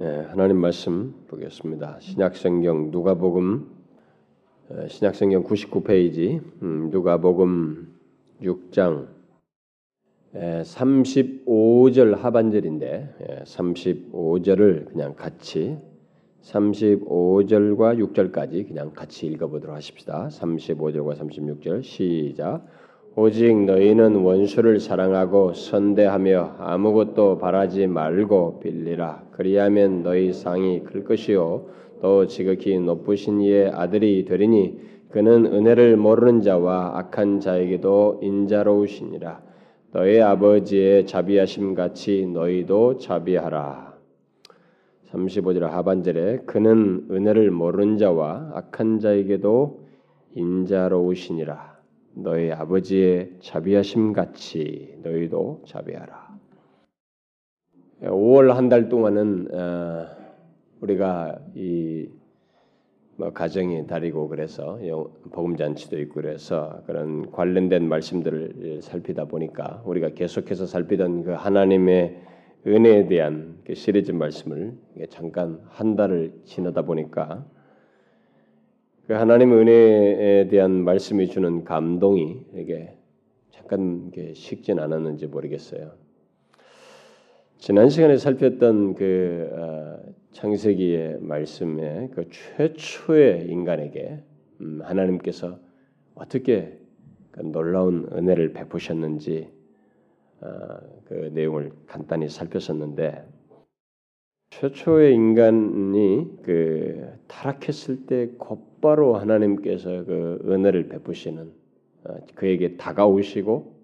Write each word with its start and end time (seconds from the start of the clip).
예, 0.00 0.26
하나님 0.28 0.58
말씀 0.58 1.12
보겠습니다. 1.26 1.98
신약성경 1.98 2.92
누가복음 2.92 3.68
예, 4.70 4.86
신약성경 4.86 5.42
99페이지 5.42 6.40
음, 6.62 6.90
누가복음 6.90 7.98
6장 8.40 9.08
예, 10.36 10.62
35절 10.62 12.14
하반절인데 12.14 13.16
예, 13.28 13.42
35절을 13.42 14.92
그냥 14.92 15.16
같이 15.16 15.76
35절과 16.42 17.98
6절까지 17.98 18.68
그냥 18.68 18.92
같이 18.92 19.26
읽어보도록 19.26 19.74
하십시다. 19.74 20.28
35절과 20.28 21.16
36절 21.16 21.82
시작. 21.82 22.64
오직 23.20 23.64
너희는 23.64 24.14
원수를 24.14 24.78
사랑하고 24.78 25.52
선대하며 25.52 26.54
아무것도 26.60 27.38
바라지 27.38 27.88
말고 27.88 28.60
빌리라. 28.60 29.24
그리하면 29.32 30.04
너희 30.04 30.32
상이 30.32 30.84
클 30.84 31.02
것이요 31.02 31.66
또 32.00 32.28
지극히 32.28 32.78
높으신 32.78 33.40
이의 33.40 33.72
아들이 33.74 34.24
되리니 34.24 34.78
그는 35.08 35.46
은혜를 35.46 35.96
모르는 35.96 36.42
자와 36.42 36.96
악한 36.96 37.40
자에게도 37.40 38.20
인자로우시니라. 38.22 39.42
너희 39.90 40.20
아버지의 40.20 41.04
자비하심 41.04 41.74
같이 41.74 42.24
너희도 42.24 42.98
자비하라. 42.98 43.94
35절 45.10 45.62
하반절에 45.62 46.42
그는 46.46 47.08
은혜를 47.10 47.50
모르는 47.50 47.98
자와 47.98 48.52
악한 48.54 49.00
자에게도 49.00 49.80
인자로우시니라. 50.36 51.67
너희 52.22 52.50
아버지의 52.52 53.36
자비하심 53.40 54.12
같이 54.12 54.98
너희도 55.02 55.62
자비하라. 55.66 56.28
5월 58.02 58.48
한 58.52 58.68
달 58.68 58.88
동안은 58.88 59.48
어, 59.54 60.06
우리가 60.80 61.38
이 61.54 62.08
뭐 63.18 63.32
가정이 63.32 63.88
다리고 63.88 64.28
그래서 64.28 64.78
복음 65.32 65.56
잔치도 65.56 65.98
있고 66.02 66.14
그래서 66.20 66.80
그런 66.86 67.32
관련된 67.32 67.88
말씀들을 67.88 68.78
살피다 68.80 69.24
보니까 69.24 69.82
우리가 69.84 70.10
계속해서 70.10 70.66
살피던 70.66 71.24
그 71.24 71.32
하나님의 71.32 72.16
은혜에 72.64 73.08
대한 73.08 73.58
그 73.66 73.74
시리즈 73.74 74.12
말씀을 74.12 74.74
잠깐 75.10 75.58
한 75.66 75.96
달을 75.96 76.32
지나다 76.44 76.82
보니까 76.82 77.44
그 77.44 77.57
하나님 79.10 79.54
은혜에 79.54 80.48
대한 80.48 80.84
말씀이 80.84 81.28
주는 81.28 81.64
감동이 81.64 82.42
이게 82.54 82.94
잠깐 83.50 84.10
식진 84.34 84.78
않았는지 84.78 85.28
모르겠어요. 85.28 85.92
지난 87.56 87.88
시간에 87.88 88.18
살폈던 88.18 88.94
그 88.94 89.48
어, 89.52 90.12
창세기의 90.32 91.20
말씀에 91.20 92.10
그 92.14 92.28
최초의 92.28 93.46
인간에게 93.48 94.22
음, 94.60 94.80
하나님께서 94.82 95.58
어떻게 96.14 96.78
그 97.30 97.40
놀라운 97.40 98.10
은혜를 98.12 98.52
베푸셨는지 98.52 99.48
어, 100.42 100.48
그 101.06 101.30
내용을 101.32 101.72
간단히 101.86 102.28
살폈었는데 102.28 103.24
최초의 104.60 105.14
인간이 105.14 106.26
그 106.42 107.08
타락했을 107.28 108.06
때 108.06 108.30
곧바로 108.38 109.14
하나님께서 109.14 110.04
그 110.04 110.42
은혜를 110.44 110.88
베푸시는 110.88 111.52
어, 112.04 112.16
그에게 112.34 112.76
다가오시고 112.76 113.78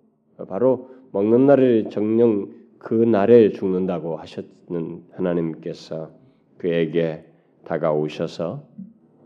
바로 0.48 0.90
먹는 1.12 1.46
날에 1.46 1.88
정령 1.90 2.50
그 2.78 2.92
날에 2.92 3.50
죽는다고 3.52 4.16
하셨는 4.16 5.04
하나님께서 5.12 6.10
그에게 6.58 7.24
다가오셔서 7.64 8.64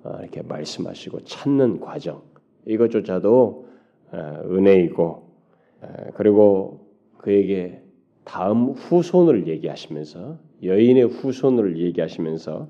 어, 0.04 0.18
이렇게 0.20 0.42
말씀하시고 0.42 1.20
찾는 1.24 1.80
과정 1.80 2.20
이것조차도 2.66 3.68
어, 4.12 4.42
은혜이고 4.44 5.28
그리고 6.14 6.88
그에게 7.16 7.80
다음 8.24 8.72
후손을 8.72 9.46
얘기하시면서 9.46 10.47
여인의 10.62 11.04
후손을 11.04 11.78
얘기하시면서 11.78 12.68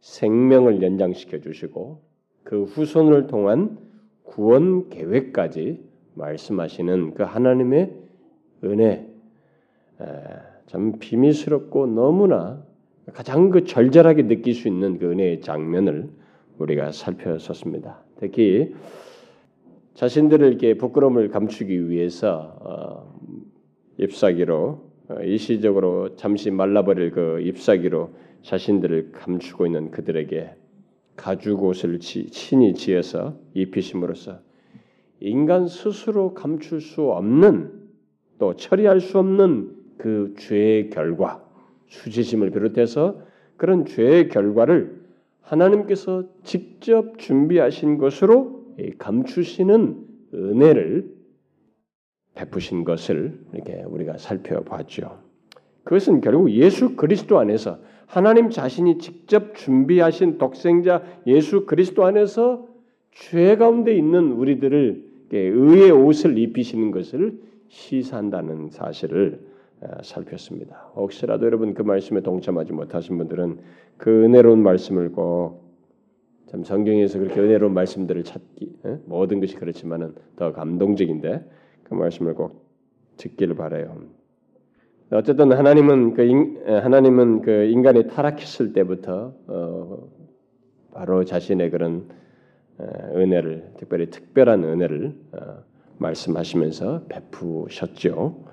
생명을 0.00 0.82
연장시켜 0.82 1.40
주시고 1.40 2.02
그 2.44 2.64
후손을 2.64 3.26
통한 3.26 3.78
구원 4.22 4.88
계획까지 4.88 5.82
말씀하시는 6.14 7.14
그 7.14 7.22
하나님의 7.22 7.94
은혜 8.64 9.06
참 10.66 10.98
비밀스럽고 10.98 11.86
너무나 11.86 12.62
가장 13.12 13.50
그 13.50 13.64
절절하게 13.64 14.28
느낄 14.28 14.54
수 14.54 14.68
있는 14.68 14.98
그 14.98 15.10
은혜의 15.10 15.40
장면을 15.40 16.08
우리가 16.58 16.92
살펴섰습니다. 16.92 18.02
특히 18.18 18.74
자신들을 19.94 20.46
이렇게 20.46 20.74
부끄러움을 20.74 21.28
감추기 21.28 21.90
위해서 21.90 22.56
어, 22.60 23.14
어, 23.98 24.89
일시적으로 25.22 26.16
잠시 26.16 26.50
말라버릴 26.50 27.10
그 27.10 27.40
잎사귀로 27.40 28.10
자신들을 28.42 29.12
감추고 29.12 29.66
있는 29.66 29.90
그들에게 29.90 30.54
가죽 31.16 31.62
옷을 31.64 31.98
친히 32.00 32.74
지어서 32.74 33.36
입히심으로써 33.54 34.38
인간 35.20 35.68
스스로 35.68 36.32
감출 36.32 36.80
수 36.80 37.10
없는 37.10 37.72
또 38.38 38.56
처리할 38.56 39.00
수 39.00 39.18
없는 39.18 39.76
그 39.98 40.34
죄의 40.38 40.88
결과 40.90 41.44
수치심을 41.88 42.50
비롯해서 42.50 43.20
그런 43.58 43.84
죄의 43.84 44.28
결과를 44.28 45.00
하나님께서 45.42 46.24
직접 46.42 47.18
준비하신 47.18 47.98
것으로 47.98 48.64
감추시는 48.98 50.06
은혜를 50.32 51.19
베푸신 52.34 52.84
것을 52.84 53.38
이렇게 53.52 53.82
우리가 53.86 54.18
살펴봤죠. 54.18 55.18
그것은 55.84 56.20
결국 56.20 56.50
예수 56.52 56.96
그리스도 56.96 57.38
안에서 57.38 57.78
하나님 58.06 58.50
자신이 58.50 58.98
직접 58.98 59.54
준비하신 59.54 60.38
독생자 60.38 61.02
예수 61.26 61.66
그리스도 61.66 62.04
안에서 62.04 62.66
죄 63.12 63.56
가운데 63.56 63.94
있는 63.94 64.32
우리들을 64.32 65.10
의의 65.32 65.90
옷을 65.90 66.38
입히시는 66.38 66.90
것을 66.90 67.40
시사한다는 67.68 68.70
사실을 68.70 69.48
어, 69.80 69.86
살폈습니다. 70.02 70.92
혹시라도 70.96 71.46
여러분 71.46 71.72
그 71.72 71.82
말씀에 71.82 72.20
동참하지 72.20 72.72
못하신 72.72 73.16
분들은 73.16 73.58
그 73.96 74.24
은혜로운 74.24 74.62
말씀을 74.62 75.12
꼭 75.12 75.70
참 76.50 76.64
성경에서 76.64 77.20
그렇게 77.20 77.40
은혜로운 77.40 77.72
말씀들을 77.74 78.24
찾기 78.24 78.78
모든 79.06 79.38
것이 79.38 79.54
그렇지만은 79.54 80.14
더 80.34 80.52
감동적인데 80.52 81.44
그 81.90 81.94
말씀을 81.94 82.34
꼭 82.34 82.64
듣기를 83.18 83.56
바래요. 83.56 83.98
어쨌든 85.10 85.52
하나님은 85.52 86.14
그 86.14 86.22
인, 86.22 86.62
하나님은 86.66 87.42
그 87.42 87.64
인간이 87.64 88.06
타락했을 88.06 88.72
때부터 88.72 89.34
어, 89.48 90.08
바로 90.94 91.24
자신의 91.24 91.70
그런 91.70 92.08
은혜를 92.80 93.72
특별히 93.76 94.08
특별한 94.08 94.62
은혜를 94.62 95.14
어, 95.32 95.38
말씀하시면서 95.98 97.06
베푸셨죠. 97.08 98.44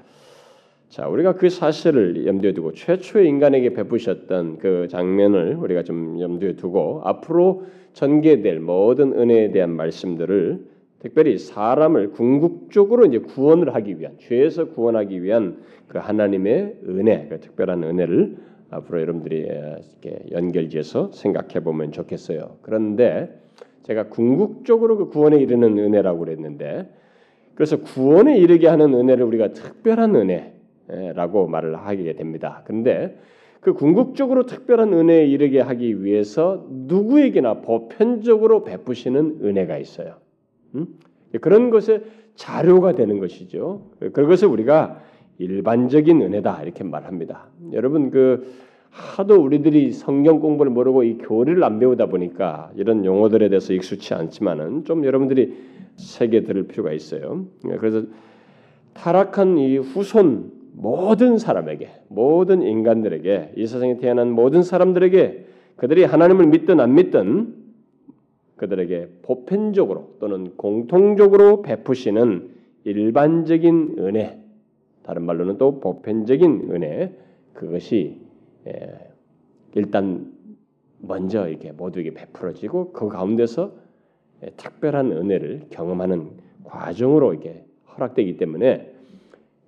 자, 0.90 1.08
우리가 1.08 1.36
그 1.36 1.50
사실을 1.50 2.26
염두에 2.26 2.54
두고 2.54 2.74
최초의 2.74 3.28
인간에게 3.28 3.74
베푸셨던 3.74 4.58
그 4.58 4.88
장면을 4.90 5.56
우리가 5.56 5.84
좀 5.84 6.20
염두에 6.20 6.56
두고 6.56 7.02
앞으로 7.04 7.66
전개될 7.94 8.60
모든 8.62 9.14
은혜에 9.14 9.52
대한 9.52 9.76
말씀들을 9.76 10.77
특별히 11.08 11.38
사람을 11.38 12.12
궁극적으로 12.12 13.06
이제 13.06 13.20
구원을 13.20 13.74
하기 13.76 13.98
위한 14.00 14.18
죄에서 14.20 14.70
구원하기 14.70 15.24
위한 15.24 15.60
그 15.88 16.00
하나님의 16.00 16.80
은혜, 16.90 17.28
그 17.30 17.40
특별한 17.40 17.84
은혜를 17.84 18.36
앞으로 18.70 19.00
여러분들이 19.00 19.40
이렇게 19.40 20.26
연결지어서 20.32 21.12
생각해 21.14 21.64
보면 21.64 21.94
좋겠어요. 21.94 22.58
그런데 22.62 23.42
제가 23.84 24.10
궁극적으로 24.10 24.98
그 24.98 25.08
구원에 25.08 25.38
이르는 25.38 25.78
은혜라고 25.78 26.20
그랬는데 26.20 26.90
그래서 27.56 27.78
구원에 27.78 28.38
이르게 28.38 28.68
하는 28.68 28.94
은혜를 28.94 29.24
우리가 29.24 29.54
특별한 29.54 30.14
은혜라고 30.14 31.48
말을 31.48 31.78
하게 31.78 32.14
됩니다. 32.16 32.64
그런데 32.66 33.18
그 33.62 33.74
궁극적으로 33.74 34.46
특별한 34.46 34.92
은혜에 34.92 35.26
이르게 35.26 35.62
하기 35.62 36.04
위해서 36.04 36.66
누구에게나 36.70 37.62
보편적으로 37.62 38.66
베푸시는 38.66 39.40
은혜가 39.42 39.78
있어요. 39.78 40.27
음? 40.76 40.88
그런 41.42 41.70
것의 41.70 42.04
자료가 42.36 42.94
되는 42.94 43.20
것이죠. 43.20 43.82
그것을 44.14 44.48
우리가 44.48 45.02
일반적인 45.40 46.22
은혜다 46.22 46.64
이렇게 46.64 46.84
말합니다. 46.84 47.48
여러분 47.74 48.12
그 48.12 48.48
하도 48.90 49.36
우리들이 49.42 49.92
성경 49.92 50.40
공부를 50.40 50.72
모르고 50.72 51.04
이 51.04 51.18
교리를 51.18 51.64
안 51.64 51.80
배우다 51.80 52.08
보니까 52.08 52.72
이런 52.76 53.06
용어들에 53.06 53.50
대해서 53.50 53.74
익숙치 53.74 54.14
않지만은 54.14 54.86
좀 54.86 55.06
여러분들이 55.06 55.56
새겨 55.96 56.42
들을 56.42 56.64
필요가 56.68 56.92
있어요. 56.94 57.46
그래서 57.80 58.04
타락한 58.94 59.58
이 59.58 59.78
후손 59.78 60.52
모든 60.74 61.38
사람에게, 61.40 61.90
모든 62.08 62.62
인간들에게, 62.62 63.54
이 63.56 63.66
세상에 63.66 63.98
태어난 63.98 64.32
모든 64.32 64.62
사람들에게 64.62 65.46
그들이 65.76 66.04
하나님을 66.04 66.48
믿든 66.48 66.80
안 66.80 66.94
믿든 66.94 67.54
그들에게 68.58 69.10
보편적으로 69.22 70.16
또는 70.20 70.58
공통적으로 70.58 71.62
베푸시는 71.62 72.50
일반적인 72.84 73.96
은혜, 74.00 74.42
다른 75.04 75.24
말로는 75.24 75.58
또 75.58 75.80
보편적인 75.80 76.70
은혜, 76.72 77.16
그것이 77.54 78.20
일단 79.76 80.34
먼저 81.00 81.48
이렇게 81.48 81.72
모두에게 81.72 82.14
베풀어지고 82.14 82.92
그 82.92 83.08
가운데서 83.08 83.72
특별한 84.58 85.12
은혜를 85.12 85.68
경험하는 85.70 86.32
과정으로 86.64 87.34
이게 87.34 87.64
허락되기 87.96 88.38
때문에 88.38 88.94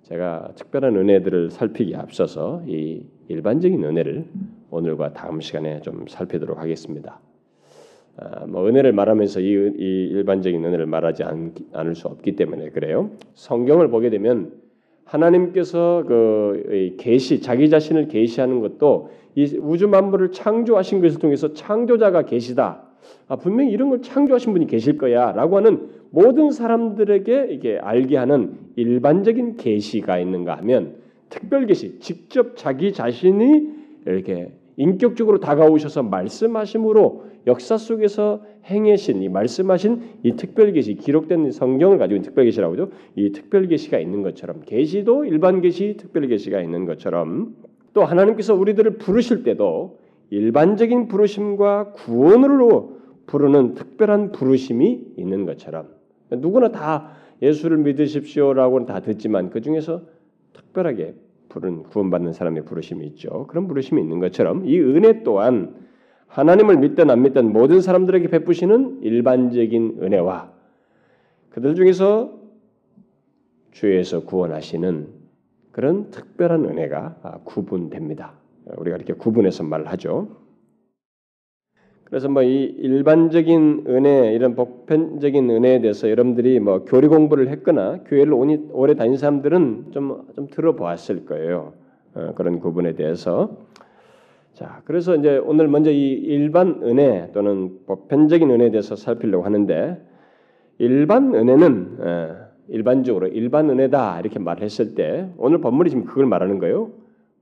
제가 0.02 0.52
특별한 0.56 0.96
은혜들을 0.96 1.50
살피기 1.50 1.94
앞서서 1.94 2.62
이 2.66 3.06
일반적인 3.28 3.82
은혜를 3.84 4.26
오늘과 4.70 5.12
다음 5.12 5.40
시간에 5.40 5.80
좀 5.80 6.06
살피도록 6.08 6.58
하겠습니다. 6.58 7.20
아, 8.16 8.46
뭐 8.46 8.68
은혜를 8.68 8.92
말하면서 8.92 9.40
이, 9.40 9.46
이, 9.78 10.08
일반적인 10.12 10.64
은혜를 10.64 10.86
말하지 10.86 11.24
않, 11.24 11.52
않을 11.72 11.94
수 11.94 12.08
없기 12.08 12.36
때문에 12.36 12.70
그래요. 12.70 13.10
성경을 13.34 13.88
보게 13.88 14.10
되면 14.10 14.52
하나님께서 15.04 16.04
그 16.06 16.94
계시 16.98 17.40
자기 17.40 17.68
자신을 17.68 18.08
계시하는 18.08 18.60
것도 18.60 19.10
이 19.34 19.58
우주 19.60 19.88
만물을 19.88 20.32
창조하신 20.32 21.00
것을 21.00 21.18
통해서 21.20 21.52
창조자가 21.52 22.22
계시다. 22.22 22.82
아, 23.28 23.36
분명히 23.36 23.72
이런 23.72 23.90
걸 23.90 24.02
창조하신 24.02 24.52
분이 24.52 24.66
계실 24.66 24.98
거야라고 24.98 25.56
하는 25.56 25.88
모든 26.10 26.50
사람들에게 26.50 27.48
이게 27.50 27.78
알게 27.80 28.16
하는 28.16 28.58
일반적인 28.76 29.56
계시가 29.56 30.18
있는가 30.18 30.56
하면 30.58 30.96
특별 31.28 31.66
계시, 31.66 31.98
직접 32.00 32.56
자기 32.56 32.92
자신이 32.92 33.68
이렇게 34.06 34.52
인격적으로 34.76 35.38
다가오셔서 35.40 36.02
말씀하심으로 36.02 37.29
역사 37.46 37.76
속에서 37.76 38.42
행해신 38.66 39.22
이 39.22 39.28
말씀하신 39.28 40.02
이 40.22 40.32
특별 40.36 40.72
계시 40.72 40.94
기록된 40.94 41.50
성경을 41.50 41.98
가지고 41.98 42.22
특별 42.22 42.44
계시라고 42.44 42.74
하죠. 42.74 42.90
이 43.16 43.32
특별 43.32 43.66
계시가 43.66 43.98
있는 43.98 44.22
것처럼 44.22 44.60
계시도 44.64 45.24
일반 45.24 45.60
계시, 45.60 45.96
특별 45.96 46.26
계시가 46.26 46.60
있는 46.60 46.84
것처럼 46.84 47.54
또 47.92 48.04
하나님께서 48.04 48.54
우리들을 48.54 48.98
부르실 48.98 49.42
때도 49.42 49.98
일반적인 50.30 51.08
부르심과 51.08 51.92
구원으로 51.92 52.98
부르는 53.26 53.74
특별한 53.74 54.32
부르심이 54.32 55.14
있는 55.16 55.46
것처럼 55.46 55.88
누구나 56.30 56.70
다 56.70 57.12
예수를 57.42 57.78
믿으십시오라고는 57.78 58.86
다 58.86 59.00
듣지만 59.00 59.50
그 59.50 59.60
중에서 59.60 60.02
특별하게 60.52 61.14
부른 61.48 61.84
구원받는 61.84 62.32
사람의 62.32 62.64
부르심이 62.64 63.04
있죠. 63.08 63.46
그런 63.48 63.66
부르심이 63.66 64.00
있는 64.00 64.20
것처럼 64.20 64.66
이 64.66 64.78
은혜 64.78 65.22
또한 65.22 65.74
하나님을 66.30 66.76
믿든 66.78 67.10
안 67.10 67.22
믿든 67.22 67.52
모든 67.52 67.80
사람들에게 67.80 68.28
베푸시는 68.28 69.00
일반적인 69.02 69.98
은혜와 70.02 70.52
그들 71.50 71.74
중에서 71.74 72.32
주에서 73.72 74.20
구원하시는 74.24 75.08
그런 75.72 76.10
특별한 76.10 76.64
은혜가 76.64 77.40
구분됩니다. 77.44 78.34
우리가 78.76 78.96
이렇게 78.96 79.12
구분해서 79.12 79.64
말하죠. 79.64 80.28
그래서 82.04 82.28
뭐 82.28 82.42
이 82.42 82.64
일반적인 82.64 83.84
은혜 83.88 84.32
이런 84.34 84.54
보편적인 84.56 85.48
은혜에 85.48 85.80
대해서 85.80 86.10
여러분들이 86.10 86.58
뭐 86.58 86.84
교리 86.84 87.06
공부를 87.08 87.48
했거나 87.48 88.02
교회를 88.04 88.32
오래 88.72 88.94
다닌 88.94 89.16
사람들은 89.16 89.92
좀 89.92 90.26
좀 90.34 90.46
들어보았을 90.48 91.26
거예요. 91.26 91.72
어, 92.14 92.32
그런 92.34 92.58
구분에 92.58 92.94
대해서 92.94 93.56
자 94.60 94.82
그래서 94.84 95.16
이제 95.16 95.38
오늘 95.38 95.68
먼저 95.68 95.90
이 95.90 96.12
일반 96.12 96.82
은혜 96.82 97.30
또는 97.32 97.78
보편적인 97.86 98.50
은혜에 98.50 98.70
대해서 98.70 98.94
살피려고 98.94 99.42
하는데 99.42 99.98
일반 100.76 101.34
은혜는 101.34 101.96
어, 101.98 102.36
일반적으로 102.68 103.28
일반 103.28 103.70
은혜다 103.70 104.20
이렇게 104.20 104.38
말했을 104.38 104.94
때 104.94 105.30
오늘 105.38 105.62
본문이 105.62 105.88
지금 105.88 106.04
그걸 106.04 106.26
말하는 106.26 106.58
거예요. 106.58 106.90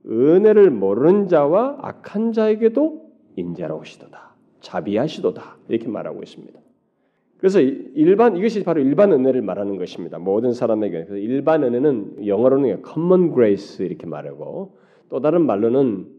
은혜를 0.09 0.69
모르는 0.71 1.27
자와 1.27 1.79
악한 1.81 2.31
자에게도 2.31 3.11
인자로우시도다. 3.35 4.35
자비하시도다 4.61 5.57
이렇게 5.67 5.89
말하고 5.89 6.23
있습니다. 6.23 6.57
그래서 7.37 7.59
일반 7.59 8.37
이것이 8.37 8.63
바로 8.63 8.79
일반 8.79 9.11
은혜를 9.11 9.41
말하는 9.41 9.77
것입니다. 9.77 10.19
모든 10.19 10.53
사람에게 10.53 11.03
그래서 11.03 11.17
일반 11.17 11.65
은혜는 11.65 12.25
영어로는 12.27 12.83
common 12.89 13.33
grace 13.33 13.85
이렇게 13.85 14.07
말하고 14.07 14.77
또 15.09 15.19
다른 15.19 15.45
말로는 15.45 16.18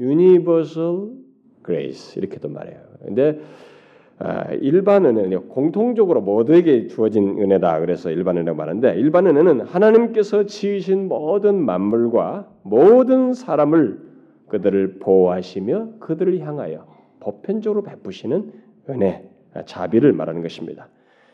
universal 0.00 1.10
grace 1.64 2.20
이렇게도 2.20 2.48
말해요. 2.48 2.80
근데 3.04 3.38
아, 4.18 4.52
일반 4.60 5.06
은혜는 5.06 5.48
공통적으로 5.48 6.20
모두에게 6.20 6.88
주어진 6.88 7.38
은혜다. 7.38 7.80
그래서 7.80 8.10
일반 8.10 8.36
은혜라고 8.36 8.56
말하는데 8.56 8.94
일반 8.96 9.26
은혜는 9.26 9.62
하나님께서 9.62 10.44
지으신 10.44 11.08
모든 11.08 11.54
만물과 11.54 12.50
모든 12.62 13.32
사람을 13.32 13.98
그들을 14.48 14.98
보호하시며 14.98 15.92
그들을 16.00 16.38
향하여 16.40 16.86
보편적으로 17.20 17.82
베푸시는 17.82 18.52
은혜, 18.90 19.30
자비를 19.64 20.12
말하는 20.12 20.42
것입니다. 20.42 20.88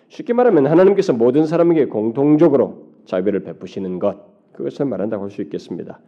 쉽게 0.08 0.32
말하면 0.32 0.66
하나님께서 0.66 1.12
모든 1.12 1.46
사람에게 1.46 1.86
공통적으로 1.86 2.86
자비를 3.04 3.40
베푸시는 3.40 3.98
것, 3.98 4.52
그것을 4.52 4.86
말한다고 4.86 5.24
할 5.24 5.30
수 5.30 5.42
있겠습니다. 5.42 6.00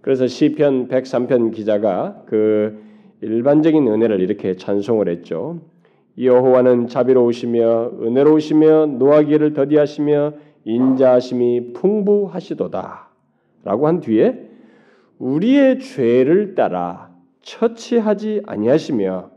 그래서 0.00 0.26
시편 0.26 0.88
103편 0.88 1.52
기자가 1.52 2.22
그 2.26 2.82
일반적인 3.20 3.86
은혜를 3.86 4.20
이렇게 4.20 4.56
찬송을 4.56 5.08
했죠. 5.08 5.60
여호와는 6.18 6.88
자비로우시며 6.88 7.92
은혜로우시며 8.02 8.86
노하기를 8.98 9.52
더디하시며 9.52 10.32
인자하심이 10.64 11.72
풍부하시도다. 11.74 13.08
라고 13.64 13.86
한 13.86 14.00
뒤에 14.00 14.48
우리의 15.18 15.80
죄를 15.80 16.54
따라 16.54 17.10
처치하지 17.42 18.42
아니하시며 18.46 19.30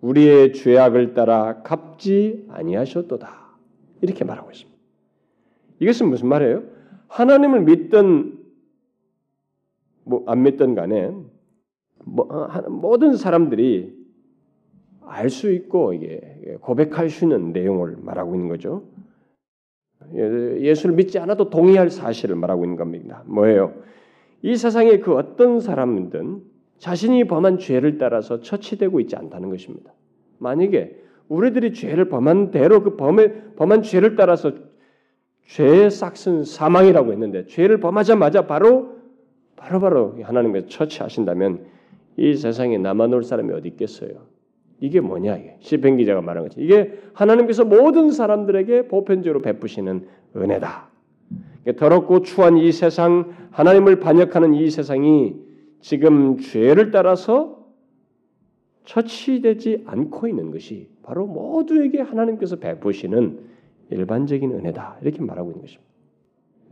우리의 0.00 0.52
죄악을 0.52 1.14
따라 1.14 1.62
갚지 1.62 2.46
아니하셨도다. 2.48 3.48
이렇게 4.00 4.24
말하고 4.24 4.50
있습니다. 4.50 4.78
이것은 5.80 6.08
무슨 6.08 6.28
말이에요? 6.28 6.62
하나님을 7.08 7.62
믿든 7.62 8.37
뭐 10.08 10.24
안 10.26 10.42
믿든 10.42 10.74
간에 10.74 11.12
뭐, 12.04 12.26
어, 12.30 12.70
모든 12.70 13.14
사람들이 13.14 13.96
알 15.06 15.30
수 15.30 15.50
있고 15.52 15.94
이게 15.94 16.58
고백할 16.60 17.08
수 17.08 17.24
있는 17.24 17.52
내용을 17.52 17.96
말하고 18.00 18.34
있는 18.34 18.48
거죠. 18.48 18.84
예, 20.14 20.60
예수를 20.60 20.94
믿지 20.94 21.18
않아도 21.18 21.50
동의할 21.50 21.90
사실을 21.90 22.36
말하고 22.36 22.64
있는 22.64 22.76
겁니다. 22.76 23.22
뭐예요? 23.26 23.74
이 24.42 24.54
세상에 24.56 24.98
그 24.98 25.14
어떤 25.14 25.60
사람든 25.60 26.42
자신이 26.78 27.24
범한 27.24 27.58
죄를 27.58 27.98
따라서 27.98 28.40
처치되고 28.40 29.00
있지 29.00 29.16
않다는 29.16 29.50
것입니다. 29.50 29.92
만약에 30.38 30.96
우리들이 31.28 31.72
죄를 31.72 32.08
범한 32.08 32.50
대로 32.50 32.82
그 32.82 32.96
범의, 32.96 33.54
범한 33.56 33.82
죄를 33.82 34.14
따라서 34.14 34.52
죄의 35.46 35.90
싹슨 35.90 36.44
사망이라고 36.44 37.12
했는데 37.12 37.46
죄를 37.46 37.80
범하자마자 37.80 38.46
바로 38.46 38.97
바로바로 39.58 40.12
바로 40.12 40.24
하나님께서 40.24 40.68
처치하신다면 40.68 41.66
이 42.16 42.34
세상에 42.34 42.78
남아놓을 42.78 43.22
사람이 43.22 43.52
어디 43.52 43.68
있겠어요? 43.68 44.26
이게 44.80 45.00
뭐냐 45.00 45.38
시편 45.60 45.96
기자가 45.96 46.20
말한 46.20 46.44
거지. 46.44 46.60
이게 46.60 46.98
하나님께서 47.12 47.64
모든 47.64 48.10
사람들에게 48.10 48.88
보편적으로 48.88 49.42
베푸시는 49.42 50.06
은혜다. 50.36 50.88
더럽고 51.76 52.22
추한 52.22 52.56
이 52.56 52.72
세상, 52.72 53.34
하나님을 53.50 54.00
반역하는 54.00 54.54
이 54.54 54.70
세상이 54.70 55.36
지금 55.80 56.38
죄를 56.38 56.90
따라서 56.90 57.58
처치되지 58.84 59.84
않고 59.86 60.28
있는 60.28 60.50
것이 60.50 60.88
바로 61.02 61.26
모두에게 61.26 62.00
하나님께서 62.00 62.56
베푸시는 62.56 63.40
일반적인 63.90 64.50
은혜다. 64.52 64.98
이렇게 65.02 65.20
말하고 65.20 65.50
있는 65.50 65.62
것입니다. 65.62 65.88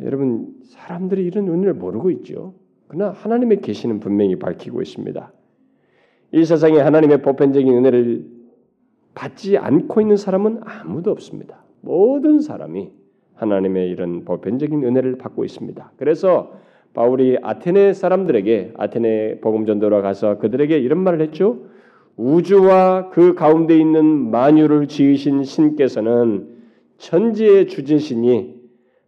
여러분, 0.00 0.54
사람들이 0.64 1.24
이런 1.24 1.48
은혜를 1.48 1.74
모르고 1.74 2.10
있죠. 2.10 2.54
그러나 2.88 3.12
하나님의 3.12 3.60
계시는 3.60 4.00
분명히 4.00 4.36
밝히고 4.36 4.82
있습니다. 4.82 5.32
이 6.32 6.44
세상에 6.44 6.78
하나님의 6.78 7.22
보편적인 7.22 7.72
은혜를 7.72 8.26
받지 9.14 9.56
않고 9.56 10.00
있는 10.00 10.16
사람은 10.16 10.60
아무도 10.64 11.10
없습니다. 11.10 11.64
모든 11.80 12.40
사람이 12.40 12.90
하나님의 13.34 13.90
이런 13.90 14.24
보편적인 14.24 14.84
은혜를 14.84 15.18
받고 15.18 15.44
있습니다. 15.44 15.92
그래서 15.96 16.52
바울이 16.94 17.38
아테네 17.42 17.92
사람들에게 17.92 18.74
아테네 18.76 19.40
복음 19.40 19.66
전도로 19.66 20.02
가서 20.02 20.38
그들에게 20.38 20.78
이런 20.78 21.00
말을 21.00 21.20
했죠. 21.20 21.66
우주와 22.16 23.10
그 23.10 23.34
가운데 23.34 23.76
있는 23.78 24.04
만유를 24.30 24.88
지으신 24.88 25.44
신께서는 25.44 26.48
천지의 26.96 27.68
주제시니 27.68 28.56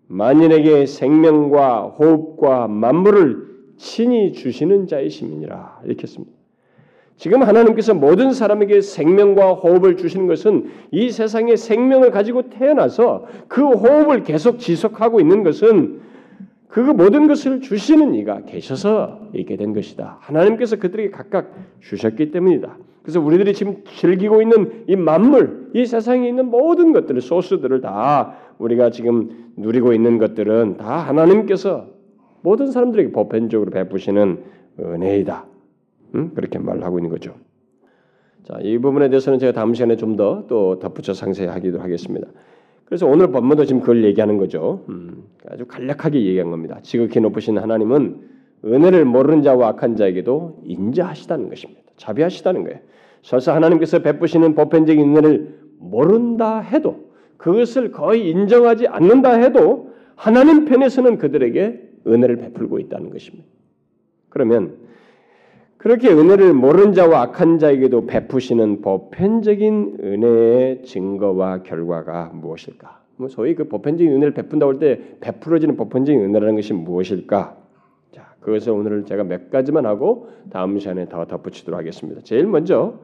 만인에게 0.08 0.87
생명과 0.87 1.85
호흡과 1.99 2.68
만물을 2.68 3.49
친히 3.78 4.32
주시는 4.32 4.87
자이심이니라 4.87 5.80
이렇게 5.85 6.02
했습니다. 6.02 6.38
지금 7.16 7.42
하나님께서 7.42 7.94
모든 7.94 8.32
사람에게 8.32 8.80
생명과 8.80 9.54
호흡을 9.54 9.97
주시는 9.97 10.28
것은 10.28 10.70
이 10.92 11.11
세상에 11.11 11.56
생명을 11.56 12.12
가지고 12.12 12.49
태어나서 12.49 13.26
그 13.49 13.62
호흡을 13.62 14.23
계속 14.23 14.61
지속하고 14.61 15.20
있는 15.20 15.42
것은 15.42 16.00
그 16.68 16.80
모든 16.80 17.26
것을 17.26 17.61
주시는 17.61 18.14
이가 18.14 18.42
계셔서 18.42 19.20
있게 19.35 19.56
된 19.56 19.73
것이다. 19.73 20.18
하나님께서 20.20 20.76
그들에게 20.76 21.11
각각 21.11 21.52
주셨기 21.80 22.30
때문이다. 22.30 22.76
그래서 23.02 23.20
우리들이 23.20 23.54
지금 23.54 23.82
즐기고 23.97 24.42
있는 24.42 24.85
이 24.87 24.94
만물, 24.94 25.70
이 25.75 25.87
세상에 25.87 26.28
있는 26.28 26.50
모든 26.50 26.92
것들을 26.92 27.20
소스들을 27.20 27.80
다 27.80 28.35
우리가 28.58 28.90
지금 28.90 29.50
누리고 29.56 29.92
있는 29.92 30.18
것들은 30.18 30.76
다 30.76 30.99
하나님께서 30.99 31.98
모든 32.42 32.71
사람들에게 32.71 33.12
보편적으로 33.12 33.71
베푸시는 33.71 34.38
은혜이다. 34.80 35.45
음? 36.14 36.30
그렇게 36.35 36.59
말을 36.59 36.85
하고 36.85 36.99
있는 36.99 37.11
거죠. 37.11 37.35
자, 38.45 38.59
이 38.62 38.78
부분에 38.78 39.09
대해서는 39.09 39.38
제가 39.38 39.52
다음 39.52 39.75
시간에 39.75 39.97
좀 39.97 40.16
더 40.16 40.45
또 40.49 40.78
덧붙여 40.78 41.12
상세히 41.12 41.49
하기도 41.49 41.80
하겠습니다. 41.80 42.28
그래서 42.87 43.07
오늘 43.07 43.30
본문도 43.30 43.66
지금 43.66 43.80
그걸 43.80 44.02
얘기하는 44.04 44.38
거죠. 44.38 44.85
음, 44.88 45.25
아주 45.50 45.66
간략하게 45.66 46.25
얘기한 46.25 46.50
겁니다. 46.50 46.78
지극히 46.83 47.21
높으신 47.21 47.59
하나님은 47.59 48.21
은혜를 48.64 49.04
모르는 49.04 49.42
자와 49.42 49.68
악한 49.68 49.97
자에게도 49.97 50.62
인자하시다는 50.64 51.50
것입니다. 51.50 51.83
자비하시다는 51.97 52.64
거예요. 52.64 52.78
설사 53.23 53.54
하나님께서 53.54 53.99
베푸시는 53.99 54.54
보편적인 54.54 55.04
은혜를 55.16 55.59
모른다 55.78 56.61
해도 56.61 57.09
그것을 57.37 57.92
거의 57.92 58.30
인정하지 58.30 58.87
않는다 58.88 59.33
해도 59.35 59.90
하나님 60.16 60.64
편에서는 60.64 61.18
그들에게 61.18 61.88
은혜를 62.12 62.37
베풀고 62.37 62.79
있다는 62.79 63.11
것입니다. 63.11 63.47
그러면 64.29 64.77
그렇게 65.77 66.09
은혜를 66.09 66.55
모르는 66.55 66.93
자와 66.93 67.23
악한 67.23 67.59
자에게도 67.61 68.07
베푸시는 68.07 68.83
보편적인 68.83 69.99
은혜의 70.03 70.83
증거와 70.83 71.62
결과가 71.62 72.33
무엇일까? 72.35 73.00
뭐 73.17 73.29
소위 73.29 73.55
그 73.55 73.69
보편적인 73.69 74.12
은혜를 74.12 74.35
베푼다고 74.35 74.73
할 74.73 74.79
때 74.79 75.00
베풀어지는 75.21 75.77
보편적인 75.77 76.21
은혜라는 76.21 76.57
것이 76.57 76.73
무엇일까? 76.73 77.57
자, 78.12 78.35
그것을 78.41 78.73
오늘 78.73 79.05
제가 79.05 79.25
몇 79.25 79.50
가지만 79.50 79.87
하고 79.87 80.29
다음 80.50 80.79
시간에 80.79 81.09
더 81.09 81.27
덧붙이도록 81.27 81.79
하겠습니다. 81.79 82.23
제일 82.25 82.47
먼저 82.47 82.99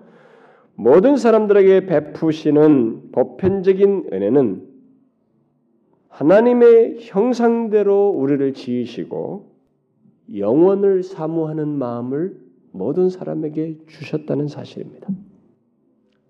모든 0.75 1.17
사람들에게 1.17 1.87
베푸시는 1.87 3.13
보편적인 3.13 4.09
은혜는 4.13 4.74
하나님의 6.15 6.99
형상대로 7.01 8.11
우리를 8.11 8.55
지으시고 8.55 9.53
영원을 10.37 11.03
사모하는 11.03 11.69
마음을 11.69 12.41
모든 12.71 13.09
사람에게 13.09 13.79
주셨다는 13.89 14.47
사실입니다. 14.47 15.09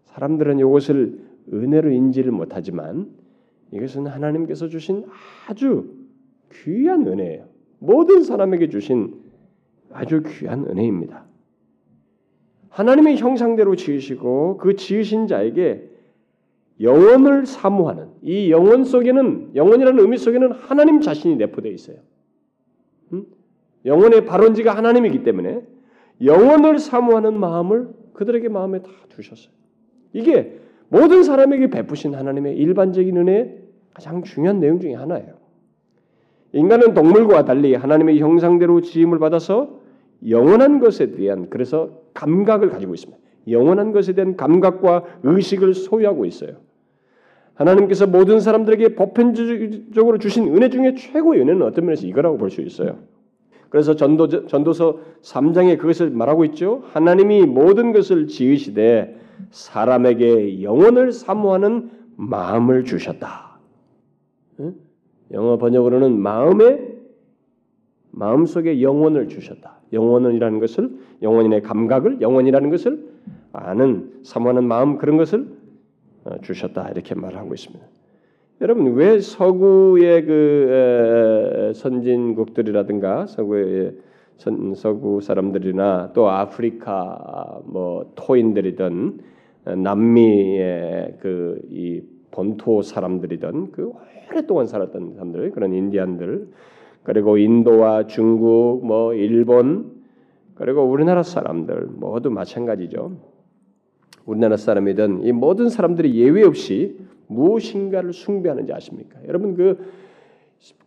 사람들은 0.05 0.59
이것을 0.59 1.21
은혜로 1.53 1.91
인지를 1.91 2.33
못하지만 2.33 3.11
이것은 3.73 4.07
하나님께서 4.07 4.69
주신 4.69 5.05
아주 5.49 5.93
귀한 6.51 7.07
은혜예요. 7.07 7.47
모든 7.79 8.23
사람에게 8.23 8.71
주신 8.71 9.21
아주 9.93 10.23
귀한 10.27 10.65
은혜입니다. 10.67 11.27
하나님의 12.71 13.19
형상대로 13.19 13.77
지으시고 13.77 14.57
그 14.57 14.77
지으신 14.77 15.27
자에게 15.27 15.94
영혼을 16.81 17.47
사모하는 17.47 18.09
이 18.23 18.51
영혼 18.51 18.85
속에는 18.85 19.53
영혼이라는 19.55 20.01
의미 20.01 20.17
속에는 20.17 20.53
하나님 20.53 21.01
자신이 21.01 21.37
내포되어 21.37 21.73
있어요. 21.73 21.97
음? 23.13 23.27
영혼의 23.85 24.27
발원지가 24.27 24.77
하나님이기 24.77 25.23
때문에 25.23 25.63
영혼을 26.25 26.79
사모하는 26.79 27.39
마음을 27.39 27.91
그들에게 28.15 28.49
마음에 28.49 28.83
다 28.83 28.91
두셨어요. 29.09 29.53
이게 30.13 30.59
모든 30.89 31.23
사람에게 31.23 31.71
베푸신 31.71 32.15
하나님의 32.15 32.57
일반적인 32.57 33.17
은혜의 33.17 33.59
가장 33.93 34.23
중요한 34.23 34.61
내용 34.61 34.81
중에 34.81 34.95
하나예요. 34.95 35.35
인간은 36.53 36.95
동물과 36.95 37.45
달리 37.45 37.75
하나님의 37.75 38.21
형상대로 38.21 38.81
지음을 38.81 39.19
받아서 39.19 39.81
영원한 40.29 40.79
것에 40.79 41.13
대한 41.13 41.51
그래서 41.51 42.03
감각을 42.15 42.71
가지고 42.71 42.95
있습니다. 42.95 43.24
영원한 43.49 43.93
것에 43.93 44.15
대한 44.15 44.37
감각과 44.37 45.05
의식을 45.23 45.75
소유하고 45.75 46.25
있어요. 46.25 46.53
하나님께서 47.55 48.07
모든 48.07 48.41
사람들에게 48.41 48.95
보편적으로 48.97 50.19
주신 50.19 50.49
은혜 50.55 50.71
중에 50.71 50.95
최고의 50.95 51.41
은혜는 51.43 51.63
어떤 51.63 51.85
면에서 51.85 52.07
이거라고 52.07 52.37
볼 52.37 52.51
수 52.51 52.61
있어요. 52.63 52.99
그래서 53.69 53.97
전도, 53.97 54.47
전도서 54.47 55.01
3장에 55.23 55.79
그것을 55.79 56.11
말하고 56.11 56.45
있죠. 56.47 56.83
하나님이 56.93 57.45
모든 57.47 57.93
것을 57.93 58.29
지으시되 58.29 59.17
사람에게 59.51 60.63
영혼을 60.63 61.11
사모하는 61.11 61.91
마음을 62.17 62.85
주셨다. 62.85 63.59
영어 65.33 65.59
번역으로는 65.59 66.17
마음에 66.21 66.95
마음 68.13 68.47
속에 68.47 68.81
영혼을 68.81 69.29
주셨다. 69.29 69.81
영혼이라는 69.93 70.61
것을 70.61 70.91
영혼인의 71.23 71.63
감각을 71.63 72.21
영혼이라는 72.21 72.71
것을 72.71 73.14
아는 73.55 74.13
사모하는 74.23 74.65
마음 74.65 74.99
그런 74.99 75.17
것을 75.17 75.47
어, 76.25 76.37
주셨다 76.43 76.91
이렇게 76.91 77.15
말하고 77.15 77.55
있습니다. 77.55 77.85
여러분 78.61 78.95
왜 78.95 79.21
서구의 79.21 80.25
그 80.25 81.73
선진국들이라든가 81.75 83.27
서구의 83.27 83.97
선, 84.37 84.75
서구 84.75 85.21
사람들이나 85.21 86.13
또 86.15 86.29
아프리카 86.29 87.61
뭐 87.65 88.13
토인들이든 88.15 89.19
남미의 89.83 91.19
그 91.21 91.61
이 91.71 92.03
본토 92.35 92.83
사람들이든 92.83 93.71
그 93.71 93.93
오랫동안 94.29 94.67
살았던 94.67 95.15
사람들 95.15 95.53
그런 95.53 95.73
인디안들 95.73 96.49
그리고 97.05 97.39
인도와 97.39 98.09
중국 98.09 98.85
뭐 98.85 99.15
일본 99.15 100.03
그리고 100.57 100.83
우리나라 100.83 101.23
사람들 101.23 101.87
모두 101.95 102.31
마찬가지죠. 102.31 103.13
우리나라 104.27 104.57
사람이든 104.57 105.23
이 105.25 105.33
모든 105.33 105.69
사람들이 105.69 106.15
예외 106.15 106.43
없이 106.43 106.97
무엇인가를 107.27 108.13
숭배하는지 108.13 108.73
아십니까? 108.73 109.19
여러분 109.27 109.55
그 109.55 109.79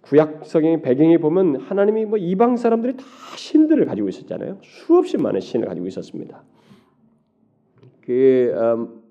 구약 0.02 0.46
성경 0.46 0.82
배경에 0.82 1.18
보면 1.18 1.58
하나님이 1.58 2.06
뭐 2.06 2.18
이방 2.18 2.58
사람들이 2.58 2.98
다 2.98 3.04
신들을 3.36 3.86
가지고 3.86 4.10
있었잖아요. 4.10 4.58
수없이 4.62 5.18
많은 5.18 5.40
신을 5.40 5.68
가지고 5.68 5.88
있었습니다. 5.88 6.44
그 8.02 8.54
음, 8.56 9.02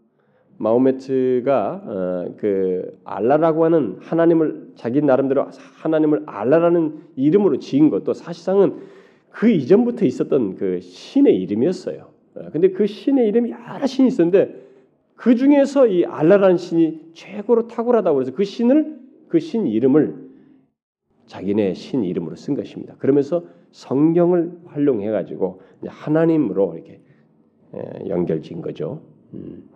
마호메트가 0.58 1.82
어, 1.84 2.34
그 2.38 2.98
알라라고 3.04 3.66
하는 3.66 3.98
하나님을 4.00 4.72
자기 4.74 5.02
나름대로 5.02 5.48
하나님을 5.82 6.22
알라라는 6.24 7.00
이름으로 7.16 7.58
지은 7.58 7.90
것도 7.90 8.14
사실상은 8.14 8.80
그 9.30 9.50
이전부터 9.50 10.06
있었던 10.06 10.56
그 10.56 10.80
신의 10.80 11.36
이름이었어요. 11.42 12.15
어, 12.36 12.50
근데 12.52 12.70
그 12.70 12.86
신의 12.86 13.28
이름이 13.28 13.50
여러 13.50 13.86
신이 13.86 14.08
있었는데 14.08 14.66
그 15.14 15.34
중에서 15.34 15.86
이 15.86 16.04
알라라는 16.04 16.56
신이 16.58 17.10
최고로 17.14 17.68
탁월하다고 17.68 18.20
해서 18.20 18.32
그 18.32 18.44
신을 18.44 18.98
그 19.28 19.38
신 19.40 19.66
이름을 19.66 20.26
자기네 21.26 21.74
신 21.74 22.04
이름으로 22.04 22.36
쓴 22.36 22.54
것입니다. 22.54 22.94
그러면서 22.98 23.44
성경을 23.72 24.52
활용해 24.66 25.10
가지고 25.10 25.60
하나님으로 25.84 26.74
이렇게 26.74 27.00
연결진 28.08 28.62
거죠. 28.62 29.02
음. 29.34 29.68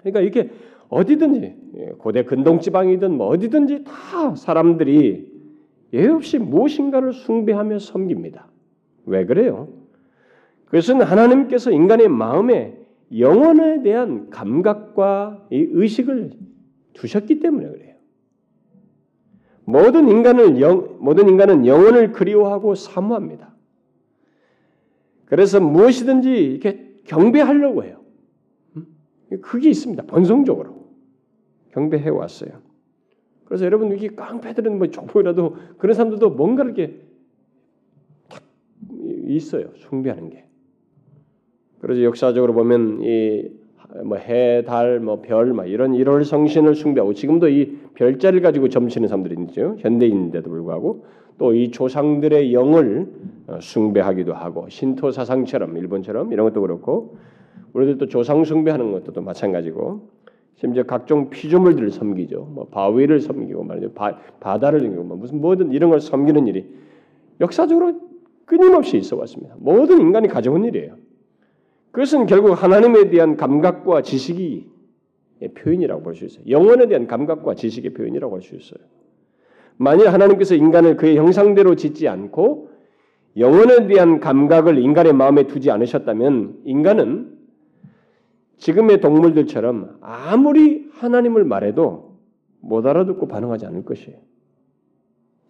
그러니까 0.00 0.20
이렇게 0.20 0.50
어디든지 0.88 1.56
예, 1.76 1.86
고대 1.98 2.24
근동 2.24 2.60
지방이든 2.60 3.16
뭐 3.16 3.28
어디든지 3.28 3.84
다 3.84 4.34
사람들이 4.34 5.32
예 5.92 6.08
없이 6.08 6.38
무엇인가를 6.38 7.12
숭배하며 7.12 7.78
섬깁니다. 7.78 8.48
왜 9.06 9.24
그래요? 9.24 9.68
그것은 10.74 11.02
하나님께서 11.02 11.70
인간의 11.70 12.08
마음에 12.08 12.76
영혼에 13.16 13.82
대한 13.82 14.28
감각과 14.30 15.46
의식을 15.52 16.32
두셨기 16.94 17.38
때문에 17.38 17.68
그래요. 17.68 17.94
모든 19.66 20.08
인간을 20.08 20.60
영, 20.60 20.96
모든 20.98 21.28
인간은 21.28 21.64
영혼을 21.68 22.10
그리워하고 22.10 22.74
사모합니다. 22.74 23.54
그래서 25.26 25.60
무엇이든지 25.60 26.32
이렇게 26.32 26.96
경배하려고 27.04 27.84
해요. 27.84 28.00
음? 28.76 28.88
그게 29.42 29.70
있습니다. 29.70 30.02
본성적으로 30.06 30.88
경배해 31.70 32.08
왔어요. 32.08 32.50
그래서 33.44 33.64
여러분 33.64 33.92
이게 33.92 34.08
깡패들은 34.08 34.76
뭐 34.76 34.88
조폭이라도 34.88 35.56
그런 35.78 35.94
사람들도 35.94 36.30
뭔가 36.30 36.64
이렇게 36.64 37.00
탁 38.28 38.42
있어요. 39.28 39.70
숭배하는 39.76 40.30
게. 40.30 40.43
그래서 41.84 42.02
역사적으로 42.02 42.52
보면 42.54 43.00
이 43.02 43.64
뭐 44.02 44.16
해, 44.18 44.64
달, 44.64 44.98
뭐 44.98 45.20
별, 45.20 45.52
막 45.52 45.68
이런 45.68 45.94
일월 45.94 46.24
성신을 46.24 46.74
숭배하고 46.74 47.14
지금도 47.14 47.48
이 47.48 47.78
별자를 47.94 48.40
가지고 48.40 48.68
점치는 48.68 49.08
사람들이 49.08 49.36
있죠. 49.44 49.76
현대인인데도 49.78 50.50
불구하고 50.50 51.04
또 51.38 51.52
이 51.52 51.70
조상들의 51.70 52.52
영을 52.52 53.06
어, 53.46 53.58
숭배하기도 53.60 54.34
하고 54.34 54.68
신토 54.68 55.10
사상처럼 55.10 55.76
일본처럼 55.76 56.32
이런 56.32 56.46
것도 56.46 56.60
그렇고 56.60 57.16
우리들도 57.72 58.06
조상 58.08 58.44
숭배하는 58.44 58.92
것도 58.92 59.12
또 59.12 59.20
마찬가지고 59.20 60.08
심지어 60.56 60.84
각종 60.84 61.30
피조물들을 61.30 61.90
섬기죠. 61.90 62.48
뭐 62.52 62.66
바위를 62.68 63.20
섬기고 63.20 63.64
말이죠. 63.64 63.92
바, 63.92 64.16
바다를 64.40 64.80
섬기고 64.80 65.02
뭐 65.04 65.16
무슨 65.16 65.40
뭐든 65.40 65.72
이런 65.72 65.90
걸 65.90 66.00
섬기는 66.00 66.46
일이 66.46 66.66
역사적으로 67.40 68.00
끊임없이 68.44 68.96
있어 68.96 69.16
왔습니다. 69.16 69.56
모든 69.58 70.00
인간이 70.00 70.28
가져온 70.28 70.64
일이에요. 70.64 71.03
그것은 71.94 72.26
결국 72.26 72.60
하나님에 72.60 73.08
대한 73.08 73.36
감각과 73.36 74.02
지식이 74.02 74.68
표현이라고 75.56 76.02
볼 76.02 76.16
수 76.16 76.24
있어요. 76.24 76.44
영혼에 76.48 76.88
대한 76.88 77.06
감각과 77.06 77.54
지식의 77.54 77.94
표현이라고 77.94 78.34
할 78.34 78.42
수 78.42 78.56
있어요. 78.56 78.84
만일 79.76 80.08
하나님께서 80.08 80.56
인간을 80.56 80.96
그의 80.96 81.16
형상대로 81.16 81.76
짓지 81.76 82.08
않고 82.08 82.70
영혼에 83.36 83.86
대한 83.86 84.18
감각을 84.18 84.78
인간의 84.78 85.12
마음에 85.12 85.46
두지 85.46 85.70
않으셨다면 85.70 86.62
인간은 86.64 87.38
지금의 88.56 89.00
동물들처럼 89.00 89.98
아무리 90.00 90.88
하나님을 90.94 91.44
말해도 91.44 92.18
못 92.60 92.86
알아듣고 92.86 93.28
반응하지 93.28 93.66
않을 93.66 93.84
것이에요. 93.84 94.18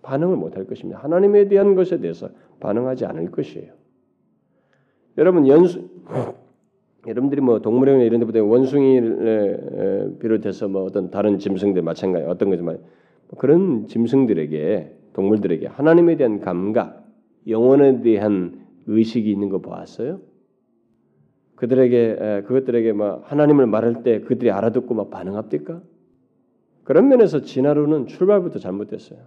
반응을 0.03 0.37
못 0.37 0.57
할 0.59 0.67
것입니다. 0.67 1.01
하나님에 1.01 1.49
대한 1.49 1.75
것에 1.75 2.01
대해서 2.01 2.29
반응하지 2.61 3.07
않을 3.07 3.31
것이에요. 3.31 3.73
여러분 5.19 5.47
연수 5.47 5.89
여러분들이 7.07 7.41
뭐 7.41 7.61
동물원이나 7.61 8.05
이런 8.05 8.21
데보다 8.21 8.43
원숭이를 8.43 10.17
비롯해서 10.21 10.69
뭐 10.69 10.85
어떤 10.85 11.11
다른 11.11 11.39
짐승들 11.39 11.83
마찬가지 11.83 12.25
어떤 12.27 12.51
거지만 12.51 12.79
그런 13.37 13.87
짐승들에게 13.87 14.97
동물들에게 15.13 15.67
하나님에 15.67 16.17
대한 16.17 16.41
감각, 16.41 17.07
영혼에 17.47 18.01
대한 18.01 18.65
의식이 18.87 19.31
있는 19.31 19.49
거 19.49 19.59
보았어요? 19.59 20.21
그들에게 21.57 22.43
그것들에게 22.47 22.93
막 22.93 23.23
하나님을 23.25 23.67
말할 23.67 24.03
때 24.03 24.21
그들이 24.21 24.51
알아듣고 24.51 24.95
막 24.95 25.11
반응합니까? 25.11 25.83
그런 26.83 27.09
면에서 27.09 27.41
진화론은 27.41 28.07
출발부터 28.07 28.59
잘못됐어요. 28.59 29.21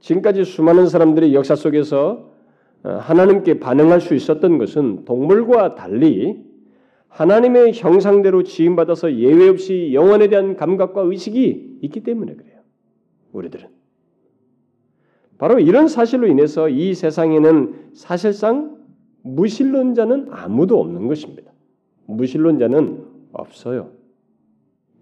지금까지 0.00 0.44
수많은 0.44 0.86
사람들이 0.86 1.34
역사 1.34 1.56
속에서 1.56 2.30
어, 2.30 2.37
하나님께 2.82 3.60
반응할 3.60 4.00
수 4.00 4.14
있었던 4.14 4.58
것은 4.58 5.04
동물과 5.04 5.74
달리 5.74 6.42
하나님의 7.08 7.72
형상대로 7.74 8.42
지음받아서 8.42 9.16
예외 9.16 9.48
없이 9.48 9.90
영혼에 9.92 10.28
대한 10.28 10.56
감각과 10.56 11.02
의식이 11.02 11.78
있기 11.82 12.02
때문에 12.02 12.34
그래요. 12.34 12.60
우리들은 13.32 13.68
바로 15.38 15.58
이런 15.60 15.88
사실로 15.88 16.26
인해서 16.26 16.68
이 16.68 16.94
세상에는 16.94 17.90
사실상 17.94 18.76
무신론자는 19.22 20.28
아무도 20.30 20.80
없는 20.80 21.06
것입니다. 21.06 21.52
무신론자는 22.06 23.04
없어요. 23.32 23.92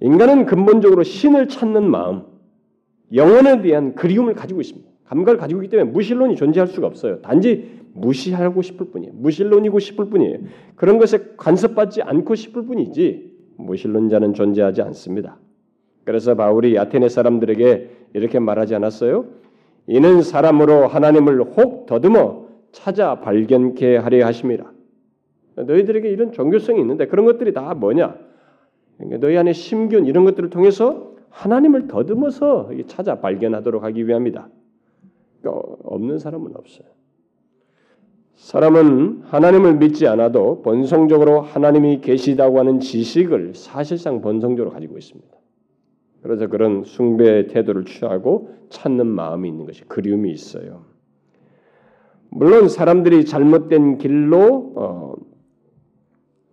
인간은 0.01 0.47
근본적으로 0.47 1.03
신을 1.03 1.49
찾는 1.49 1.91
마음, 1.91 2.25
영혼에 3.15 3.63
대한 3.63 3.95
그리움을 3.95 4.35
가지고 4.35 4.61
있습니다. 4.61 4.89
감각을 5.09 5.39
가지고 5.39 5.63
있기 5.63 5.77
때문에 5.77 5.91
무신론이 5.91 6.37
존재할 6.37 6.67
수가 6.67 6.87
없어요. 6.87 7.21
단지 7.21 7.77
무시하고 7.95 8.63
싶을 8.63 8.87
뿐이에요. 8.91 9.13
무신론이고 9.15 9.79
싶을 9.79 10.07
뿐이에요. 10.07 10.39
그런 10.75 10.99
것에 10.99 11.33
간섭받지 11.37 12.03
않고 12.03 12.35
싶을 12.35 12.67
뿐이지 12.67 13.37
무신론자는 13.57 14.35
존재하지 14.35 14.83
않습니다. 14.83 15.39
그래서 16.05 16.35
바울이 16.35 16.79
아테네 16.79 17.09
사람들에게 17.09 17.91
이렇게 18.15 18.39
말하지 18.39 18.75
않았어요? 18.75 19.27
이는 19.89 20.23
사람으로 20.23 20.87
하나님을 20.87 21.43
혹 21.43 21.87
더듬어 21.87 22.47
찾아 22.73 23.21
발견케 23.21 23.97
하려 23.97 24.27
하심이라. 24.27 24.73
너희들에게 25.57 26.09
이런 26.11 26.33
종교성이 26.33 26.81
있는데 26.81 27.07
그런 27.07 27.25
것들이 27.25 27.53
다 27.53 27.75
뭐냐? 27.75 28.17
그러니까 28.99 29.27
너희 29.27 29.37
안에 29.37 29.53
심균 29.53 30.07
이런 30.07 30.25
것들을 30.25 30.51
통해서 30.51 31.15
하나님을 31.31 31.87
더듬어서 31.87 32.71
찾아 32.87 33.21
발견하도록 33.21 33.83
하기 33.83 34.07
위함이다. 34.07 34.49
그러니까 35.47 35.77
없는 35.85 36.19
사람은 36.19 36.53
없어요. 36.57 36.89
사람은 38.35 39.23
하나님을 39.25 39.77
믿지 39.77 40.07
않아도 40.09 40.61
본성적으로 40.63 41.41
하나님이 41.41 42.01
계시다고 42.01 42.59
하는 42.59 42.81
지식을 42.81 43.55
사실상 43.55 44.21
본성적으로 44.21 44.73
가지고 44.73 44.99
있습니다. 44.99 45.35
그래서 46.23 46.49
그런 46.49 46.83
숭배 46.85 47.47
태도를 47.47 47.85
취하고 47.85 48.51
찾는 48.69 49.07
마음이 49.07 49.49
있는 49.49 49.65
것이 49.65 49.85
그리움이 49.85 50.31
있어요. 50.33 50.83
물론 52.29 52.69
사람들이 52.69 53.25
잘못된 53.25 53.99
길로 53.99 54.73
어, 54.77 55.15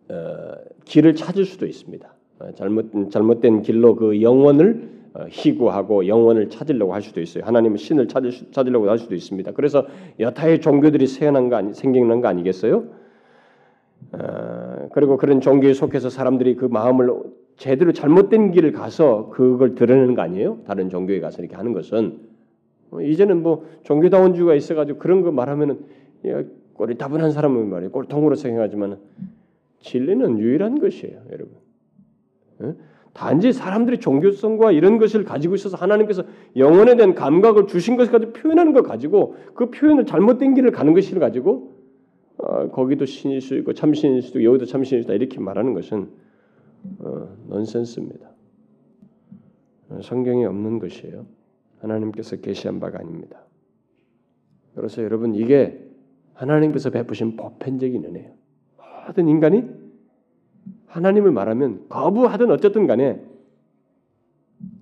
어, 0.10 0.52
길을 0.86 1.16
찾을 1.16 1.46
수도 1.46 1.66
있습니다. 1.66 2.14
어, 2.40 2.52
잘못 2.56 2.92
잘못된 3.10 3.64
길로 3.64 3.96
그 3.96 4.22
영혼을 4.22 4.90
어, 4.90 5.03
희구하고 5.30 6.08
영혼을 6.08 6.50
찾으려고 6.50 6.94
할 6.94 7.02
수도 7.02 7.22
있어요. 7.22 7.44
하나님은 7.46 7.78
신을 7.78 8.08
찾을 8.08 8.32
수, 8.32 8.52
찾으려고 8.52 8.90
할 8.90 8.98
수도 8.98 9.16
있습니다. 9.16 9.52
그래서 9.52 9.86
여타의 10.20 10.62
종교들이 10.62 11.08
생겨난 11.08 11.50
거 11.50 11.56
아니, 11.56 11.74
생겨난 11.74 12.22
거 12.22 12.28
아니겠어요? 12.28 12.84
어, 14.14 14.90
그리고 14.92 15.18
그런 15.18 15.40
종교에 15.40 15.74
속해서 15.74 16.10
사람들이 16.10 16.56
그 16.56 16.66
마음을 16.66 17.14
제대로 17.58 17.94
잘못된 17.94 18.52
길을 18.52 18.72
가서 18.72 19.30
그걸 19.30 19.76
드러내는 19.76 20.16
거 20.16 20.24
아니에요? 20.24 20.60
다른 20.66 20.90
종교에 20.90 21.20
가서 21.20 21.42
이렇게 21.42 21.56
하는 21.56 21.74
것은 21.74 22.20
어, 22.92 23.02
이제는 23.02 23.44
뭐 23.44 23.66
종교다원주가 23.84 24.56
있어가지고 24.56 25.00
그런 25.00 25.22
거 25.22 25.32
말하면은 25.32 25.86
꼬리 26.74 26.98
따분한 26.98 27.32
사람은 27.32 27.70
말이에요. 27.70 27.92
꼴통으로 27.92 28.36
생각하지만 28.36 28.98
진리는 29.82 30.40
유일한 30.40 30.80
것이에요, 30.80 31.22
여러분. 31.32 31.56
어? 32.60 32.76
단지 33.14 33.54
사람들이 33.54 34.00
종교성과 34.00 34.72
이런 34.72 34.98
것을 34.98 35.24
가지고 35.24 35.56
있어서 35.56 35.78
하나님께서 35.78 36.24
영혼에 36.56 36.96
대한 36.96 37.14
감각을 37.14 37.68
주신 37.68 37.96
가지고 37.96 38.34
표현하는 38.34 38.74
걸 38.74 38.84
가지고 38.84 39.36
그 39.54 39.70
표현을 39.70 40.06
잘못된 40.06 40.56
길을 40.56 40.72
가는 40.72 40.94
것을 40.94 41.20
가지고 41.20 41.74
어, 42.38 42.70
거기도 42.70 43.06
신일 43.06 43.40
수 43.42 43.56
있고 43.58 43.74
참신일 43.74 44.24
수도 44.24 44.44
여기도 44.44 44.66
참신일 44.66 45.04
수다 45.04 45.14
이렇게 45.14 45.40
말하는 45.40 45.74
것은 45.74 46.10
어, 47.00 47.28
넌센스입니다. 47.50 48.32
어, 49.90 50.00
성경에 50.02 50.46
없는 50.46 50.80
것이에요. 50.80 51.28
하나님께서 51.80 52.38
계시한 52.38 52.80
바가 52.80 53.00
아닙니다. 53.00 53.44
그래서 54.74 55.04
여러분 55.04 55.36
이게 55.36 55.88
하나님께서 56.34 56.90
베푸신 56.90 57.36
보편적인 57.36 58.04
은혜예요. 58.06 58.32
모든 59.08 59.28
인간이 59.28 59.83
하나님을 60.94 61.32
말하면 61.32 61.88
거부하든 61.90 62.52
어쨌든 62.52 62.86
간에 62.86 63.20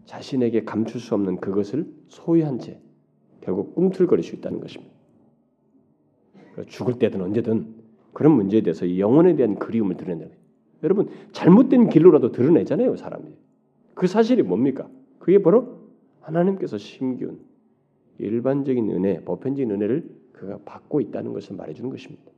자신에게 0.06 0.66
감출 0.66 1.00
수 1.00 1.16
없는 1.16 1.38
그것을 1.38 1.88
소유한 2.10 2.60
채 2.60 2.82
결국 3.40 3.74
꿈틀거릴 3.76 4.24
수 4.24 4.36
있다는 4.36 4.60
것입니다. 4.60 4.94
죽을 6.68 7.00
때든 7.00 7.22
언제든 7.22 7.66
그런 8.12 8.34
문제에 8.34 8.60
대해서 8.60 8.98
영혼에 8.98 9.38
대한 9.38 9.56
그리움을 9.56 9.96
드러내는 9.96 10.32
여러분 10.84 11.10
잘못된 11.32 11.88
길로라도 11.88 12.34
드러내잖아요 12.34 12.98
사람이. 12.98 13.32
그 13.94 14.06
사실이 14.06 14.44
뭡니까? 14.44 14.90
그게 15.18 15.42
바로 15.42 15.80
하나님께서 16.20 16.78
심기운 16.78 17.40
일반적인 18.18 18.92
은혜, 18.92 19.22
보편적인 19.22 19.72
은혜를 19.72 20.10
그가 20.34 20.60
받고 20.66 21.00
있다는 21.00 21.32
것을 21.32 21.56
말해주는 21.56 21.90
것입니다. 21.90 22.32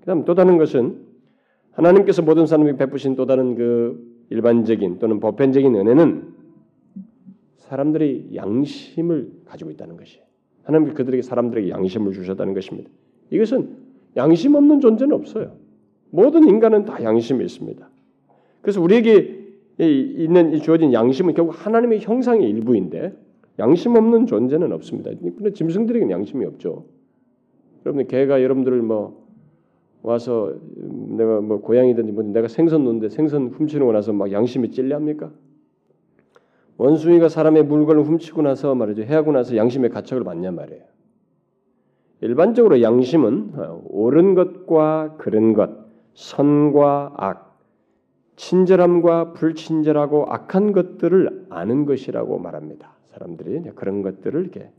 그다음 0.00 0.24
또 0.24 0.34
다른 0.34 0.58
것은 0.58 1.13
하나님께서 1.74 2.22
모든 2.22 2.46
사람에게 2.46 2.76
베푸신 2.76 3.16
또 3.16 3.26
다른 3.26 3.54
그 3.54 4.24
일반적인 4.30 4.98
또는 4.98 5.20
보편적인 5.20 5.74
은혜는 5.74 6.34
사람들이 7.58 8.30
양심을 8.34 9.30
가지고 9.44 9.70
있다는 9.70 9.96
것이에요. 9.96 10.24
하나님 10.62 10.94
그들에게 10.94 11.22
사람들에게 11.22 11.70
양심을 11.70 12.12
주셨다는 12.12 12.54
것입니다. 12.54 12.90
이것은 13.30 13.76
양심 14.16 14.54
없는 14.54 14.80
존재는 14.80 15.14
없어요. 15.14 15.52
모든 16.10 16.46
인간은 16.48 16.84
다 16.84 17.02
양심이 17.02 17.44
있습니다. 17.44 17.88
그래서 18.62 18.80
우리에게 18.80 19.44
있는 19.78 20.58
주어진 20.60 20.92
양심은 20.92 21.34
결국 21.34 21.54
하나님의 21.66 22.00
형상의 22.00 22.48
일부인데 22.48 23.12
양심 23.58 23.96
없는 23.96 24.26
존재는 24.26 24.72
없습니다. 24.72 25.10
근데 25.20 25.52
짐승들에게는 25.52 26.12
양심이 26.12 26.44
없죠. 26.44 26.84
여러분 27.84 28.06
개가 28.06 28.42
여러분들을 28.42 28.80
뭐 28.82 29.23
와서 30.04 30.52
내가 30.76 31.40
뭐 31.40 31.62
고양이든지 31.62 32.12
뭐 32.12 32.22
내가 32.24 32.46
생선 32.46 32.84
놓는데 32.84 33.08
생선 33.08 33.48
훔치고 33.48 33.90
나서 33.90 34.12
막 34.12 34.30
양심이 34.30 34.70
찔려합니까? 34.70 35.32
원숭이가 36.76 37.30
사람의 37.30 37.64
물건을 37.64 38.02
훔치고 38.02 38.42
나서 38.42 38.74
말이죠 38.74 39.02
해하고 39.02 39.32
나서 39.32 39.56
양심의 39.56 39.88
가책을 39.88 40.22
받냐 40.22 40.50
말이에요. 40.50 40.82
일반적으로 42.20 42.82
양심은 42.82 43.52
어, 43.56 43.82
옳은 43.88 44.34
것과 44.34 45.16
그른 45.16 45.54
것, 45.54 45.70
선과 46.12 47.14
악, 47.16 47.58
친절함과 48.36 49.32
불친절하고 49.32 50.26
악한 50.28 50.72
것들을 50.72 51.46
아는 51.48 51.86
것이라고 51.86 52.38
말합니다. 52.38 52.92
사람들이 53.06 53.70
그런 53.74 54.02
것들을 54.02 54.38
이렇게 54.38 54.70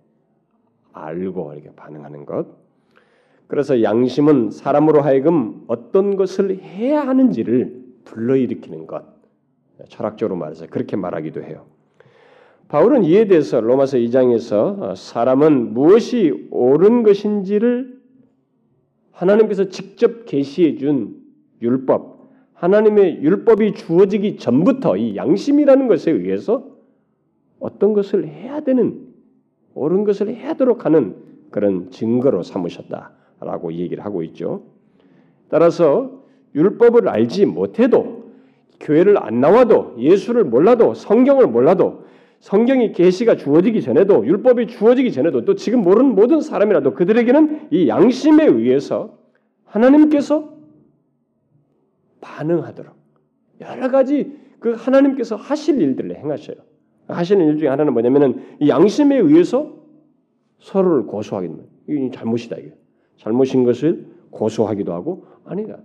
알고 0.94 1.54
이렇게 1.54 1.72
반응하는 1.76 2.28
것. 2.28 2.65
그래서 3.48 3.84
양심은 3.84 4.52
사람으로 4.52 5.02
하여금 5.02 5.64
어떤 5.68 6.16
것을 6.16 6.60
해야 6.60 7.08
하는지를 7.08 7.84
불러일으키는 8.06 8.88
것. 8.88 9.04
철학적으로 9.90 10.36
말해서 10.38 10.68
그렇게 10.68 10.96
말하기도 10.96 11.44
해요. 11.44 11.66
바울은 12.68 13.04
이에 13.04 13.28
대해서 13.28 13.62
로마서 13.62 13.98
2장에서 13.98 14.96
사람은 14.96 15.74
무엇이 15.74 16.48
옳은 16.50 17.04
것인지를 17.04 18.00
하나님께서 19.12 19.70
직접 19.70 20.26
계시해 20.26 20.78
준 20.78 21.22
율법, 21.62 22.32
하나님의 22.54 23.22
율법이 23.22 23.74
주어지기 23.76 24.38
전부터 24.38 24.98
이 24.98 25.16
양심이라는 25.16 25.88
것에 25.88 26.12
의해서 26.12 26.66
어떤 27.60 27.94
것을 27.94 28.28
해야 28.28 28.62
되는 28.62 29.08
옳은 29.76 30.04
것을 30.04 30.30
해야도록 30.30 30.86
하는 30.86 31.16
그런 31.52 31.92
증거로 31.92 32.44
삼으셨다 32.44 33.12
라고 33.40 33.74
얘기를 33.74 34.04
하고 34.04 34.24
있죠. 34.24 34.64
따라서 35.50 36.24
율법을 36.56 37.08
알지 37.08 37.46
못해도 37.46 38.32
교회를 38.80 39.22
안 39.22 39.40
나와도 39.42 39.96
예수를 40.00 40.44
몰라도 40.44 40.94
성경을 40.94 41.48
몰라도 41.48 42.06
성경이 42.40 42.92
계시가 42.92 43.38
주어지기 43.38 43.82
전에도 43.82 44.26
율법이 44.26 44.68
주어지기 44.68 45.12
전에도 45.12 45.46
또 45.46 45.56
지금 45.56 45.82
모르는 45.82 46.16
모든 46.16 46.42
사람이라도 46.42 46.94
그들에게는 46.94 47.70
이 47.72 47.88
양심에 47.88 48.46
의해서 48.46 49.18
하나님께서 49.64 50.54
반응하도록 52.22 52.94
여러 53.62 53.90
가지 53.90 54.32
그 54.60 54.74
하나님께서 54.74 55.36
하실 55.36 55.82
일들을 55.82 56.16
행하셔요. 56.18 56.58
하시는 57.08 57.46
일 57.48 57.58
중에 57.58 57.68
하나는 57.68 57.94
뭐냐면은 57.94 58.44
이 58.60 58.70
양심에 58.70 59.18
의해서 59.18 59.76
서로를 60.60 61.06
고소하기 61.06 61.50
이게 61.88 62.12
잘못이다 62.12 62.58
이게 62.58 62.74
잘못인 63.18 63.64
것을 63.64 64.08
고소하기도 64.32 64.94
하고 64.94 65.26
아니다 65.46 65.78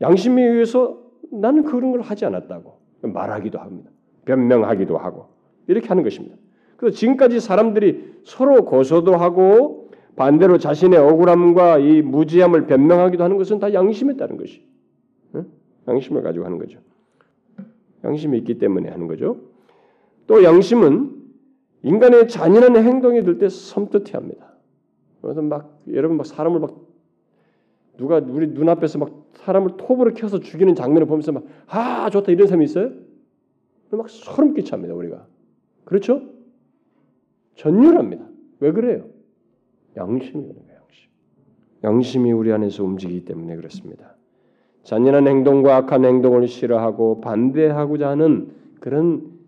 양심에 0.00 0.42
의해서 0.42 0.98
나는 1.30 1.64
그런 1.64 1.90
걸 1.90 2.00
하지 2.00 2.24
않았다고 2.24 2.78
말하기도 3.02 3.58
합니다. 3.58 3.90
변명하기도 4.24 4.96
하고 4.96 5.26
이렇게 5.66 5.88
하는 5.88 6.02
것입니다. 6.02 6.36
그래서 6.76 6.96
지금까지 6.96 7.40
사람들이 7.40 8.20
서로 8.24 8.64
고소도 8.64 9.16
하고 9.16 9.90
반대로 10.16 10.58
자신의 10.58 10.98
억울함과 10.98 11.78
이 11.78 12.02
무지함을 12.02 12.66
변명하기도 12.66 13.22
하는 13.22 13.36
것은 13.36 13.58
다 13.58 13.72
양심에 13.72 14.16
따른 14.16 14.36
것이. 14.36 14.66
양심을 15.86 16.22
가지고 16.22 16.44
하는 16.44 16.58
거죠. 16.58 16.78
양심이 18.04 18.36
있기 18.38 18.58
때문에 18.58 18.90
하는 18.90 19.06
거죠. 19.06 19.38
또 20.26 20.44
양심은 20.44 21.16
인간의 21.82 22.28
잔인한 22.28 22.76
행동이 22.76 23.22
들 23.22 23.38
때 23.38 23.48
섬뜩해 23.48 24.12
합니다. 24.12 24.47
그래서 25.20 25.42
막 25.42 25.80
여러분 25.88 26.16
막 26.16 26.26
사람을 26.26 26.60
막 26.60 26.76
누가 27.96 28.18
우리 28.18 28.46
눈앞에서 28.46 28.98
막 28.98 29.28
사람을 29.34 29.76
톱으로 29.76 30.14
켜서 30.14 30.38
죽이는 30.38 30.74
장면을 30.74 31.06
보면서 31.06 31.32
막 31.32 31.44
아 31.66 32.10
좋다 32.10 32.32
이런 32.32 32.46
사람이 32.46 32.64
있어요? 32.64 32.92
막 33.90 34.08
소름 34.08 34.54
끼칩니다 34.54 34.94
우리가. 34.94 35.26
그렇죠? 35.84 36.22
전율합니다. 37.54 38.26
왜 38.60 38.72
그래요? 38.72 39.06
양심이 39.96 40.46
그런 40.46 40.66
거예요. 40.66 40.80
양심. 40.80 41.10
양심이 41.84 42.32
우리 42.32 42.52
안에서 42.52 42.84
움직이기 42.84 43.24
때문에 43.24 43.56
그렇습니다. 43.56 44.16
잔인한 44.82 45.26
행동과 45.26 45.76
악한 45.76 46.04
행동을 46.04 46.46
싫어하고 46.46 47.20
반대하고자 47.20 48.10
하는 48.10 48.52
그런 48.80 49.38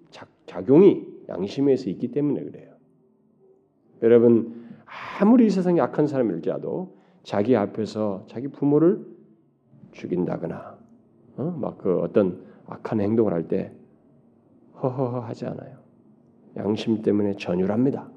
작용이 0.47 1.07
양심에서 1.29 1.89
있기 1.91 2.09
때문에 2.09 2.43
그래요. 2.43 2.73
여러분 4.03 4.60
아무리 5.21 5.47
이 5.47 5.51
세상에 5.51 5.81
악한 5.81 6.07
사람일지라도 6.07 6.97
자기 7.23 7.57
앞에서 7.57 8.25
자기 8.29 8.49
부모를 8.49 9.05
죽인다거나 9.93 10.79
어? 11.37 11.57
막그 11.61 12.01
어떤 12.01 12.45
악한 12.67 13.01
행동을 13.01 13.33
할 13.33 13.49
때 13.49 13.73
허허허 14.83 15.21
하지 15.21 15.47
않아요. 15.47 15.79
양심 16.57 17.03
때문에 17.03 17.37
전율합니다. 17.37 18.11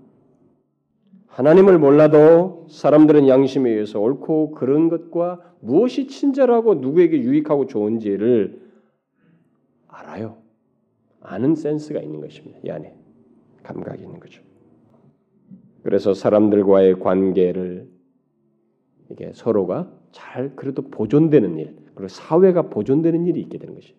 하나님을 1.27 1.77
몰라도 1.79 2.67
사람들은 2.69 3.27
양심에 3.27 3.69
의해서 3.69 3.99
옳고 3.99 4.51
그런 4.51 4.87
것과 4.89 5.41
무엇이 5.59 6.07
친절하고 6.07 6.75
누구에게 6.75 7.19
유익하고 7.19 7.65
좋은지를 7.67 8.61
알아요. 9.87 10.37
아는 11.21 11.55
센스가 11.55 11.99
있는 11.99 12.21
것입니다. 12.21 12.59
이 12.63 12.69
안에 12.69 12.95
감각이 13.63 14.03
있는 14.03 14.19
거죠. 14.19 14.41
그래서 15.83 16.13
사람들과의 16.13 16.99
관계를 16.99 17.87
이게 19.11 19.31
서로가 19.33 19.91
잘 20.11 20.55
그래도 20.55 20.81
보존되는 20.83 21.57
일, 21.59 21.75
그리고 21.93 22.07
사회가 22.07 22.69
보존되는 22.69 23.25
일이 23.27 23.41
있게 23.41 23.57
되는 23.57 23.75
것이. 23.75 23.93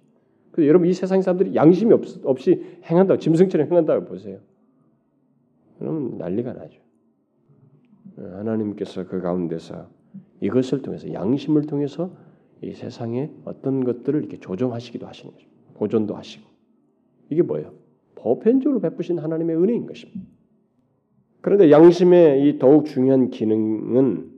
그래서 0.50 0.68
여러분 0.68 0.88
이 0.88 0.92
세상 0.92 1.20
사람들이 1.20 1.54
양심이 1.54 1.92
없, 1.92 2.02
없이 2.24 2.78
행한다고 2.84 3.18
짐승처럼 3.18 3.68
행한다고 3.68 4.06
보세요. 4.06 4.38
그럼 5.78 6.16
난리가 6.18 6.52
나죠. 6.54 6.80
하나님께서 8.16 9.06
그 9.06 9.20
가운데서 9.20 9.88
이것을 10.40 10.82
통해서 10.82 11.12
양심을 11.12 11.62
통해서 11.62 12.16
이 12.62 12.72
세상에 12.72 13.30
어떤 13.44 13.84
것들을 13.84 14.20
이렇게 14.20 14.38
조정하시기도 14.38 15.06
하시는 15.06 15.32
거죠. 15.32 15.46
보존도 15.74 16.14
하시고 16.14 16.44
이게 17.30 17.42
뭐예요? 17.42 17.72
보편적으로 18.14 18.80
베푸신 18.80 19.18
하나님의 19.18 19.56
은혜인 19.56 19.86
것입니다. 19.86 20.33
그런데 21.44 21.70
양심의 21.70 22.48
이 22.48 22.58
더욱 22.58 22.86
중요한 22.86 23.28
기능은 23.28 24.30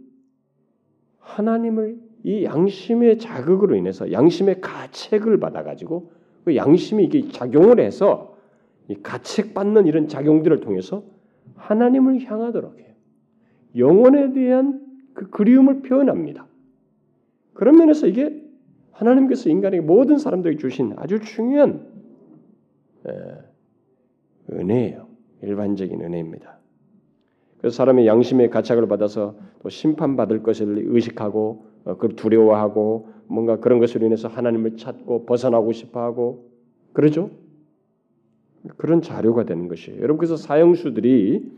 하나님을 1.20 2.00
이 2.24 2.42
양심의 2.42 3.20
자극으로 3.20 3.76
인해서 3.76 4.10
양심의 4.10 4.60
가책을 4.60 5.38
받아가지고 5.38 6.10
그 6.44 6.56
양심이 6.56 7.04
이게 7.04 7.28
작용을 7.28 7.78
해서 7.78 8.36
이 8.88 8.96
가책받는 8.96 9.86
이런 9.86 10.08
작용들을 10.08 10.58
통해서 10.58 11.04
하나님을 11.54 12.24
향하도록 12.24 12.76
해요. 12.76 12.92
영혼에 13.76 14.32
대한 14.32 14.84
그 15.14 15.30
그리움을 15.30 15.82
표현합니다. 15.82 16.48
그런 17.54 17.76
면에서 17.76 18.08
이게 18.08 18.42
하나님께서 18.90 19.48
인간에게 19.48 19.80
모든 19.80 20.18
사람들에게 20.18 20.58
주신 20.58 20.92
아주 20.96 21.20
중요한 21.20 21.86
은혜예요. 24.50 25.06
일반적인 25.42 26.00
은혜입니다. 26.00 26.55
그래서 27.66 27.78
사람의 27.78 28.06
양심의 28.06 28.50
가책을 28.50 28.86
받아서 28.86 29.34
또 29.60 29.68
심판받을 29.68 30.44
것을 30.44 30.84
의식하고 30.86 31.66
어, 31.84 31.94
그걸 31.94 32.14
두려워하고 32.14 33.08
뭔가 33.26 33.58
그런 33.58 33.80
것으로 33.80 34.06
인해서 34.06 34.28
하나님을 34.28 34.76
찾고 34.76 35.26
벗어나고 35.26 35.72
싶어하고 35.72 36.48
그러죠. 36.92 37.30
그런 38.76 39.02
자료가 39.02 39.46
되는 39.46 39.66
것이에요. 39.66 39.98
여러분 39.98 40.18
그래서 40.18 40.36
사형수들이 40.36 41.50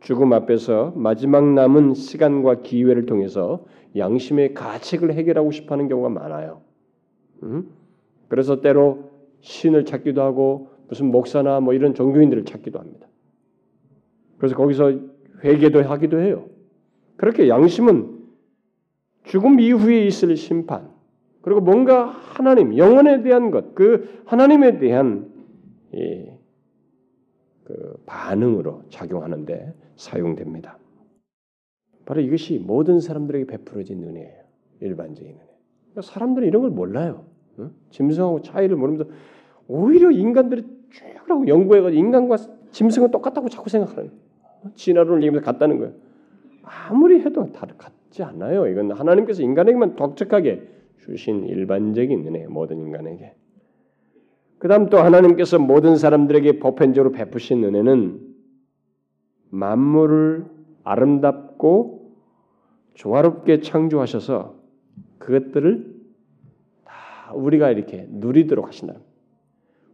죽음 0.00 0.32
앞에서 0.32 0.92
마지막 0.96 1.44
남은 1.44 1.94
시간과 1.94 2.62
기회를 2.62 3.06
통해서 3.06 3.64
양심의 3.96 4.54
가책을 4.54 5.12
해결하고 5.12 5.52
싶어하는 5.52 5.86
경우가 5.86 6.08
많아요. 6.08 6.62
음? 7.44 7.68
그래서 8.26 8.60
때로 8.60 9.12
신을 9.40 9.84
찾기도 9.84 10.20
하고 10.20 10.70
무슨 10.88 11.12
목사나 11.12 11.60
뭐 11.60 11.74
이런 11.74 11.94
종교인들을 11.94 12.44
찾기도 12.44 12.80
합니다. 12.80 13.06
그래서 14.38 14.56
거기서 14.56 15.13
회개도 15.42 15.82
하기도 15.82 16.20
해요. 16.20 16.48
그렇게 17.16 17.48
양심은 17.48 18.22
죽음 19.24 19.60
이후에 19.60 20.06
있을 20.06 20.36
심판 20.36 20.90
그리고 21.42 21.60
뭔가 21.60 22.06
하나님 22.06 22.76
영혼에 22.76 23.22
대한 23.22 23.50
것, 23.50 23.74
그 23.74 24.22
하나님에 24.24 24.78
대한 24.78 25.30
이, 25.92 26.26
그 27.64 28.02
반응으로 28.06 28.82
작용하는데 28.88 29.74
사용됩니다. 29.96 30.78
바로 32.06 32.20
이것이 32.20 32.58
모든 32.58 33.00
사람들에게 33.00 33.46
베풀어진 33.46 34.02
은혜예요. 34.02 34.42
일반적인 34.80 35.32
은혜. 35.32 35.40
그러니까 35.90 36.02
사람들은 36.02 36.48
이런 36.48 36.62
걸 36.62 36.70
몰라요. 36.70 37.26
응? 37.58 37.72
짐승하고 37.90 38.42
차이를 38.42 38.76
모르면서 38.76 39.10
오히려 39.68 40.10
인간들이 40.10 40.62
쭉 40.90 41.04
하고 41.26 41.46
연구해가지고 41.46 41.98
인간과 41.98 42.36
짐승은 42.70 43.10
똑같다고 43.10 43.48
자꾸 43.48 43.70
생각하는 43.70 44.10
진화론을 44.74 45.22
얘기하면서 45.22 45.44
같다는 45.44 45.78
거예요. 45.78 45.92
아무리 46.62 47.20
해도 47.20 47.52
다 47.52 47.66
같지 47.76 48.22
않아요. 48.22 48.66
이건 48.68 48.92
하나님께서 48.92 49.42
인간에게만 49.42 49.96
독특하게 49.96 50.62
주신 50.98 51.44
일반적인 51.44 52.26
은혜, 52.26 52.46
모든 52.46 52.78
인간에게. 52.78 53.34
그 54.58 54.68
다음 54.68 54.88
또 54.88 54.98
하나님께서 54.98 55.58
모든 55.58 55.96
사람들에게 55.96 56.58
보편적으로 56.58 57.12
베푸신 57.12 57.62
은혜는 57.64 58.34
만물을 59.50 60.46
아름답고 60.84 62.14
조화롭게 62.94 63.60
창조하셔서 63.60 64.54
그것들을 65.18 65.94
다 66.84 67.32
우리가 67.34 67.70
이렇게 67.70 68.06
누리도록 68.08 68.66
하신다. 68.66 68.94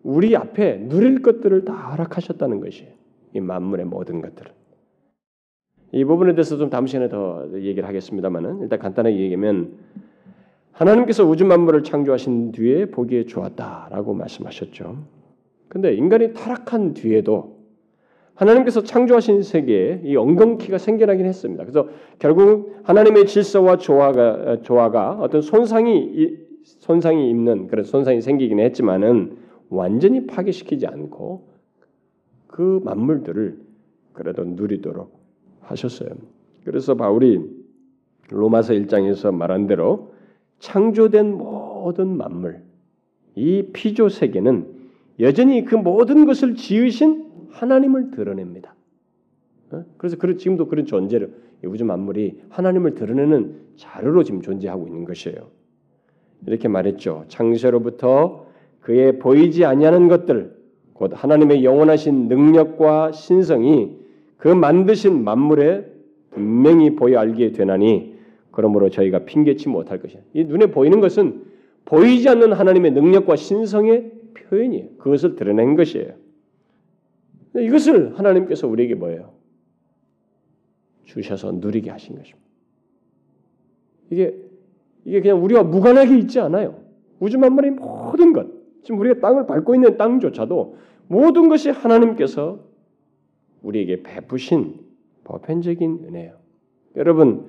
우리 0.03 0.37
앞에 0.37 0.89
누릴 0.89 1.23
것들을 1.23 1.65
다 1.65 1.91
허락하셨다는 1.91 2.61
것이에요. 2.61 2.93
이 3.35 3.41
만물의 3.41 3.87
모든 3.87 4.21
것들을. 4.21 4.60
이 5.93 6.05
부분에 6.05 6.35
대해서 6.35 6.57
좀 6.57 6.71
다음 6.71 6.87
시간에 6.87 7.09
더 7.09 7.47
얘기를 7.55 7.87
하겠습니다만은 7.87 8.61
일단 8.61 8.79
간단하게 8.79 9.19
얘기하면 9.19 9.73
하나님께서 10.73 11.25
우주 11.25 11.45
만물을 11.45 11.83
창조하신 11.83 12.53
뒤에 12.53 12.87
보기에 12.87 13.27
좋았다라고 13.27 14.15
말씀하셨죠. 14.15 14.97
근데 15.69 15.95
인간이 15.95 16.33
타락한 16.33 16.95
뒤에도 16.95 17.61
하나님께서 18.35 18.83
창조하신 18.83 19.43
세계에 19.43 20.01
이 20.05 20.17
엉겅퀴가 20.17 20.79
생겨나긴 20.79 21.27
했습니다. 21.27 21.63
그래서 21.63 21.89
결국 22.19 22.77
하나님의 22.85 23.27
질서와 23.27 23.77
조화가 23.77 24.63
조화가 24.63 25.19
어떤 25.21 25.43
손상이 25.43 26.39
손상이 26.63 27.29
있는 27.29 27.67
그런 27.67 27.85
손상이 27.85 28.23
생기긴 28.23 28.61
했지만은 28.61 29.37
완전히 29.69 30.27
파괴시키지 30.27 30.87
않고 30.87 31.49
그 32.47 32.81
만물들을 32.85 33.59
그래도 34.15 34.45
누리도록 34.45 35.20
하셨어요. 35.61 36.11
그래서 36.65 36.95
바울이 36.95 37.41
로마서 38.31 38.75
1장에서 38.75 39.35
말한 39.35 39.67
대로 39.67 40.13
창조된 40.59 41.37
모든 41.37 42.17
만물, 42.17 42.63
이 43.35 43.69
피조 43.73 44.09
세계는 44.09 44.67
여전히 45.21 45.65
그 45.65 45.75
모든 45.75 46.27
것을 46.27 46.55
지으신 46.55 47.25
하나님을 47.51 48.11
드러냅니다. 48.11 48.75
어? 49.73 49.85
그래서 49.97 50.17
지금도 50.17 50.69
그런 50.69 50.87
존재를 50.87 51.35
우주 51.65 51.85
만물이 51.85 52.41
하나님을 52.49 52.95
드러내는 52.95 53.57
자료로 53.77 54.25
지금 54.25 54.43
존재하고 54.43 54.87
있는 54.87 55.05
것이에요. 55.05 55.49
이렇게 56.47 56.69
말했죠. 56.69 57.25
창세로부터 57.29 58.47
그의 58.81 59.19
보이지 59.19 59.65
아니하는 59.65 60.09
것들, 60.09 60.57
곧 60.95 61.13
하나님의 61.15 61.65
영원하신 61.65 62.29
능력과 62.29 63.13
신성이 63.13 64.00
그 64.41 64.49
만드신 64.49 65.23
만물에 65.23 65.85
분명히 66.31 66.97
보여 66.97 67.19
알게 67.19 67.53
되나니 67.53 68.19
그러므로 68.51 68.89
저희가 68.89 69.27
핑계치 69.27 69.69
못할 69.69 70.01
것이야. 70.01 70.21
이 70.33 70.45
눈에 70.45 70.67
보이는 70.67 70.99
것은 71.01 71.45
보이지 71.85 72.29
않는 72.31 72.55
하나님의 72.55 72.93
능력과 72.93 73.37
신성의 73.37 74.13
표현이에요. 74.35 74.89
그것을 74.97 75.37
드러낸 75.37 75.77
것이에요. 75.77 76.15
이것을 77.55 78.19
하나님께서 78.19 78.67
우리에게 78.67 78.95
뭐예요? 78.95 79.33
주셔서 81.05 81.53
누리게 81.53 81.91
하신 81.91 82.17
것입니다. 82.17 82.41
이게 84.11 84.35
이게 85.05 85.21
그냥 85.21 85.45
우리와 85.45 85.65
무관하게 85.65 86.17
있지 86.19 86.41
않아요. 86.41 86.81
우주 87.19 87.39
만물의 87.39 87.73
모든 87.73 88.33
것, 88.33 88.47
지금 88.85 89.01
우리가 89.01 89.21
땅을 89.21 89.47
밟고 89.47 89.75
있는 89.75 89.99
땅조차도 89.99 90.79
모든 91.09 91.49
것이 91.49 91.69
하나님께서 91.69 92.70
우리에게 93.63 94.03
베푸신 94.03 94.81
보편적인 95.25 96.05
은혜예요. 96.09 96.37
여러분 96.97 97.47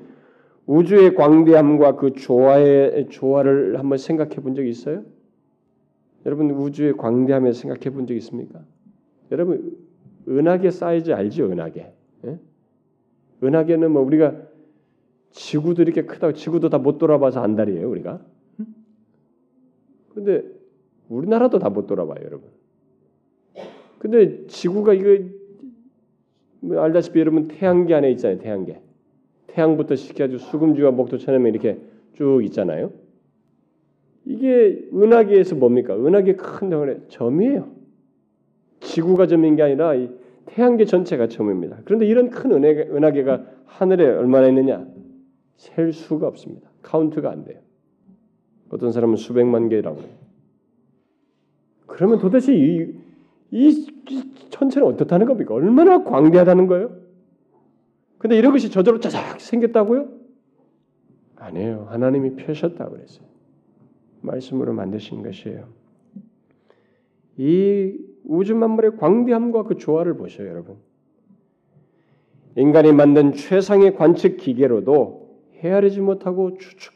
우주의 0.68 1.16
광대함과 1.16 1.96
그 1.96 2.14
조화의 2.14 3.10
조화를 3.10 3.80
한번 3.80 3.98
생각해 3.98 4.36
본 4.36 4.54
적 4.56 4.66
있어요? 4.66 5.04
여러분 6.26 6.52
우주의 6.52 6.94
광대함에 6.96 7.54
생각해 7.54 7.90
본 7.96 8.06
적 8.06 8.14
있습니까? 8.16 8.62
여러분 9.32 9.78
은하계 10.28 10.70
사이즈 10.72 11.12
알죠? 11.12 11.46
은하계. 11.52 11.94
예? 12.26 12.40
은하계는 13.44 13.92
뭐 13.92 14.04
우리가 14.04 14.36
지구도 15.32 15.82
이렇게 15.82 16.04
크다고 16.04 16.34
지구도 16.34 16.70
다 16.70 16.78
못 16.78 16.98
돌아봐서 17.00 17.42
안달이에요 17.42 17.90
우리가. 17.90 18.22
근데 20.14 20.44
우리나라도 21.10 21.58
다 21.58 21.70
못 21.70 21.88
돌아봐요 21.88 22.24
여러분. 22.24 22.50
근데 23.98 24.46
지구가 24.48 24.94
이거 24.94 25.10
뭐 25.10 25.41
알다시피 26.70 27.20
여러분 27.20 27.48
태양계 27.48 27.94
안에 27.94 28.12
있잖아요 28.12 28.40
태양계. 28.40 28.82
태양부터 29.48 29.96
시켜가지고 29.96 30.40
수금주와 30.40 30.92
목토처럼 30.92 31.48
이렇게 31.48 31.80
쭉 32.14 32.42
있잖아요. 32.46 32.92
이게 34.26 34.88
은하계에서 34.94 35.56
뭡니까? 35.56 35.96
은하계 35.96 36.36
큰 36.36 36.70
덩어리 36.70 36.98
점이에요. 37.10 37.70
지구가 38.80 39.28
점인 39.28 39.56
게 39.56 39.64
아니라 39.64 39.94
태양계 40.46 40.86
전체가 40.86 41.28
점입니다. 41.28 41.80
그런데 41.86 42.06
이런 42.06 42.30
큰 42.30 42.52
은하계, 42.52 42.90
은하계가 42.92 43.46
하늘에 43.66 44.06
얼마나 44.06 44.48
있느냐? 44.48 44.86
셀 45.58 45.94
수가 45.94 46.28
없습니다. 46.28 46.70
카운트가 46.82 47.30
안 47.30 47.46
돼요. 47.46 47.60
어떤 48.70 48.92
사람은 48.92 49.16
수백만 49.18 49.70
개라고 49.70 50.02
해요. 50.02 50.10
그러면 51.88 52.20
도대체 52.20 52.56
이, 52.56 52.94
이, 53.52 53.88
이 54.10 54.50
천체는 54.50 54.88
어떻다는 54.88 55.28
겁니까? 55.28 55.54
얼마나 55.54 56.04
광대하다는 56.04 56.68
거예요? 56.68 56.96
근데 58.18 58.38
이런 58.38 58.52
것이 58.52 58.70
저절로 58.70 59.00
짜작 59.00 59.42
생겼다고요? 59.42 60.10
아니에요. 61.36 61.88
하나님이 61.90 62.36
펴셨다고 62.36 62.92
그랬어요. 62.92 63.26
말씀으로 64.22 64.74
만드신 64.74 65.24
것이에요. 65.24 65.68
이 67.38 67.98
우주 68.24 68.56
만물의 68.56 68.98
광대함과 68.98 69.64
그 69.64 69.78
조화를 69.78 70.16
보셔요, 70.16 70.48
여러분. 70.48 70.78
인간이 72.56 72.92
만든 72.92 73.34
최상의 73.34 73.96
관측 73.96 74.38
기계로도 74.38 75.40
헤아리지 75.58 76.02
못하고 76.02 76.58
추측 76.58 76.94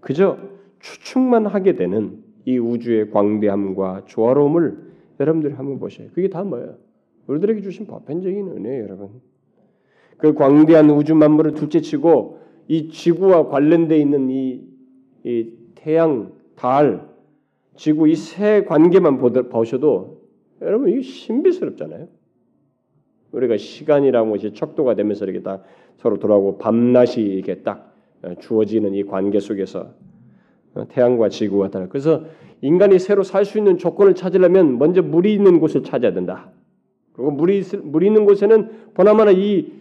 그저 0.00 0.38
추측만 0.80 1.46
하게 1.46 1.76
되는 1.76 2.22
이 2.44 2.58
우주의 2.58 3.10
광대함과 3.10 4.02
조화로움을 4.06 4.91
여러분들이 5.22 5.54
한번 5.54 5.78
보셔요. 5.78 6.08
그게 6.12 6.28
다 6.28 6.42
뭐예요? 6.42 6.76
우리들에게 7.28 7.62
주신 7.62 7.86
보편적인 7.86 8.48
은혜예요, 8.48 8.82
여러분. 8.82 9.08
그 10.18 10.34
광대한 10.34 10.90
우주 10.90 11.14
만물을 11.14 11.54
둘째치고 11.54 12.40
이 12.68 12.88
지구와 12.88 13.48
관련돼 13.48 13.98
있는 13.98 14.30
이, 14.30 14.62
이 15.24 15.52
태양, 15.74 16.32
달, 16.56 17.08
지구 17.76 18.08
이 18.08 18.14
세 18.14 18.64
관계만 18.64 19.18
보셔도 19.48 20.22
여러분 20.60 20.90
이게 20.90 21.02
신비스럽잖아요. 21.02 22.06
우리가 23.32 23.56
시간이라는 23.56 24.30
것이 24.30 24.52
척도가 24.52 24.94
되면서 24.94 25.24
이렇게 25.24 25.42
딱 25.42 25.64
서로 25.96 26.18
돌아오고 26.18 26.58
밤낮이 26.58 27.20
이렇게 27.20 27.62
딱 27.62 27.94
어, 28.22 28.34
주어지는 28.38 28.94
이 28.94 29.04
관계 29.04 29.40
속에서 29.40 29.80
어, 29.80 29.94
태양과 30.88 31.28
지구가 31.28 31.70
달라. 31.70 31.88
그래서 31.88 32.24
인간이 32.60 32.98
새로 32.98 33.22
살 33.22 33.44
수 33.44 33.58
있는 33.58 33.76
조건을 33.78 34.14
찾으려면 34.14 34.78
먼저 34.78 35.02
물이 35.02 35.34
있는 35.34 35.60
곳을 35.60 35.82
찾아야 35.82 36.12
된다. 36.12 36.50
그리고 37.12 37.30
물이 37.30 37.62
물이 37.82 38.06
있는 38.06 38.24
곳에는 38.24 38.92
보나마나 38.94 39.32
이 39.32 39.72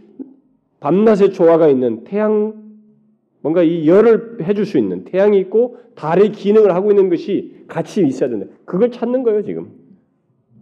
밤낮의 0.79 1.31
조화가 1.33 1.69
있는 1.69 2.03
태양 2.03 2.59
뭔가 3.41 3.63
이 3.63 3.87
열을 3.87 4.43
해줄 4.43 4.65
수 4.65 4.77
있는 4.77 5.03
태양이 5.05 5.39
있고 5.39 5.77
달의 5.95 6.31
기능을 6.31 6.73
하고 6.75 6.91
있는 6.91 7.09
것이 7.09 7.63
같이 7.67 8.05
있어야 8.05 8.29
된다. 8.29 8.47
그걸 8.65 8.91
찾는 8.91 9.23
거예요 9.23 9.43
지금. 9.43 9.71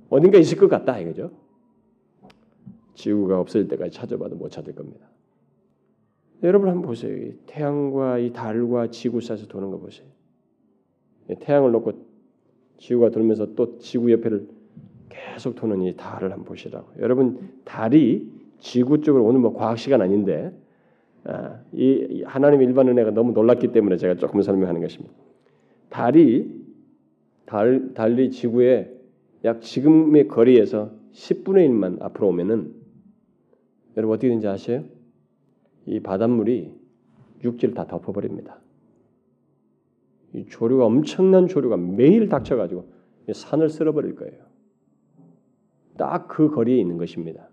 어딘가 0.10 0.38
있을 0.38 0.58
것 0.58 0.70
같다 0.70 1.00
이거죠. 1.00 1.32
지구가 2.96 3.40
없을 3.40 3.68
때까지 3.68 3.92
찾아봐도 3.92 4.36
못 4.36 4.50
찾을 4.50 4.76
겁니다. 4.76 5.08
여러분 6.44 6.70
한번 6.70 6.84
보세요. 6.84 7.32
태양과 7.48 8.20
이 8.20 8.32
달과 8.32 8.92
지구 8.92 9.22
사이에서 9.22 9.48
도는 9.48 9.72
거 9.72 9.80
보세요. 9.80 10.08
태양을 11.36 11.72
놓고 11.72 11.94
지구가 12.78 13.10
돌면서 13.10 13.54
또 13.56 13.78
지구 13.80 14.12
옆에를 14.12 14.48
계속 15.10 15.56
도는 15.56 15.82
이 15.84 15.96
달을 15.96 16.32
한번 16.32 16.46
보시라고. 16.46 16.88
여러분 17.00 17.50
달이 17.66 18.32
지구 18.60 19.02
쪽으로 19.02 19.26
오늘 19.26 19.40
뭐 19.40 19.54
과학 19.54 19.78
시간 19.78 20.02
아닌데 20.02 20.52
아, 21.26 21.60
이 21.74 22.24
하나님 22.26 22.62
일반 22.62 22.88
은혜가 22.88 23.12
너무 23.12 23.34
놀랐기 23.34 23.72
때문에 23.72 23.98
제가 23.98 24.16
조금 24.16 24.42
설명하는 24.42 24.82
것입니다. 24.82 25.14
달이 25.90 26.60
달 27.46 27.94
달이 27.94 28.32
지구에 28.32 28.94
약 29.44 29.62
지금의 29.62 30.28
거리에서 30.28 30.92
10분의 31.14 31.70
1만 31.70 32.02
앞으로 32.02 32.30
오면은 32.30 32.74
여러분 33.98 34.16
어떻게 34.16 34.28
되는지 34.28 34.48
아세요? 34.48 34.84
이 35.86 36.00
바닷물이 36.00 36.72
육지를 37.44 37.74
다 37.74 37.88
덮어버립니다. 37.88 38.60
이 40.34 40.46
조류가 40.46 40.86
엄청난 40.86 41.48
조류가 41.48 41.78
매일 41.78 42.30
닥쳐가지고 42.30 42.86
산을 43.34 43.70
쓸어버릴 43.70 44.16
거예요. 44.16 44.44
딱 45.98 46.28
그 46.28 46.50
거리에 46.50 46.78
있는 46.78 46.98
것입니다. 46.98 47.50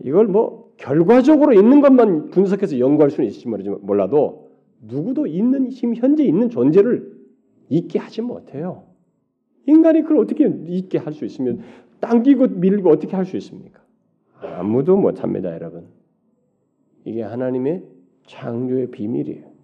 이걸 0.00 0.26
뭐 0.26 0.72
결과적으로 0.76 1.52
있는 1.52 1.80
것만 1.80 2.30
분석해서 2.30 2.78
연구할 2.78 3.10
수는 3.10 3.28
있을지 3.28 3.48
몰라도 3.48 4.50
누구도 4.80 5.26
있는 5.26 5.70
지금 5.70 5.94
현재 5.94 6.24
있는 6.24 6.48
존재를 6.50 7.16
있게 7.68 7.98
하지 7.98 8.22
못해요. 8.22 8.84
인간이 9.66 10.02
그걸 10.02 10.18
어떻게 10.18 10.46
있게 10.68 10.98
할 10.98 11.12
수 11.12 11.24
있으면 11.24 11.62
당기고 12.00 12.48
밀고 12.48 12.90
어떻게 12.90 13.16
할 13.16 13.24
수 13.24 13.36
있습니까? 13.38 13.80
아무도 14.40 14.96
못합니다, 14.96 15.52
여러분. 15.52 15.88
이게 17.04 17.22
하나님의 17.22 17.82
창조의 18.26 18.90
비밀이에요. 18.90 19.55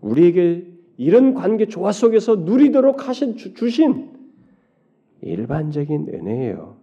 우리에게 0.00 0.66
이런 0.96 1.34
관계 1.34 1.66
조화 1.66 1.92
속에서 1.92 2.36
누리도록 2.36 3.08
하신 3.08 3.36
주신 3.36 4.10
일반적인 5.20 6.08
은혜예요. 6.08 6.76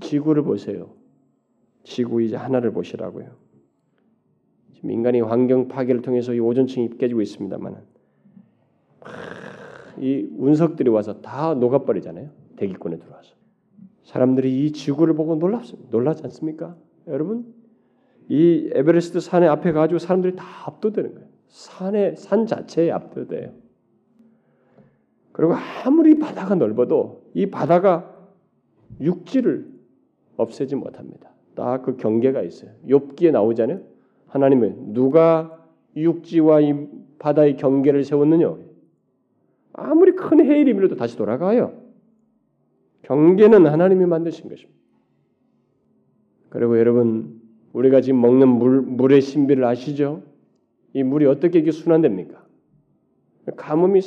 지구를 0.00 0.42
보세요. 0.42 0.94
지구 1.84 2.22
이제 2.22 2.36
하나를 2.36 2.72
보시라고요. 2.72 3.30
지금 4.74 4.90
인간이 4.90 5.20
환경 5.20 5.68
파괴를 5.68 6.02
통해서 6.02 6.34
이 6.34 6.38
오존층이 6.38 6.98
깨지고 6.98 7.20
있습니다만 7.22 7.82
이 9.98 10.28
운석들이 10.36 10.90
와서 10.90 11.20
다 11.20 11.54
녹아버리잖아요. 11.54 12.30
대기권에 12.56 12.98
들어와서 12.98 13.34
사람들이 14.04 14.64
이 14.66 14.72
지구를 14.72 15.14
보고 15.14 15.34
놀랍습니다. 15.36 15.90
놀라지 15.90 16.22
않습니까? 16.24 16.76
여러분 17.06 17.52
이 18.28 18.70
에베레스트 18.72 19.20
산에 19.20 19.46
앞에 19.46 19.72
가지고 19.72 19.98
사람들이 19.98 20.36
다 20.36 20.44
압도되는 20.66 21.14
거예요. 21.14 21.28
산에 21.48 22.14
산 22.16 22.46
자체에 22.46 22.90
압도돼요. 22.90 23.52
그리고 25.32 25.54
아무리 25.84 26.18
바다가 26.18 26.54
넓어도 26.54 27.30
이 27.34 27.46
바다가 27.46 28.14
육지를 29.00 29.68
없애지 30.36 30.76
못합니다. 30.76 31.30
딱 31.54 31.82
그 31.82 31.96
경계가 31.96 32.42
있어요. 32.42 32.70
욥기에 32.86 33.32
나오잖아요. 33.32 33.80
하나님은 34.26 34.92
누가 34.92 35.58
육지와 35.96 36.60
이 36.60 36.88
바다의 37.18 37.56
경계를 37.56 38.04
세웠느냐? 38.04 38.56
아무리 39.72 40.12
큰 40.12 40.44
해일이 40.44 40.72
밀어도 40.74 40.96
다시 40.96 41.16
돌아가요. 41.16 41.80
경계는 43.02 43.66
하나님이 43.66 44.06
만드신 44.06 44.48
것입니다. 44.48 44.78
그리고 46.50 46.78
여러분 46.78 47.37
우리가 47.72 48.00
지금 48.00 48.20
먹는 48.20 48.48
물 48.48 48.80
물의 48.82 49.20
신비를 49.20 49.64
아시죠? 49.64 50.22
이 50.94 51.02
물이 51.02 51.26
어떻게 51.26 51.58
이렇게 51.58 51.70
순환됩니까? 51.70 52.46
가뭄이 53.56 54.00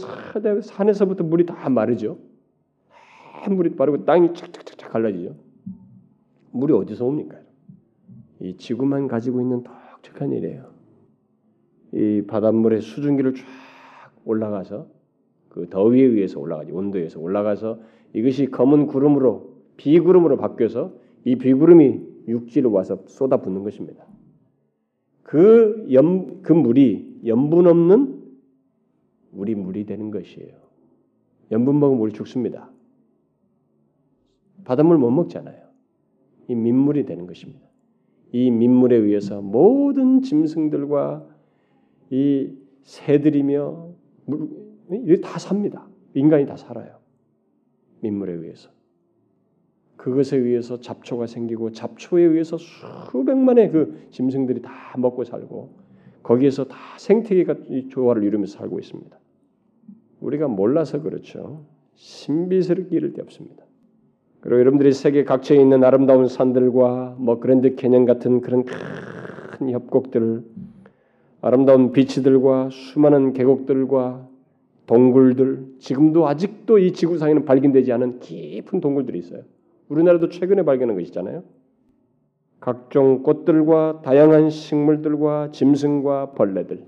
산에서부터 0.63 1.23
물이 1.23 1.45
다 1.45 1.69
마르죠. 1.69 2.19
물이 3.49 3.71
마르고 3.71 4.05
땅이 4.05 4.33
착착착착 4.33 4.91
갈라지죠. 4.91 5.35
물이 6.51 6.73
어디서 6.73 7.05
옵니까? 7.05 7.37
이 8.39 8.57
지구만 8.57 9.07
가지고 9.07 9.41
있는 9.41 9.63
독특한 9.63 10.31
일이에요. 10.31 10.71
이 11.93 12.23
바닷물의 12.27 12.81
수증기를 12.81 13.35
쫙 13.35 13.43
올라가서 14.25 14.87
그 15.49 15.69
더위에 15.69 16.01
의해서 16.01 16.39
올라가지 16.39 16.71
온도에서 16.71 17.19
올라가서 17.19 17.79
이것이 18.13 18.47
검은 18.47 18.87
구름으로 18.87 19.51
비구름으로 19.77 20.37
바뀌어서 20.37 20.93
이 21.25 21.35
비구름이 21.35 22.10
육지로 22.27 22.71
와서 22.71 23.03
쏟아붓는 23.07 23.63
것입니다. 23.63 24.05
그, 25.23 25.87
염, 25.91 26.41
그 26.41 26.53
물이 26.53 27.21
염분 27.25 27.67
없는 27.67 28.21
우리 29.31 29.55
물이 29.55 29.85
되는 29.85 30.11
것이에요. 30.11 30.53
염분 31.51 31.79
먹으면 31.79 32.01
우리 32.01 32.11
죽습니다. 32.11 32.69
바닷물 34.63 34.97
못 34.97 35.11
먹잖아요. 35.11 35.61
이 36.47 36.55
민물이 36.55 37.05
되는 37.05 37.27
것입니다. 37.27 37.67
이 38.31 38.49
민물에 38.51 38.95
의해서 38.95 39.41
모든 39.41 40.21
짐승들과 40.21 41.27
이 42.09 42.53
새들이며 42.83 43.89
물, 44.25 45.21
다 45.21 45.39
삽니다. 45.39 45.87
인간이 46.13 46.45
다 46.45 46.57
살아요. 46.57 46.99
민물에 48.01 48.33
의해서. 48.33 48.69
그것에 50.01 50.35
의해서 50.35 50.81
잡초가 50.81 51.27
생기고 51.27 51.73
잡초에 51.73 52.23
의해서 52.23 52.57
수백만의 52.57 53.71
그 53.71 54.07
짐승들이 54.09 54.63
다 54.63 54.71
먹고 54.97 55.23
살고 55.23 55.69
거기에서 56.23 56.63
다 56.65 56.75
생태계가 56.97 57.55
조화를 57.89 58.23
이루면서 58.23 58.57
살고 58.57 58.79
있습니다. 58.79 59.15
우리가 60.21 60.47
몰라서 60.47 61.03
그렇죠. 61.03 61.65
신비스럽게 61.93 62.95
이를 62.95 63.13
데 63.13 63.21
없습니다. 63.21 63.63
그리고 64.39 64.59
여러분들이 64.59 64.91
세계 64.91 65.23
각처에 65.23 65.61
있는 65.61 65.83
아름다운 65.83 66.27
산들과 66.27 67.17
뭐 67.19 67.39
그랜드 67.39 67.75
캐년 67.75 68.05
같은 68.05 68.41
그런 68.41 68.65
큰 68.65 69.69
협곡들, 69.69 70.43
아름다운 71.41 71.91
비치들과 71.91 72.69
수많은 72.71 73.33
계곡들과 73.33 74.27
동굴들, 74.87 75.75
지금도 75.77 76.27
아직도 76.27 76.79
이 76.79 76.91
지구상에는 76.91 77.45
발견되지 77.45 77.91
않은 77.91 78.19
깊은 78.19 78.81
동굴들이 78.81 79.19
있어요. 79.19 79.43
우리나라도 79.91 80.29
최근에 80.29 80.63
발견한 80.63 80.95
것이잖아요. 80.95 81.43
각종 82.61 83.23
꽃들과 83.23 84.01
다양한 84.03 84.49
식물들과 84.49 85.51
짐승과 85.51 86.31
벌레들 86.31 86.85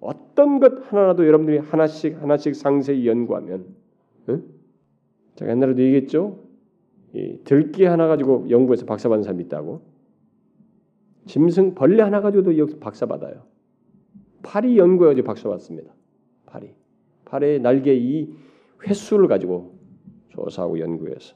어떤 0.00 0.60
것 0.60 0.92
하나라도 0.92 1.26
여러분들이 1.26 1.58
하나씩 1.58 2.22
하나씩 2.22 2.54
상세히 2.54 3.08
연구하면 3.08 3.66
응? 4.28 4.44
제가 5.34 5.50
옛날에도 5.50 5.82
얘기했죠. 5.82 6.38
이 7.14 7.38
들기 7.44 7.84
하나 7.84 8.06
가지고 8.06 8.48
연구해서 8.50 8.86
박사 8.86 9.08
받은 9.08 9.22
사람이 9.22 9.44
있다고. 9.44 9.82
짐승 11.26 11.74
벌레 11.74 12.02
하나 12.02 12.20
가지고도 12.20 12.58
여기서 12.58 12.78
박사 12.78 13.06
받아요. 13.06 13.42
파리 14.42 14.78
연구에 14.78 15.20
박사 15.22 15.48
받습니다. 15.48 15.92
파리. 16.46 16.74
파리의 17.24 17.60
날개 17.60 17.94
이 17.94 18.32
횟수를 18.86 19.26
가지고 19.26 19.74
조사하고 20.28 20.78
연구해서 20.78 21.34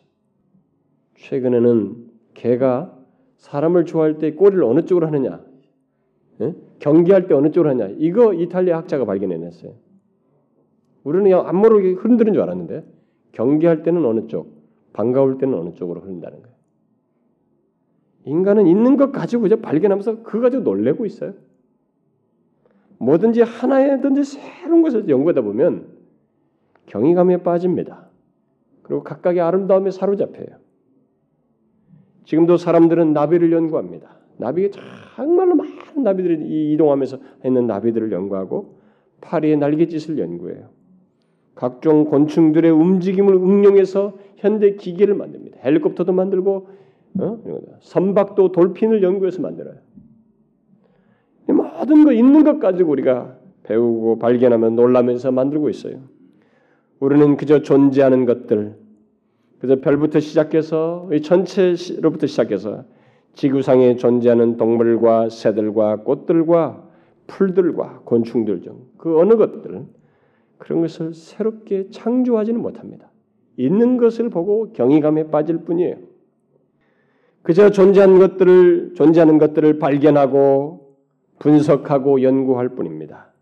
최근에는 1.20 2.10
개가 2.34 2.96
사람을 3.36 3.84
좋아할 3.84 4.18
때 4.18 4.32
꼬리를 4.32 4.62
어느 4.64 4.84
쪽으로 4.84 5.06
하느냐, 5.06 5.40
예? 6.40 6.54
경계할 6.78 7.26
때 7.26 7.34
어느 7.34 7.50
쪽으로 7.50 7.70
하냐, 7.70 7.94
이거 7.98 8.32
이탈리아 8.32 8.78
학자가 8.78 9.04
발견해냈어요. 9.04 9.72
우리는 11.04 11.24
그냥 11.24 11.46
안 11.46 11.56
모르게 11.56 11.92
흔드는 11.92 12.32
줄 12.32 12.42
알았는데 12.42 12.84
경계할 13.32 13.82
때는 13.82 14.04
어느 14.04 14.26
쪽, 14.26 14.60
반가울 14.92 15.38
때는 15.38 15.58
어느 15.58 15.74
쪽으로 15.74 16.00
흐른다는 16.00 16.42
거예요. 16.42 16.56
인간은 18.24 18.66
있는 18.66 18.96
것 18.96 19.12
가지고 19.12 19.46
이제 19.46 19.56
발견하면서 19.56 20.22
그거 20.22 20.40
가지고 20.40 20.62
놀래고 20.62 21.06
있어요. 21.06 21.34
뭐든지 22.98 23.40
하나에든지 23.40 24.24
새로운 24.24 24.82
것을 24.82 25.08
연구하다 25.08 25.40
보면 25.40 25.86
경이감에 26.86 27.42
빠집니다. 27.42 28.08
그리고 28.82 29.02
각각의 29.02 29.40
아름다움에 29.40 29.90
사로잡혀요. 29.90 30.69
지금도 32.30 32.58
사람들은 32.58 33.12
나비를 33.12 33.50
연구합니다. 33.50 34.08
나비 34.36 34.70
정말로 34.70 35.56
많은 35.56 36.04
나비들이 36.04 36.72
이동하면서 36.72 37.18
있는 37.44 37.66
나비들을 37.66 38.12
연구하고 38.12 38.78
파리의 39.20 39.56
날갯짓을 39.56 40.16
연구해요. 40.16 40.68
각종 41.56 42.04
곤충들의 42.04 42.70
움직임을 42.70 43.34
응용해서 43.34 44.16
현대 44.36 44.76
기계를 44.76 45.16
만듭니다. 45.16 45.58
헬리콥터도 45.64 46.12
만들고 46.12 46.68
어? 47.18 47.42
선박도 47.80 48.52
돌핀을 48.52 49.02
연구해서 49.02 49.42
만들어요. 49.42 49.74
모든 51.48 52.04
거 52.04 52.12
있는 52.12 52.44
것 52.44 52.60
가지고 52.60 52.92
우리가 52.92 53.38
배우고 53.64 54.20
발견하면 54.20 54.76
놀라면서 54.76 55.32
만들고 55.32 55.68
있어요. 55.68 55.96
우리는 57.00 57.36
그저 57.36 57.62
존재하는 57.62 58.24
것들, 58.24 58.76
그래서 59.60 59.80
별부터 59.80 60.20
시작해서 60.20 61.08
이 61.12 61.20
전체로부터 61.20 62.26
시작해서 62.26 62.84
지구상에 63.34 63.96
존재하는 63.96 64.56
동물과 64.56 65.28
새들과 65.28 65.96
꽃들과 65.98 66.88
풀들과 67.26 68.00
곤충들 68.04 68.62
중 68.62 68.90
그 69.00 69.18
어느 69.18 69.34
것들 69.36 69.86
그런 70.58 70.80
것을 70.82 71.14
새롭게 71.14 71.88
창조하지는 71.90 72.60
못합니다. 72.60 73.10
있는 73.56 73.96
것을 73.96 74.28
보고 74.28 74.72
경이감에 74.72 75.30
빠질 75.30 75.58
뿐이에요. 75.64 75.96
그저 77.42 77.70
존재하는 77.70 78.18
것들을 78.18 78.92
존재하는 78.94 79.38
것들을 79.38 79.78
발견하고 79.78 80.96
분석하고 81.38 82.22
연구할 82.22 82.70
뿐입니다. 82.70 83.32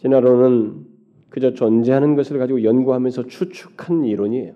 진화론은 0.00 0.86
그저 1.28 1.54
존재하는 1.54 2.16
것을 2.16 2.38
가지고 2.38 2.64
연구하면서 2.64 3.26
추측한 3.26 4.04
이론이에요. 4.04 4.54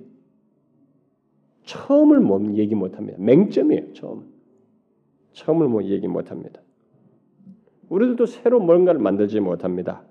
처음을 1.64 2.20
뭐 2.20 2.40
얘기 2.56 2.74
못합니다. 2.74 3.18
맹점이에요. 3.20 3.92
처음. 3.92 4.24
처음을 5.32 5.68
뭐 5.68 5.84
얘기 5.84 6.08
못합니다. 6.08 6.60
우리들도 7.88 8.26
새로 8.26 8.60
뭔가를 8.60 9.00
만들지 9.00 9.40
못합니다. 9.40 10.02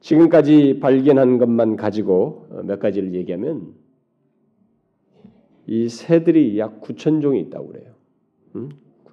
지금까지 0.00 0.80
발견한 0.80 1.38
것만 1.38 1.76
가지고 1.76 2.46
어, 2.50 2.62
몇 2.62 2.80
가지를 2.80 3.14
얘기하면 3.14 3.74
이 5.66 5.88
새들이 5.88 6.58
약 6.58 6.80
9천 6.80 7.22
종이 7.22 7.40
있다고 7.40 7.68
그래요. 7.68 7.92
음? 8.56 8.70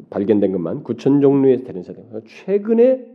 발견된 0.10 0.52
것만 0.52 0.84
9천 0.84 1.22
종류의 1.22 1.64
되는 1.64 1.84
새들. 1.84 2.06
최근에 2.26 3.06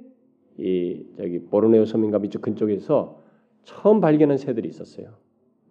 이 0.59 1.07
저기 1.17 1.41
보르네오 1.41 1.85
섬인가 1.85 2.21
이쪽 2.25 2.43
근쪽에서 2.43 3.21
처음 3.65 4.01
발견한 4.01 4.37
새들이 4.37 4.69
있었어요. 4.69 5.15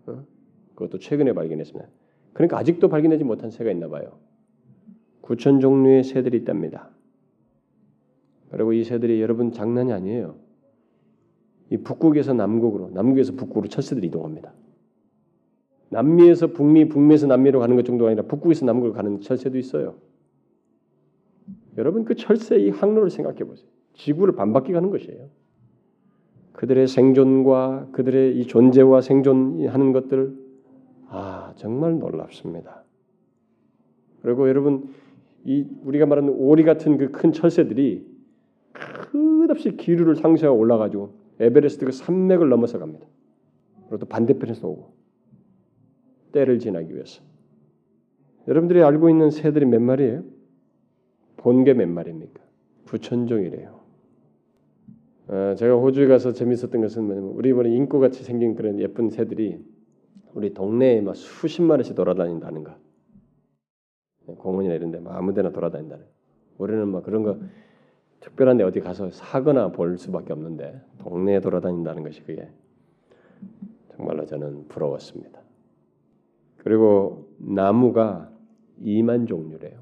어? 0.08 0.26
그것도 0.76 1.00
최근에 1.00 1.34
발견했습니다. 1.34 1.90
그러니까 2.34 2.58
아직도 2.58 2.90
발견되지 2.90 3.24
못한 3.24 3.52
새가 3.52 3.72
있나 3.72 3.88
봐요. 3.88 4.20
9천 5.22 5.62
종류의 5.62 6.04
새들이 6.04 6.38
있답니다. 6.38 6.90
그리고 8.50 8.74
이 8.74 8.84
새들이 8.84 9.22
여러분 9.22 9.52
장난이 9.52 9.94
아니에요. 9.94 10.36
이 11.70 11.78
북극에서 11.78 12.34
남극으로, 12.34 12.92
남극에서 12.94 13.34
북극으로 13.34 13.68
철새들이 13.68 14.08
이동합니다. 14.08 14.54
남미에서 15.90 16.48
북미, 16.48 16.88
북미에서 16.88 17.28
남미로 17.28 17.60
가는 17.60 17.76
것 17.76 17.86
정도가 17.86 18.10
아니라 18.12 18.26
북극에서 18.28 18.66
남극으로 18.66 18.94
가는 18.94 19.22
철새도 19.22 19.58
있어요. 19.58 19.96
여러분 21.78 22.04
그 22.04 22.16
철새의 22.16 22.72
항로를 22.72 23.10
생각해 23.10 23.40
보세요. 23.46 23.68
지구를 23.94 24.36
반바퀴 24.36 24.74
가는 24.74 24.90
것이에요. 24.90 25.30
그들의 26.54 26.88
생존과 26.88 27.90
그들의 27.92 28.38
이 28.38 28.46
존재와 28.46 29.02
생존하는 29.02 29.94
것들 29.94 30.36
아 31.14 31.54
정말 31.58 32.00
놀랍습니다. 32.00 32.84
그리고 34.22 34.48
여러분 34.48 34.90
이 35.44 35.66
우리가 35.84 36.06
말하는 36.06 36.30
오리 36.30 36.64
같은 36.64 36.98
그 36.98 37.12
큰 37.12 37.32
철새들이 37.34 38.10
끝없이 38.72 39.76
기류를 39.76 40.16
상쇄하고 40.16 40.58
올라가지고 40.58 41.14
에베레스트 41.40 41.86
그 41.86 41.92
산맥을 41.92 42.48
넘어서 42.48 42.80
갑니다. 42.80 43.06
그리고 43.88 43.98
또 43.98 44.06
반대편에서 44.06 44.68
오고 44.68 44.94
때를 46.32 46.60
지나기 46.60 46.94
위해서. 46.94 47.22
여러분들이 48.48 48.82
알고 48.82 49.10
있는 49.10 49.32
새들이 49.32 49.66
몇 49.66 49.82
마리예요? 49.82 50.24
본게 51.38 51.74
몇 51.74 51.90
마리입니까? 51.90 52.42
부천종이래요. 52.86 53.82
어, 55.28 55.56
제가 55.58 55.76
호주에 55.76 56.08
가서 56.08 56.32
재밌었던 56.32 56.82
것은 56.82 57.04
뭐냐면 57.04 57.32
우리 57.32 57.52
보는 57.52 57.72
인꼬같이 57.72 58.24
생긴 58.24 58.56
그런 58.56 58.80
예쁜 58.80 59.10
새들이 59.10 59.60
우리 60.34 60.54
동네에 60.54 61.02
막 61.02 61.16
수십 61.16 61.62
마리씩 61.62 61.96
돌아다닌다는 61.96 62.64
거. 62.64 62.76
공원이나 64.38 64.76
이런 64.76 64.92
데막 64.92 65.16
아무데나 65.16 65.52
돌아다닌다는 65.52 66.06
거. 66.06 66.12
우리는 66.58 66.88
막 66.88 67.04
그런 67.04 67.24
거 67.24 67.40
특별한 68.22 68.58
데 68.58 68.64
어디 68.64 68.80
가서 68.80 69.10
사거나 69.10 69.72
볼 69.72 69.98
수밖에 69.98 70.32
없는데 70.34 70.80
동네에 71.00 71.42
돌아다닌다는 71.42 72.04
것이 72.04 72.22
그게 72.24 72.50
정말로 73.96 74.26
저는 74.26 74.68
부러웠습니다. 74.68 75.42
그리고 76.58 77.28
나무가 77.40 78.32
2만 78.80 79.28
종류래요. 79.28 79.80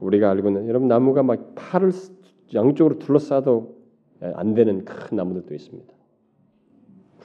우리가 0.00 0.30
알고 0.30 0.48
있는 0.48 0.68
여러분 0.68 0.88
나무가 0.88 1.22
막 1.22 1.54
팔을 1.54 1.90
양쪽으로 2.54 2.98
둘러싸도 2.98 3.76
안 4.20 4.54
되는 4.54 4.84
큰 4.84 5.16
나무들도 5.16 5.54
있습니다. 5.54 5.97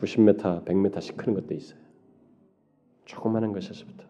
90m, 0.04 0.66
100m씩 0.66 1.16
크는 1.16 1.40
것도 1.40 1.54
있어요. 1.54 1.80
조그마한 3.06 3.54
것에서부터 3.54 4.04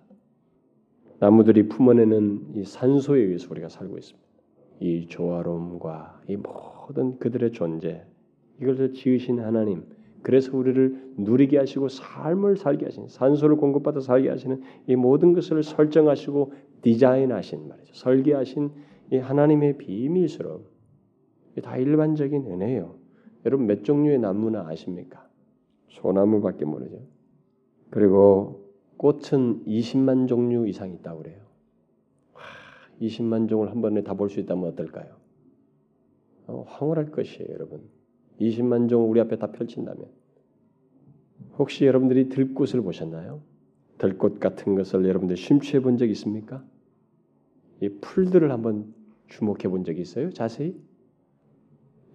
나무들이 1.20 1.70
품어내는 1.70 2.56
이 2.56 2.64
산소에 2.64 3.20
의해서 3.22 3.48
우리가 3.52 3.70
살고 3.70 3.98
있습니다. 3.98 4.28
이 4.80 5.08
조화로움과 5.08 6.22
이 6.28 6.36
모든 6.36 7.18
그들의 7.20 7.52
존재 7.52 8.06
이걸 8.60 8.94
지으신 8.94 9.40
하나님 9.40 9.86
그래서 10.22 10.56
우리를 10.56 11.14
누리게 11.18 11.58
하시고 11.58 11.90
삶을 11.90 12.58
살게 12.58 12.86
하신 12.86 13.08
산소를 13.08 13.58
공급받아 13.58 14.00
살게 14.00 14.30
하시는 14.30 14.62
이 14.88 14.96
모든 14.96 15.34
것을 15.34 15.64
설정하시고 15.64 16.54
디자인하신 16.82 17.68
말이죠. 17.68 17.94
설계하신 17.94 18.72
이 19.12 19.18
하나님의 19.18 19.78
비밀스러움 19.78 20.64
다 21.62 21.78
일반적인 21.78 22.46
은혜예요. 22.46 22.96
여러분 23.46 23.68
몇 23.68 23.84
종류의 23.84 24.20
나무나 24.20 24.68
아십니까? 24.68 25.23
소나무밖에 25.94 26.66
모르죠. 26.66 27.00
그리고 27.90 28.70
꽃은 28.98 29.66
20만 29.66 30.28
종류 30.28 30.68
이상 30.68 30.92
있다고 30.92 31.20
그래요. 31.24 31.42
20만 33.02 33.50
종을 33.50 33.70
한 33.72 33.82
번에 33.82 34.04
다 34.04 34.14
볼 34.14 34.30
수 34.30 34.40
있다면 34.40 34.66
어떨까요? 34.70 35.16
어, 36.48 36.64
황홀할 36.68 37.12
것이에요, 37.12 37.48
여러분. 37.54 37.82
20만 38.40 38.90
종 38.90 39.10
우리 39.10 39.20
앞에 39.20 39.38
다 39.38 39.52
펼친다면 39.52 40.06
혹시 41.58 41.86
여러분들이 41.86 42.30
들꽃을 42.30 42.82
보셨나요? 42.82 43.42
들꽃 43.98 44.40
같은 44.40 44.76
것을 44.76 45.06
여러분들 45.08 45.38
심취해 45.38 45.80
본 45.82 45.98
적 45.98 46.10
있습니까? 46.10 46.64
이 47.82 47.90
풀들을 48.02 48.52
한번 48.52 48.94
주목해 49.28 49.68
본 49.70 49.84
적이 49.84 50.02
있어요? 50.02 50.32
자세히? 50.32 50.76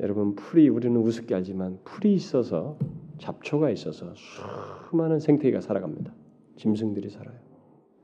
여러분 0.00 0.34
풀이 0.34 0.68
우리는 0.68 0.96
우습게 1.00 1.34
알지만 1.34 1.78
풀이 1.84 2.14
있어서 2.14 2.78
잡초가 3.18 3.70
있어서 3.70 4.14
수많은 4.14 5.18
생태계가 5.18 5.60
살아갑니다. 5.60 6.12
짐승들이 6.56 7.10
살아요. 7.10 7.36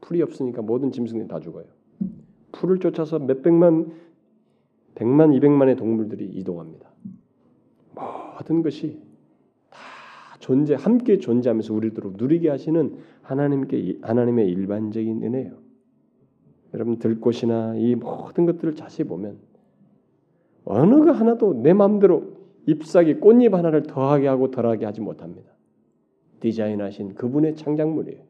풀이 0.01 0.23
없으니까 0.23 0.63
모든 0.63 0.93
짐승들이 0.93 1.29
다 1.29 1.41
죽어요. 1.41 1.65
풀을 2.53 2.79
쫓아서 2.79 3.19
몇 3.19 3.43
백만, 3.43 3.93
백만, 4.95 5.33
이백만의 5.33 5.77
동물들이 5.77 6.27
이동합니다. 6.27 6.89
모든 7.95 8.63
것이 8.63 9.01
다 9.71 9.79
존재 10.39 10.75
함께 10.75 11.19
존재하면서 11.19 11.75
우리들을 11.75 12.13
누리게 12.17 12.49
하시는 12.49 12.99
하나님께 13.23 13.99
하나님의 14.03 14.49
일반적인 14.51 15.23
은혜예요. 15.23 15.65
여러분 16.75 16.99
들꽃이나 16.99 17.77
이 17.77 17.95
모든 17.95 18.47
것들을 18.47 18.75
자세히 18.75 19.07
보면 19.07 19.39
어느 20.65 21.05
거 21.05 21.13
하나도 21.13 21.63
내 21.63 21.73
마음대로 21.73 22.34
잎사귀 22.67 23.15
꽃잎 23.15 23.53
하나를 23.53 23.83
더하게 23.83 24.29
하고 24.29 24.51
덜하게 24.51 24.87
하지 24.87 25.01
못합니다. 25.01 25.51
디자인하신 26.41 27.15
그분의 27.15 27.57
창작물이에요. 27.57 28.23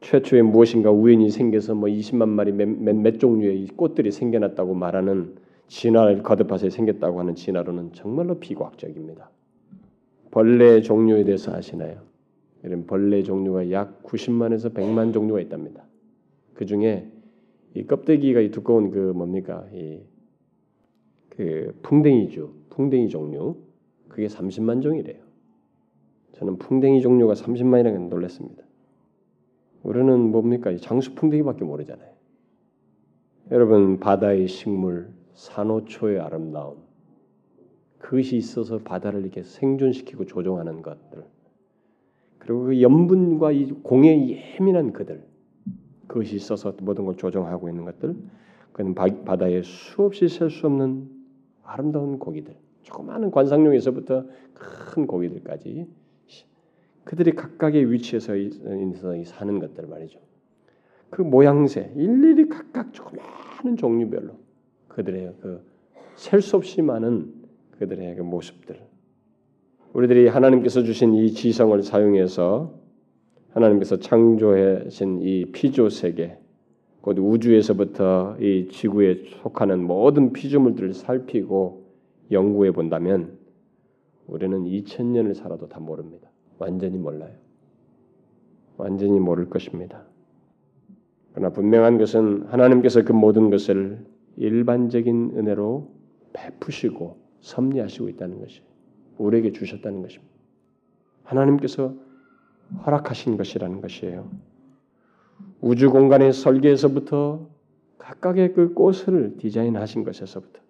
최초에 0.00 0.42
무엇인가 0.42 0.90
우연히 0.90 1.30
생겨서 1.30 1.74
뭐 1.74 1.88
20만 1.88 2.28
마리 2.28 2.52
몇, 2.52 2.68
몇, 2.68 2.96
몇 2.96 3.20
종류의 3.20 3.68
꽃들이 3.76 4.10
생겨났다고 4.10 4.74
말하는 4.74 5.36
진화를 5.68 6.22
거듭해서 6.22 6.70
생겼다고 6.70 7.20
하는 7.20 7.34
진화로는 7.34 7.92
정말로 7.92 8.38
비과학적입니다. 8.38 9.30
벌레 10.30 10.80
종류에 10.80 11.24
대해서 11.24 11.52
아시나요? 11.54 12.00
이런 12.64 12.86
벌레 12.86 13.22
종류가 13.22 13.70
약 13.70 14.02
90만에서 14.02 14.74
100만 14.74 15.12
종류가 15.12 15.40
있답니다. 15.40 15.84
그 16.54 16.66
중에 16.66 17.08
이 17.74 17.84
껍데기가 17.86 18.40
이 18.40 18.50
두꺼운 18.50 18.90
그 18.90 19.12
뭡니까 19.14 19.66
이 19.72 20.00
그 21.36 21.74
풍뎅이주, 21.82 22.50
풍뎅이 22.72 23.08
종류 23.10 23.56
그게 24.08 24.26
30만 24.26 24.82
종이래요. 24.82 25.20
저는 26.32 26.58
풍뎅이 26.58 27.02
종류가 27.02 27.34
30만이라는 27.34 28.08
놀랐습니다. 28.08 28.64
우리는 29.82 30.30
뭡니까 30.30 30.74
장수 30.78 31.14
풍뎅이밖에 31.14 31.64
모르잖아요. 31.64 32.10
여러분 33.50 34.00
바다의 34.00 34.48
식물, 34.48 35.12
산호초의 35.34 36.20
아름다움, 36.20 36.78
그것이 37.98 38.36
있어서 38.36 38.78
바다를 38.78 39.20
이렇게 39.20 39.42
생존시키고 39.42 40.24
조종하는 40.24 40.80
것들, 40.80 41.24
그리고 42.38 42.64
그 42.64 42.80
염분과 42.80 43.52
이 43.52 43.70
공에 43.82 44.28
예민한 44.28 44.92
그들, 44.92 45.22
그것이 46.06 46.36
있어서 46.36 46.74
모든 46.80 47.04
걸 47.04 47.16
조정하고 47.16 47.68
있는 47.68 47.84
것들, 47.84 48.16
그는 48.72 48.94
바다에 48.94 49.62
수없이 49.62 50.28
셀 50.28 50.48
수 50.48 50.66
없는 50.66 51.21
아름다운 51.62 52.18
고기들, 52.18 52.54
조그마한 52.82 53.30
관상용에서부터 53.30 54.26
큰 54.54 55.06
고기들까지 55.06 55.86
그들이 57.04 57.32
각각의 57.32 57.90
위치에서 57.90 58.32
사는 59.24 59.58
것들 59.58 59.86
말이죠. 59.86 60.20
그 61.10 61.22
모양새 61.22 61.92
일일이 61.96 62.48
각각 62.48 62.92
조그마한 62.92 63.76
종류별로 63.76 64.36
그들의 64.88 65.34
그 65.40 65.72
셀 66.16 66.40
수 66.40 66.56
없이 66.56 66.82
많은 66.82 67.32
그들의 67.78 68.16
그 68.16 68.22
모습들. 68.22 68.80
우리들이 69.92 70.28
하나님께서 70.28 70.82
주신 70.82 71.14
이 71.14 71.32
지성을 71.32 71.82
사용해서 71.82 72.74
하나님께서 73.50 73.98
창조하신 73.98 75.20
이 75.22 75.46
피조 75.52 75.88
세계, 75.88 76.38
곧 77.02 77.18
우주에서부터 77.18 78.36
이 78.40 78.68
지구에 78.70 79.24
속하는 79.42 79.84
모든 79.84 80.32
피조물들을 80.32 80.94
살피고 80.94 81.84
연구해 82.30 82.70
본다면 82.70 83.38
우리는 84.28 84.62
2000년을 84.62 85.34
살아도 85.34 85.68
다 85.68 85.80
모릅니다. 85.80 86.30
완전히 86.58 86.96
몰라요. 86.98 87.34
완전히 88.76 89.18
모를 89.18 89.50
것입니다. 89.50 90.04
그러나 91.32 91.50
분명한 91.50 91.98
것은 91.98 92.44
하나님께서 92.46 93.02
그 93.02 93.12
모든 93.12 93.50
것을 93.50 94.06
일반적인 94.36 95.32
은혜로 95.36 95.90
베푸시고 96.32 97.18
섭리하시고 97.40 98.10
있다는 98.10 98.40
것이 98.40 98.62
우리에게 99.18 99.50
주셨다는 99.50 100.02
것입니다. 100.02 100.32
하나님께서 101.24 101.94
허락하신 102.86 103.36
것이라는 103.36 103.80
것이에요. 103.80 104.30
우주 105.60 105.90
공간의 105.90 106.32
설계에서부터 106.32 107.48
각각의 107.98 108.52
그 108.52 108.74
꽃을 108.74 109.36
디자인하신 109.38 110.04
것에서부터 110.04 110.60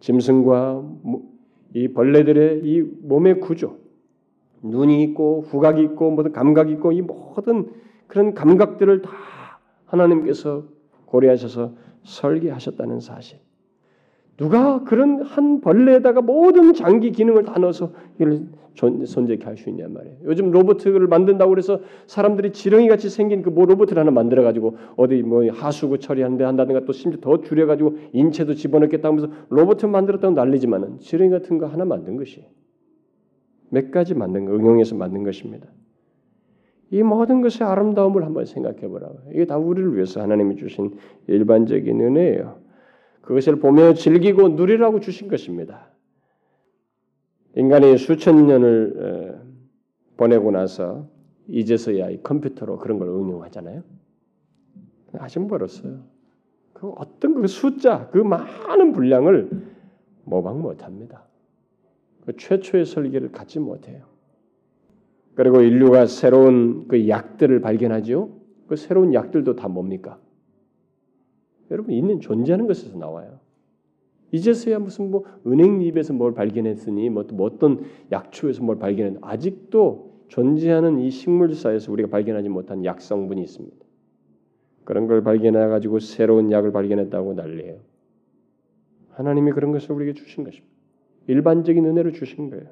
짐승과 0.00 0.84
이 1.74 1.88
벌레들의 1.88 2.62
이 2.64 2.80
몸의 2.80 3.40
구조, 3.40 3.78
눈이 4.62 5.02
있고 5.04 5.42
후각이 5.42 5.82
있고 5.82 6.10
모든 6.10 6.32
감각이 6.32 6.72
있고 6.72 6.92
이 6.92 7.02
모든 7.02 7.70
그런 8.06 8.34
감각들을 8.34 9.02
다 9.02 9.10
하나님께서 9.86 10.64
고려하셔서 11.06 11.74
설계하셨다는 12.04 13.00
사실. 13.00 13.38
누가 14.36 14.82
그런 14.84 15.22
한 15.22 15.60
벌레에다가 15.60 16.20
모든 16.22 16.72
장기 16.74 17.12
기능을 17.12 17.44
다 17.44 17.58
넣어서 17.58 17.92
이걸 18.18 18.46
손재게 18.74 19.44
할 19.44 19.56
수 19.56 19.68
있냐 19.68 19.86
말이에요. 19.86 20.16
요즘 20.24 20.50
로봇을 20.50 21.06
만든다고 21.06 21.50
그래서 21.50 21.80
사람들이 22.06 22.52
지렁이 22.52 22.88
같이 22.88 23.10
생긴 23.10 23.42
그 23.42 23.50
뭐 23.50 23.66
로봇을 23.66 23.98
하나 23.98 24.10
만들어 24.10 24.42
가지고 24.42 24.78
어디 24.96 25.22
뭐 25.22 25.46
하수구 25.50 25.98
처리하는데 25.98 26.42
한다든가 26.42 26.86
또 26.86 26.92
심지어 26.92 27.20
더 27.20 27.42
줄여 27.42 27.66
가지고 27.66 27.98
인체도 28.12 28.54
집어넣겠다 28.54 29.08
하면서 29.08 29.28
로봇을 29.50 29.90
만들었다고 29.90 30.34
난리지만은 30.34 31.00
지렁이 31.00 31.30
같은 31.30 31.58
거 31.58 31.66
하나 31.66 31.84
만든 31.84 32.16
것이 32.16 32.44
몇 33.68 33.90
가지 33.90 34.14
만든 34.14 34.46
거 34.46 34.54
응용해서 34.54 34.96
만든 34.96 35.22
것입니다. 35.22 35.68
이 36.90 37.02
모든 37.02 37.42
것의 37.42 37.68
아름다움을 37.68 38.24
한번 38.24 38.44
생각해 38.46 38.88
보라고. 38.88 39.18
이게 39.32 39.44
다 39.46 39.56
우리를 39.58 39.94
위해서 39.94 40.20
하나님이 40.20 40.56
주신 40.56 40.96
일반적인 41.26 42.00
은혜예요. 42.00 42.61
그것을 43.22 43.56
보며 43.56 43.94
즐기고 43.94 44.50
누리라고 44.50 45.00
주신 45.00 45.28
것입니다. 45.28 45.88
인간이 47.56 47.96
수천 47.96 48.46
년을 48.46 49.40
보내고 50.16 50.50
나서 50.50 51.08
이제서야 51.48 52.10
이 52.10 52.22
컴퓨터로 52.22 52.78
그런 52.78 52.98
걸 52.98 53.08
응용하잖아요. 53.08 53.82
아직 55.18 55.46
멀었어요. 55.46 56.00
그 56.72 56.88
어떤 56.90 57.34
그 57.34 57.46
숫자, 57.46 58.08
그 58.08 58.18
많은 58.18 58.92
분량을 58.92 59.50
모방 60.24 60.62
못합니다. 60.62 61.24
그 62.24 62.36
최초의 62.36 62.86
설계를 62.86 63.32
갖지 63.32 63.58
못해요. 63.58 64.04
그리고 65.34 65.60
인류가 65.60 66.06
새로운 66.06 66.86
그 66.88 67.08
약들을 67.08 67.60
발견하죠. 67.60 68.30
그 68.68 68.76
새로운 68.76 69.12
약들도 69.14 69.56
다 69.56 69.68
뭡니까? 69.68 70.18
여러분 71.72 71.94
있는 71.94 72.20
존재하는 72.20 72.66
것에서 72.66 72.96
나와요. 72.96 73.40
이제서야 74.30 74.78
무슨 74.78 75.10
뭐 75.10 75.24
은행잎에서 75.46 76.12
뭘 76.12 76.32
발견했으니 76.34 77.10
뭐, 77.10 77.24
뭐 77.32 77.46
어떤 77.46 77.84
약초에서 78.10 78.62
뭘 78.62 78.78
발견했 78.78 79.18
아직도 79.20 80.12
존재하는 80.28 81.00
이 81.00 81.10
식물사에서 81.10 81.92
우리가 81.92 82.08
발견하지 82.08 82.48
못한 82.48 82.84
약 82.84 83.00
성분이 83.00 83.42
있습니다. 83.42 83.76
그런 84.84 85.06
걸 85.06 85.22
발견해 85.22 85.66
가지고 85.66 85.98
새로운 85.98 86.50
약을 86.50 86.72
발견했다고 86.72 87.34
난리예요. 87.34 87.80
하나님이 89.10 89.52
그런 89.52 89.72
것을 89.72 89.92
우리에게 89.92 90.14
주신 90.14 90.44
것입니다. 90.44 90.72
일반적인 91.26 91.84
은혜를 91.84 92.12
주신 92.12 92.50
거예요. 92.50 92.64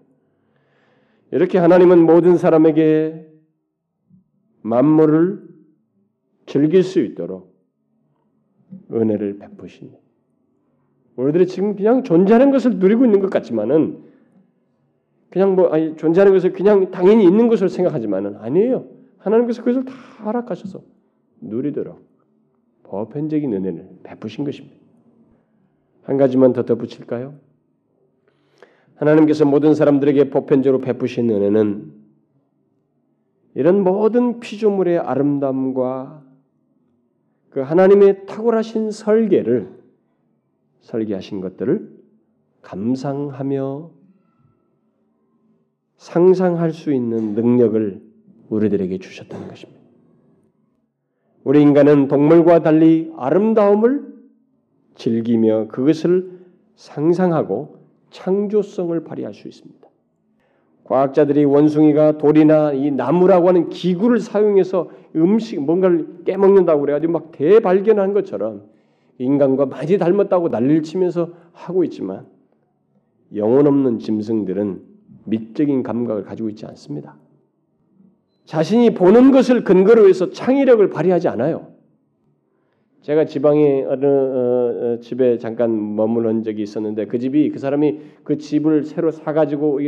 이렇게 1.31 1.59
하나님은 1.59 2.05
모든 2.05 2.37
사람에게 2.37 3.29
만물을 4.63 5.49
즐길 6.47 6.83
수 6.83 7.01
있도록 7.01 7.50
은혜를 8.93 9.39
베푸신 9.39 9.93
우리들이 11.17 11.47
지금 11.47 11.77
그냥 11.77 12.03
존재하는 12.03 12.51
것을 12.51 12.79
누리고 12.79 13.05
있는 13.05 13.21
것 13.21 13.31
같지만은 13.31 14.05
그냥 15.31 15.55
뭐 15.55 15.69
아니 15.69 15.97
존재하는 15.97 16.33
것을 16.33 16.53
그냥 16.53 16.91
당연히 16.91 17.25
있는 17.25 17.49
것을 17.49 17.69
생각하지만은 17.69 18.37
아니에요. 18.37 18.87
하나님께서 19.19 19.63
그것을 19.63 19.85
다 19.85 19.93
허락하셔서 20.25 20.83
누리도록 21.41 22.01
보편적인 22.85 23.53
은혜를 23.53 23.89
베푸신 24.03 24.45
것입니다. 24.45 24.77
한 26.03 26.17
가지만 26.17 26.53
더 26.53 26.65
덧붙일까요? 26.65 27.35
하나님께서 28.97 29.45
모든 29.45 29.75
사람들에게 29.75 30.31
보편적으로 30.31 30.83
베푸신 30.83 31.31
은혜는 31.31 31.93
이런 33.55 33.83
모든 33.83 34.41
피조물의 34.41 34.99
아름다움과 34.99 36.23
그 37.51 37.61
하나님의 37.61 38.27
탁월하신 38.27 38.91
설계를 38.91 39.69
설계하신 40.81 41.41
것들을 41.41 42.01
감상하며 42.63 43.91
상상할 45.97 46.73
수 46.73 46.93
있는 46.93 47.35
능력을 47.35 48.03
우리들에게 48.49 48.99
주셨다는 48.99 49.49
것입니다. 49.49 49.81
우리 51.45 51.63
인간은 51.63 52.09
동물과 52.09 52.63
달리 52.63 53.13
아름다움을 53.17 54.11
즐기며 54.95 55.69
그것을 55.69 56.41
상상하고 56.77 57.79
창조성을 58.11 59.03
발휘할 59.05 59.35
수 59.35 59.49
있습니다. 59.49 59.80
과학자들이 60.91 61.45
원숭이가 61.45 62.19
돌이나 62.19 62.73
이 62.73 62.91
나무라고 62.91 63.47
하는 63.47 63.69
기구를 63.69 64.19
사용해서 64.19 64.91
음식 65.15 65.61
뭔가를 65.61 66.25
깨먹는다고 66.25 66.81
그래가지고 66.81 67.13
막 67.13 67.31
대발견한 67.31 68.13
것처럼 68.13 68.65
인간과 69.19 69.67
많이 69.67 69.99
닮았다고 69.99 70.49
난리를 70.49 70.83
치면서 70.83 71.31
하고 71.53 71.85
있지만 71.85 72.27
영혼 73.37 73.69
없는 73.69 74.01
짐승들은 74.01 74.81
미적인 75.27 75.85
감각을 75.85 76.25
가지고 76.25 76.49
있지 76.49 76.67
않습니다. 76.67 77.15
자신이 78.45 78.95
보는 78.95 79.31
것을 79.31 79.63
근거로 79.63 80.09
해서 80.09 80.31
창의력을 80.31 80.91
발휘하지 80.91 81.29
않아요. 81.29 81.69
제가 83.03 83.27
지방에 83.27 83.85
어느 83.85 84.07
어, 84.07 84.95
어, 84.95 84.99
집에 85.01 85.39
잠깐 85.39 85.95
머무른 85.95 86.43
적이 86.43 86.63
있었는데 86.63 87.07
그 87.07 87.21
집이 87.21 87.51
그 87.51 87.61
사람이 87.61 88.01
그 88.25 88.39
집을 88.39 88.83
새로 88.83 89.13
사가지고 89.13 89.79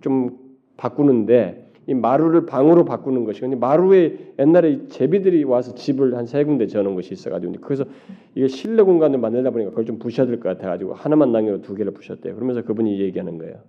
좀 0.00 0.38
바꾸는데 0.76 1.64
이 1.88 1.94
마루를 1.94 2.46
방으로 2.46 2.84
바꾸는 2.84 3.24
것이 3.24 3.40
근데 3.40 3.54
마루에 3.56 4.32
옛날에 4.38 4.88
제비들이 4.88 5.44
와서 5.44 5.74
집을 5.74 6.16
한 6.16 6.26
세 6.26 6.42
군데 6.44 6.66
저는 6.66 6.94
것이 6.96 7.14
있어가지고 7.14 7.54
그래서 7.60 7.84
이게 8.34 8.48
실내 8.48 8.82
공간을 8.82 9.18
만들다 9.20 9.50
보니까 9.50 9.70
그걸 9.70 9.84
좀 9.86 9.98
부셔야 9.98 10.26
될 10.26 10.40
것 10.40 10.48
같아가지고 10.48 10.94
하나만 10.94 11.30
남겨놓고 11.32 11.62
두 11.62 11.74
개를 11.76 11.92
부셨대요. 11.92 12.34
그러면서 12.34 12.62
그분이 12.62 13.00
얘기하는 13.00 13.38
거예요. 13.38 13.60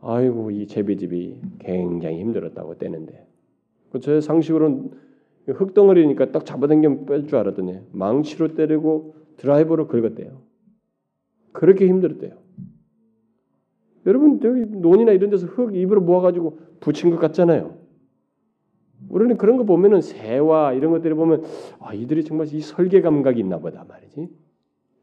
아이고 0.00 0.50
이 0.50 0.66
제비집이 0.66 1.36
굉장히 1.60 2.18
힘들었다고 2.20 2.78
떼는데 2.78 3.26
제 4.00 4.20
상식으로는 4.20 4.90
흙덩어리니까 5.48 6.32
딱 6.32 6.46
잡아당기면 6.46 7.04
뺄 7.06 7.26
줄 7.26 7.36
알았더니 7.36 7.78
망치로 7.92 8.54
때리고 8.54 9.14
드라이버로 9.36 9.86
긁었대요. 9.88 10.40
그렇게 11.52 11.86
힘들었대요. 11.86 12.41
여러분 14.06 14.40
여기 14.42 14.66
논이나 14.66 15.12
이런 15.12 15.30
데서 15.30 15.46
흙 15.46 15.74
입으로 15.74 16.00
모아가지고 16.00 16.58
붙인 16.80 17.10
것 17.10 17.18
같잖아요. 17.18 17.76
우리는 19.08 19.36
그런 19.36 19.56
거 19.56 19.64
보면은 19.64 20.00
새와 20.00 20.72
이런 20.72 20.90
것들을 20.92 21.14
보면 21.16 21.44
아 21.80 21.92
이들이 21.94 22.24
정말 22.24 22.46
이 22.52 22.60
설계 22.60 23.00
감각이 23.00 23.40
있나 23.40 23.58
보다 23.58 23.84
말이지. 23.84 24.28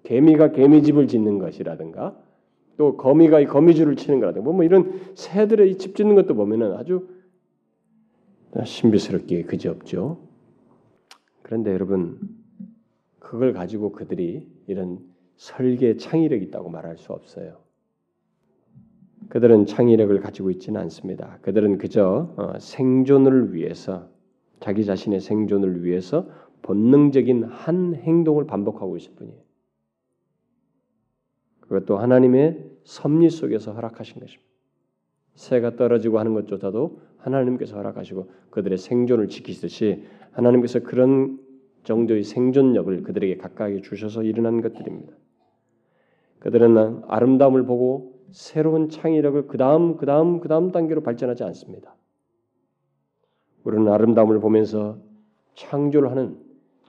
개미가 0.04 0.52
개미집을 0.52 1.08
짓는 1.08 1.40
것이라든가 1.40 2.18
또 2.78 2.96
거미가 2.96 3.42
이 3.42 3.46
거미줄을 3.46 3.98
치는 3.98 4.20
거라든가 4.20 4.52
뭐 4.52 4.64
이런 4.64 4.94
새들의 5.16 5.78
집 5.78 5.96
짓는 5.96 6.16
것도 6.16 6.34
보면은 6.34 6.74
아주 6.74 7.08
신비스럽게 8.64 9.44
그지없죠. 9.44 10.18
그런데 11.42 11.72
여러분 11.74 12.20
그걸 13.20 13.54
가지고 13.54 13.92
그들이 13.92 14.48
이런 14.68 15.00
설계 15.36 15.98
창의력이 15.98 16.46
있다고 16.46 16.70
말할 16.70 16.98
수 16.98 17.14
없어요. 17.14 17.69
그들은 19.30 19.68
창의력을 19.68 20.20
가지고 20.20 20.50
있지는 20.52 20.82
않습니다. 20.82 21.38
그들은 21.42 21.78
그저 21.78 22.34
어, 22.36 22.60
생존을 22.60 23.54
위해서 23.54 24.10
자기 24.60 24.84
자신의 24.84 25.22
생존을 25.22 25.84
위해서 25.84 26.28
본능적인 26.64 27.44
한 27.46 27.96
행동을 27.96 28.46
반복하고 28.46 28.98
있을 28.98 29.14
뿐이에요. 29.16 29.40
그것도 31.62 31.98
하나님의 31.98 32.66
섭리 32.84 33.30
속에서 33.30 33.72
허락하신 33.74 34.20
것입니다. 34.20 34.50
새가 35.36 35.76
떨어지고 35.76 36.20
하는 36.20 36.34
것조차도 36.34 37.00
하나님께서 37.18 37.78
허락하시고 37.78 38.30
그들의 38.50 38.78
생존을 38.78 39.28
지키듯이 39.28 40.04
하나님께서 40.32 40.80
그런 40.80 41.40
정도의 41.84 42.24
생존력을 42.24 43.04
그들에게 43.04 43.38
가까이 43.38 43.82
주셔서 43.82 44.24
일어난 44.24 44.62
것들입니다. 44.62 45.14
그들은 46.40 47.04
아름다움을 47.08 47.66
보고 47.66 48.09
새로운 48.32 48.90
창의력을 48.90 49.48
그 49.48 49.58
다음 49.58 49.98
그 49.98 50.06
다음 50.06 50.40
그 50.40 50.48
다음 50.48 50.72
단계로 50.72 51.02
발전하지 51.02 51.44
않습니다. 51.44 51.96
우리는 53.64 53.88
아름다움을 53.92 54.40
보면서 54.40 54.98
창조를 55.56 56.12
하는 56.12 56.40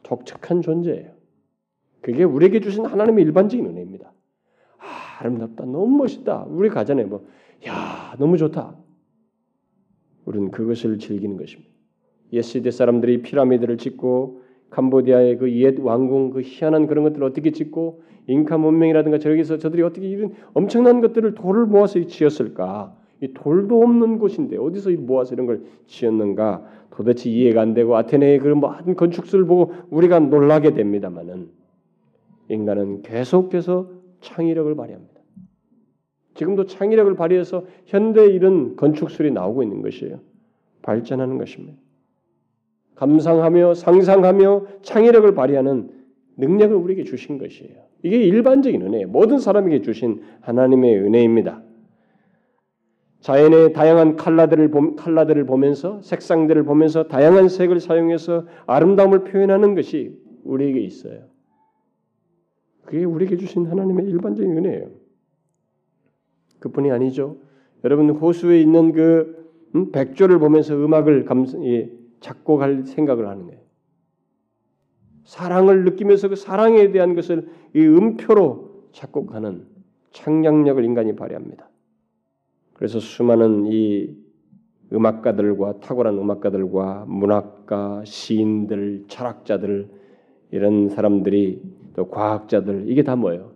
독특한 0.03 0.63
존재예요. 0.63 1.13
그게 2.01 2.25
우리에게 2.25 2.61
주신 2.61 2.87
하나님의 2.87 3.25
일반적인 3.25 3.67
은혜입니다. 3.67 4.13
아, 4.79 5.25
름답다 5.25 5.65
너무 5.65 5.99
멋있다. 5.99 6.45
우리 6.49 6.71
가잖아요. 6.71 7.09
뭐, 7.09 7.27
야, 7.67 8.15
너무 8.19 8.39
좋다. 8.39 8.77
우리는 10.25 10.51
그것을 10.51 10.99
즐기는 10.99 11.37
것입니다. 11.37 11.71
옛 12.33 12.43
시대 12.43 12.71
사람들이 12.71 13.23
피라미드를 13.23 13.77
짓고 13.77 14.40
캄보디아의 14.71 15.39
그 15.39 15.51
옛 15.51 15.85
왕궁 15.85 16.31
그 16.31 16.41
희한한 16.43 16.87
그런 16.87 17.05
것들을 17.05 17.25
어떻게 17.25 17.51
짓고 17.51 18.03
잉카 18.27 18.59
문명이라든가 18.59 19.19
저기서 19.19 19.59
저들이 19.59 19.83
어떻게 19.83 20.09
이런 20.09 20.33
엄청난 20.55 21.01
것들을 21.01 21.35
돌을 21.35 21.67
모아서 21.67 22.01
지었을까? 22.01 22.97
이 23.23 23.33
돌도 23.35 23.83
없는 23.83 24.19
곳인데 24.19 24.57
어디서 24.57 24.91
모아서 24.93 25.35
이런 25.35 25.47
걸 25.47 25.63
지었는가? 25.87 26.65
도대체 26.91 27.31
이해가 27.31 27.63
안 27.63 27.75
되고 27.75 27.97
아테네의 27.97 28.39
그런 28.41 28.59
뭐 28.59 28.77
건축술을 28.77 29.47
보고 29.47 29.73
우리가 29.91 30.19
놀라게 30.21 30.75
됩니다만은 30.75 31.49
인간은 32.49 33.03
계속해서 33.03 33.91
창의력을 34.21 34.75
발휘합니다. 34.75 35.21
지금도 36.35 36.67
창의력을 36.67 37.15
발휘해서 37.17 37.65
현대 37.87 38.27
이런 38.27 38.77
건축술이 38.77 39.31
나오고 39.31 39.63
있는 39.63 39.83
것이에요. 39.83 40.21
발전하는 40.83 41.39
것입니다. 41.39 41.79
감상하며 43.01 43.75
상상하며 43.75 44.67
창의력을 44.83 45.35
발휘하는 45.35 45.91
능력을 46.37 46.77
우리에게 46.77 47.05
주신 47.05 47.39
것이에요. 47.39 47.75
이게 48.03 48.23
일반적인 48.23 48.83
은혜예요. 48.83 49.09
모든 49.09 49.39
사람에게 49.39 49.81
주신 49.81 50.21
하나님의 50.43 50.99
은혜입니다. 50.99 51.63
자연의 53.21 53.73
다양한 53.73 54.17
칼라들을 54.17 54.71
칼라들을 54.97 55.47
보면서 55.47 56.01
색상들을 56.03 56.63
보면서 56.65 57.05
다양한 57.05 57.49
색을 57.49 57.81
사용해서 57.81 58.47
아름다움을 58.67 59.25
표현하는 59.25 59.75
것이 59.75 60.19
우리에게 60.45 60.81
있어요. 60.81 61.25
그게 62.85 63.05
우리에게 63.05 63.39
주신 63.39 63.67
하나님의 63.67 64.07
일반적인 64.07 64.59
은혜예요. 64.59 64.89
그뿐이 66.59 66.91
아니죠. 66.91 67.39
여러분 67.83 68.11
호수에 68.11 68.61
있는 68.61 68.93
그 68.93 69.41
음? 69.75 69.91
백조를 69.91 70.39
보면서 70.39 70.75
음악을 70.75 71.25
감, 71.25 71.47
예, 71.65 71.91
작곡할 72.21 72.85
생각을 72.85 73.29
하는 73.29 73.47
거예요. 73.47 73.61
사랑을 75.25 75.85
느끼면서 75.85 76.29
그 76.29 76.37
사랑에 76.37 76.91
대한 76.91 77.15
것을 77.15 77.49
이 77.75 77.81
음표로 77.81 78.89
작곡하는 78.93 79.67
창작력을 80.13 80.85
인간이 80.85 81.15
발휘합니다. 81.15 81.69
그래서 82.75 82.99
수많은 82.99 83.67
이 83.67 84.17
음악가들과 84.93 85.81
탁월한 85.81 86.19
음악가들과 86.19 87.05
문학가, 87.07 88.03
시인들, 88.05 89.05
철학자들 89.07 89.89
이런 90.51 90.89
사람들이 90.89 91.63
또 91.95 92.09
과학자들 92.09 92.87
이게 92.89 93.03
다 93.05 93.15
뭐예요? 93.15 93.53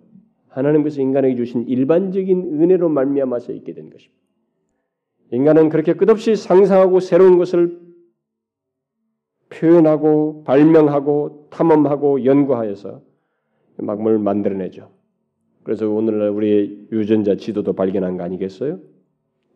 하나님께서 0.49 1.01
인간에게 1.01 1.35
주신 1.35 1.67
일반적인 1.67 2.61
은혜로 2.61 2.89
말미암아서 2.89 3.53
있게 3.53 3.75
된 3.75 3.91
것입니다. 3.91 4.23
인간은 5.33 5.69
그렇게 5.71 5.95
끝없이 5.95 6.37
상상하고 6.37 7.01
새로운 7.01 7.39
것을 7.39 7.81
표현하고 9.55 10.45
발명하고 10.45 11.49
탐험하고 11.51 12.25
연구하여서 12.25 13.01
막뭘 13.79 14.19
만들어내죠. 14.19 14.91
그래서 15.63 15.89
오늘날 15.89 16.29
우리 16.29 16.89
유전자 16.93 17.37
지도도 17.37 17.73
발견한 17.73 18.17
거 18.17 18.25
아니겠어요? 18.25 18.81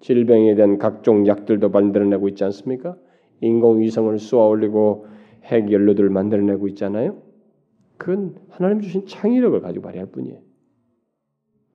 질병에 0.01 0.55
대한 0.55 0.79
각종 0.79 1.27
약들도 1.27 1.69
만들어내고 1.71 2.29
있지 2.29 2.45
않습니까? 2.45 2.97
인공위성을 3.41 4.19
쏘아 4.19 4.47
올리고 4.47 5.07
핵 5.45 5.71
연료들을 5.71 6.09
만들어내고 6.11 6.69
있잖아요. 6.69 7.21
그건 7.97 8.37
하나님 8.49 8.81
주신 8.81 9.07
창의력을 9.07 9.61
가지고 9.61 9.85
발휘할 9.85 10.11
뿐이에요. 10.11 10.39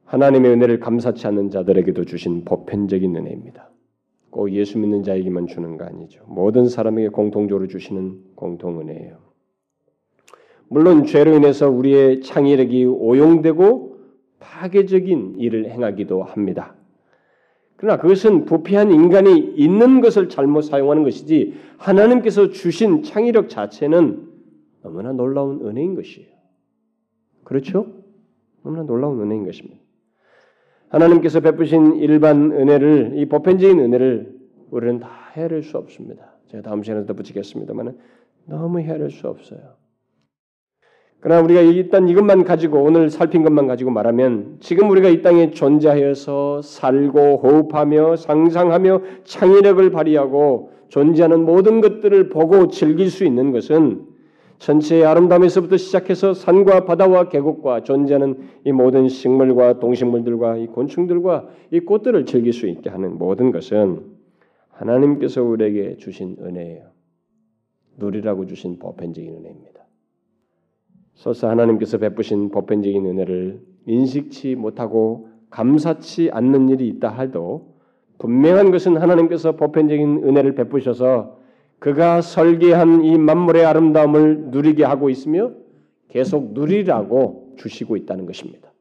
하나님의 0.06 0.52
은혜를 0.52 0.80
감사치 0.80 1.28
않는 1.28 1.50
자들에게도 1.50 2.06
주신 2.06 2.46
보편적인 2.46 3.16
은혜입니다. 3.16 3.73
꼭 4.34 4.52
예수 4.52 4.80
믿는 4.80 5.04
자에게만 5.04 5.48
주는 5.48 5.78
거 5.78 5.86
아니죠. 5.86 6.24
모든 6.28 6.68
사람에게 6.68 7.10
공통적으로 7.10 7.68
주시는 7.68 8.34
공통 8.36 8.82
은혜예요. 8.82 9.18
물론 10.68 11.06
죄로 11.06 11.36
인해서 11.36 11.70
우리의 11.70 12.22
창의력이 12.22 12.86
오용되고 12.86 13.98
파괴적인 14.40 15.36
일을 15.38 15.70
행하기도 15.70 16.24
합니다. 16.24 16.76
그러나 17.76 18.02
그것은 18.02 18.46
부패한 18.46 18.92
인간이 18.92 19.38
있는 19.38 20.02
것을 20.02 20.30
잘못 20.30 20.62
사용하는 20.64 21.04
것이지 21.04 21.54
하나님께서 21.78 22.50
주신 22.50 23.04
창의력 23.04 23.50
자체는 23.50 24.30
너무나 24.82 25.12
놀라운 25.12 25.62
은혜인 25.66 25.94
것이에요. 25.94 26.34
그렇죠? 27.44 27.86
너무나 28.64 28.84
놀라운 28.84 29.22
은혜인 29.22 29.46
것입니다. 29.46 29.83
하나님께서 30.94 31.40
베푸신 31.40 31.96
일반 31.96 32.52
은혜를 32.52 33.14
이 33.16 33.26
보편적인 33.26 33.80
은혜를 33.80 34.32
우리는 34.70 35.00
다 35.00 35.10
헤아릴 35.36 35.64
수 35.64 35.78
없습니다. 35.78 36.34
제가 36.48 36.62
다음 36.62 36.84
시간에 36.84 37.06
덧붙이겠습니다만 37.06 37.98
너무 38.46 38.80
헤아릴 38.80 39.10
수 39.10 39.28
없어요. 39.28 39.60
그러나 41.20 41.42
우리가 41.42 41.62
일단 41.62 42.10
이것만 42.10 42.44
가지고 42.44 42.84
오늘 42.84 43.10
살핀 43.10 43.44
것만 43.44 43.66
가지고 43.66 43.90
말하면 43.90 44.58
지금 44.60 44.90
우리가 44.90 45.10
이 45.10 45.22
땅에 45.22 45.50
존재하여서 45.52 46.62
살고 46.62 47.38
호흡하며 47.38 48.18
상상하며 48.18 49.02
창의력을 49.24 49.90
발휘하고 49.90 50.72
존재하는 50.90 51.44
모든 51.46 51.82
것들을 51.82 52.30
보고 52.30 52.68
즐길 52.68 53.10
수 53.10 53.26
있는 53.26 53.52
것은 53.52 54.13
전체의 54.60 55.06
아름다움에서부터 55.06 55.78
시작해서 55.78 56.34
산과 56.34 56.86
바다와 56.86 57.30
계곡과 57.30 57.84
존재하는 57.84 58.38
이 58.66 58.72
모든 58.72 59.08
식물과 59.08 59.80
동식물들과 59.80 60.58
이 60.58 60.68
곤충들과 60.68 61.48
이 61.72 61.80
꽃들을 61.82 62.26
즐길 62.26 62.54
수 62.54 62.68
있게 62.68 62.90
하는 62.90 63.18
모든 63.18 63.52
것은 63.52 64.14
하나님께서 64.70 65.44
우리에게 65.44 65.98
주신 65.98 66.38
은혜예요. 66.40 66.86
누리라고 67.98 68.46
주신 68.46 68.80
보편적인 68.80 69.30
은혜입니다. 69.30 69.84
설사 71.16 71.50
하나님께서 71.50 71.98
베푸신 71.98 72.50
보편적인 72.50 73.06
은혜를 73.06 73.62
인식치 73.86 74.56
못하고 74.56 75.30
감사치 75.50 76.32
않는 76.32 76.70
일이 76.70 76.88
있다 76.88 77.20
해도 77.20 77.74
분명한 78.18 78.72
것은 78.72 78.98
하나님께서 78.98 79.56
보편적인 79.56 80.24
은혜를 80.24 80.56
베푸셔서 80.56 81.43
그가 81.84 82.22
설계한 82.22 83.04
이 83.04 83.18
만물의 83.18 83.66
아름다움을 83.66 84.52
누리게 84.52 84.86
하고 84.86 85.10
있으며 85.10 85.52
계속 86.08 86.54
누리라고 86.54 87.56
주시고 87.58 87.98
있다는 87.98 88.26
것입니다. 88.26 88.72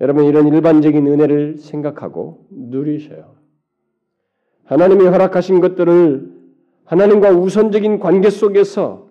여러분 0.00 0.24
이런 0.24 0.48
일반적인 0.48 1.06
은혜를 1.06 1.58
생각하고 1.58 2.48
누리셔요. 2.50 3.36
하나님이 4.64 5.04
허락하신 5.04 5.60
것들을 5.60 6.34
하나님과 6.86 7.30
우선적인 7.30 8.00
관계 8.00 8.30
속에서 8.30 9.08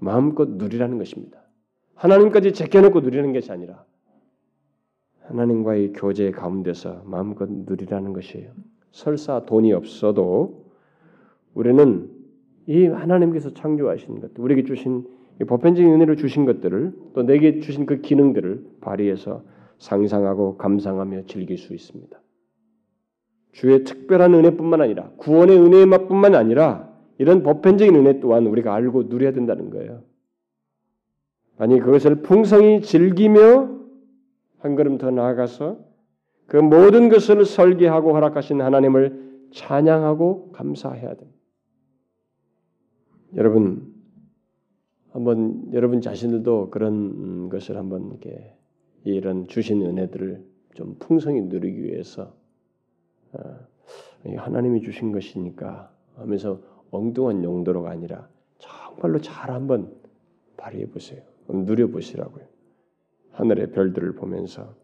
마음껏 0.00 0.50
누리라는 0.50 0.98
것입니다. 0.98 1.40
하나님까지 1.94 2.52
제껴놓고 2.52 3.00
누리는 3.00 3.32
것이 3.32 3.50
아니라 3.50 3.86
하나님과의 5.22 5.94
교제 5.94 6.30
가운데서 6.30 7.04
마음껏 7.06 7.48
누리라는 7.50 8.12
것이에요. 8.12 8.52
설사 8.90 9.46
돈이 9.46 9.72
없어도 9.72 10.59
우리는 11.54 12.10
이 12.66 12.86
하나님께서 12.86 13.52
창조하신 13.54 14.20
것, 14.20 14.30
우리에게 14.38 14.64
주신 14.64 15.06
보편적인 15.46 15.90
은혜를 15.92 16.16
주신 16.16 16.44
것들을 16.44 16.92
또 17.14 17.22
내게 17.22 17.60
주신 17.60 17.86
그 17.86 18.00
기능들을 18.00 18.64
발휘해서 18.80 19.42
상상하고 19.78 20.56
감상하며 20.58 21.26
즐길 21.26 21.56
수 21.56 21.74
있습니다. 21.74 22.20
주의 23.52 23.82
특별한 23.84 24.34
은혜뿐만 24.34 24.80
아니라 24.80 25.10
구원의 25.16 25.58
은혜의 25.58 25.86
맛뿐만 25.86 26.34
아니라 26.34 26.90
이런 27.18 27.42
보편적인 27.42 27.94
은혜 27.96 28.20
또한 28.20 28.46
우리가 28.46 28.74
알고 28.74 29.04
누려야 29.04 29.32
된다는 29.32 29.70
거예요. 29.70 30.02
아니 31.58 31.80
그것을 31.80 32.22
풍성히 32.22 32.80
즐기며 32.80 33.80
한 34.58 34.76
걸음 34.76 34.98
더 34.98 35.10
나아가서 35.10 35.78
그 36.46 36.56
모든 36.56 37.08
것을 37.08 37.44
설계하고 37.44 38.14
허락하신 38.14 38.60
하나님을 38.60 39.48
찬양하고 39.52 40.52
감사해야 40.52 41.14
됩니다. 41.14 41.39
여러분 43.36 43.94
한번 45.10 45.72
여러분 45.72 46.00
자신들도 46.00 46.70
그런 46.70 47.48
것을 47.48 47.76
한번 47.76 48.08
이렇게 48.10 48.54
이런 49.04 49.46
주신 49.48 49.82
은혜들을 49.82 50.44
좀 50.74 50.96
풍성히 50.98 51.42
누리기 51.42 51.82
위해서 51.82 52.34
어, 53.32 53.40
하나님이 54.36 54.82
주신 54.82 55.12
것이니까 55.12 55.92
하면서 56.16 56.60
엉뚱한 56.90 57.42
용도로가 57.44 57.90
아니라 57.90 58.28
정말로 58.58 59.20
잘 59.20 59.50
한번 59.50 59.94
발휘해 60.56 60.86
보세요. 60.86 61.22
누려 61.48 61.88
보시라고요. 61.88 62.44
하늘의 63.32 63.72
별들을 63.72 64.14
보면서 64.14 64.74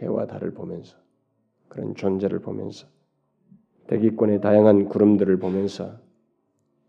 해와 0.00 0.26
달을 0.26 0.52
보면서 0.52 0.96
그런 1.68 1.94
존재를 1.94 2.40
보면서 2.40 2.86
대기권의 3.86 4.40
다양한 4.40 4.88
구름들을 4.88 5.38
보면서 5.38 6.03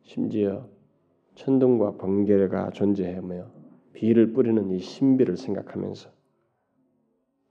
심지어 0.05 0.69
천둥과 1.35 1.97
번개가 1.97 2.69
존재하며 2.71 3.51
비를 3.93 4.33
뿌리는 4.33 4.69
이 4.71 4.79
신비를 4.79 5.35
생각하면서 5.37 6.09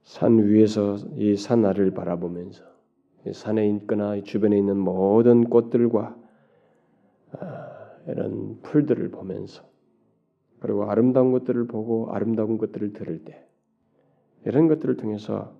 산 0.03 0.37
위에서 0.39 0.97
이 1.17 1.35
산 1.35 1.65
아래를 1.65 1.91
바라보면서 1.91 2.63
산에 3.31 3.67
있거나 3.69 4.21
주변에 4.21 4.57
있는 4.57 4.77
모든 4.77 5.49
꽃들과 5.49 6.15
아, 7.33 7.91
이런 8.07 8.61
풀들을 8.61 9.09
보면서 9.09 9.63
그리고 10.59 10.85
아름다운 10.89 11.31
것들을 11.31 11.67
보고 11.67 12.11
아름다운 12.11 12.57
것들을 12.57 12.93
들을 12.93 13.23
때 13.25 13.45
이런 14.45 14.67
것들을 14.67 14.95
통해서 14.97 15.57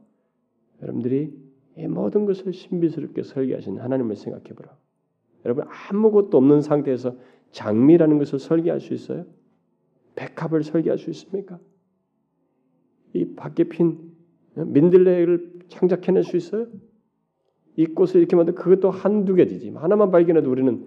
여러분들이 0.81 1.33
이 1.77 1.87
모든 1.87 2.25
것을 2.25 2.53
신비스럽게 2.53 3.23
설계하신 3.23 3.79
하나님을 3.79 4.15
생각해 4.15 4.45
보라. 4.55 4.77
여러분 5.45 5.65
아무것도 5.67 6.37
없는 6.37 6.61
상태에서 6.61 7.15
장미라는 7.51 8.17
것을 8.17 8.39
설계할 8.39 8.81
수 8.81 8.93
있어요? 8.93 9.25
백합을 10.15 10.63
설계할 10.63 10.97
수 10.97 11.09
있습니까? 11.11 11.59
이 13.13 13.35
밖에 13.35 13.65
핀 13.65 14.11
민들레를 14.55 15.59
창작해낼 15.67 16.23
수 16.23 16.35
있어요? 16.35 16.67
이 17.77 17.85
꽃을 17.85 18.15
이렇게 18.15 18.35
만들 18.35 18.55
그것도 18.55 18.89
한두 18.89 19.35
개지지 19.35 19.69
하나만 19.69 20.11
발견해도 20.11 20.49
우리는 20.49 20.85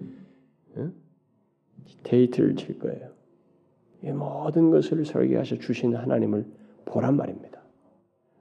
데이트를 2.03 2.55
칠 2.55 2.79
거예요. 2.79 3.11
이 4.03 4.11
모든 4.11 4.69
것을 4.71 5.05
설계하셔 5.05 5.57
주신 5.57 5.95
하나님을 5.95 6.45
보란 6.85 7.15
말입니다. 7.17 7.61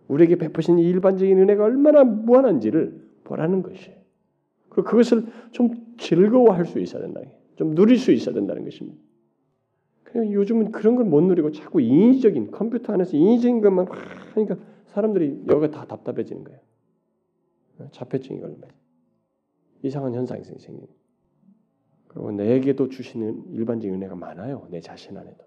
우리에게 0.09 0.37
베푸신 0.37 0.79
이 0.79 0.89
일반적인 0.89 1.39
은혜가 1.39 1.65
얼마나 1.65 2.05
무한한지를 2.05 3.09
보라는 3.25 3.63
것이에요. 3.63 3.97
그리고 4.71 4.89
그것을 4.89 5.27
좀 5.51 5.88
즐거워할 5.99 6.65
수 6.65 6.79
있어야 6.81 7.03
된다. 7.03 7.21
좀 7.57 7.75
누릴 7.75 7.99
수 7.99 8.13
있어야 8.13 8.35
된다는 8.35 8.65
것입니다. 8.65 8.99
그냥 10.05 10.33
요즘은 10.33 10.73
그런 10.73 10.97
걸 10.97 11.05
못 11.05 11.21
누리고 11.23 11.53
자꾸 11.53 11.81
인위적인 11.81 12.51
컴퓨터 12.51 12.93
안에서 12.95 13.17
인위적인 13.17 13.61
것만 13.61 13.87
하니까 14.35 14.57
사람들이 14.87 15.45
여기가 15.49 15.71
다 15.71 15.85
답답해지는 15.87 16.45
거예요. 16.45 16.61
자폐증이 17.93 18.41
걸린 18.41 18.61
이상한 19.83 20.15
현상이 20.15 20.43
생기는. 20.45 20.89
그리고 22.09 22.33
내게도 22.33 22.89
주시는 22.89 23.53
일반적인 23.53 23.95
은혜가 23.95 24.15
많아요. 24.17 24.67
내 24.71 24.81
자신 24.81 25.17
안에도. 25.17 25.45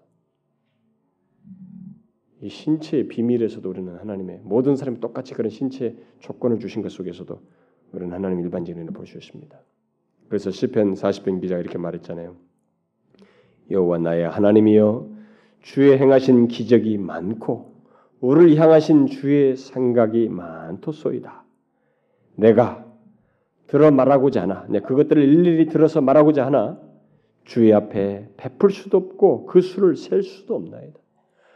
이 2.40 2.48
신체의 2.48 3.08
비밀에서도 3.08 3.68
우리는 3.68 3.94
하나님의 3.96 4.40
모든 4.44 4.76
사람이 4.76 5.00
똑같이 5.00 5.34
그런 5.34 5.50
신체 5.50 5.96
조건을 6.20 6.58
주신 6.60 6.82
것 6.82 6.90
속에서도 6.90 7.40
우리는 7.92 8.12
하나님 8.12 8.40
일반적인 8.40 8.76
은혜를 8.76 8.92
볼 8.94 9.06
수 9.06 9.18
있습니다. 9.18 9.60
그래서 10.28 10.50
시편 10.50 10.94
40편 10.94 11.40
기자가 11.40 11.60
이렇게 11.60 11.78
말했잖아요. 11.78 12.36
여호와 13.70 13.98
나의 13.98 14.28
하나님이여 14.28 15.08
주의 15.60 15.96
행하신 15.96 16.48
기적이 16.48 16.98
많고 16.98 17.72
우리를 18.20 18.56
향하신 18.56 19.06
주의 19.06 19.56
생각이 19.56 20.28
많도소이다. 20.28 21.44
내가 22.36 22.86
들어 23.66 23.90
말하고자 23.90 24.42
하나, 24.42 24.66
내 24.68 24.80
그것들을 24.80 25.22
일일이 25.22 25.66
들어서 25.66 26.00
말하고자 26.00 26.46
하나 26.46 26.78
주의 27.44 27.72
앞에 27.72 28.28
베풀 28.36 28.70
수도 28.70 28.98
없고 28.98 29.46
그 29.46 29.60
수를 29.60 29.96
셀 29.96 30.22
수도 30.22 30.54
없나이다. 30.56 30.98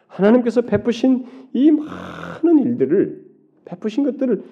하나님께서 0.09 0.63
베푸신 0.63 1.27
이 1.53 1.71
많은 1.71 2.59
일들을 2.61 3.25
베푸신 3.65 4.05
것들을 4.05 4.45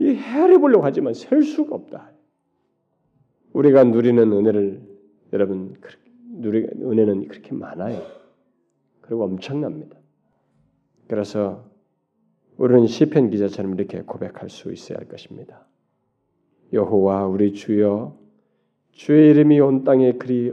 헤아려 0.00 0.58
보려고 0.58 0.84
하지만 0.84 1.14
셀 1.14 1.42
수가 1.42 1.74
없다. 1.74 2.10
우리가 3.52 3.84
누리는 3.84 4.32
은혜를 4.32 4.82
여러분 5.32 5.74
누리 6.32 6.64
은혜는 6.64 7.28
그렇게 7.28 7.54
많아요. 7.54 8.02
그리고 9.00 9.24
엄청납니다. 9.24 9.98
그래서 11.08 11.68
우리는 12.56 12.86
시편 12.86 13.30
기자처럼 13.30 13.74
이렇게 13.74 14.02
고백할 14.02 14.48
수 14.48 14.72
있어야 14.72 14.98
할 14.98 15.08
것입니다. 15.08 15.66
여호와 16.72 17.26
우리 17.26 17.52
주여 17.52 18.16
주의 18.92 19.30
이름이 19.30 19.58
온 19.60 19.82
땅에 19.82 20.12
그리 20.12 20.52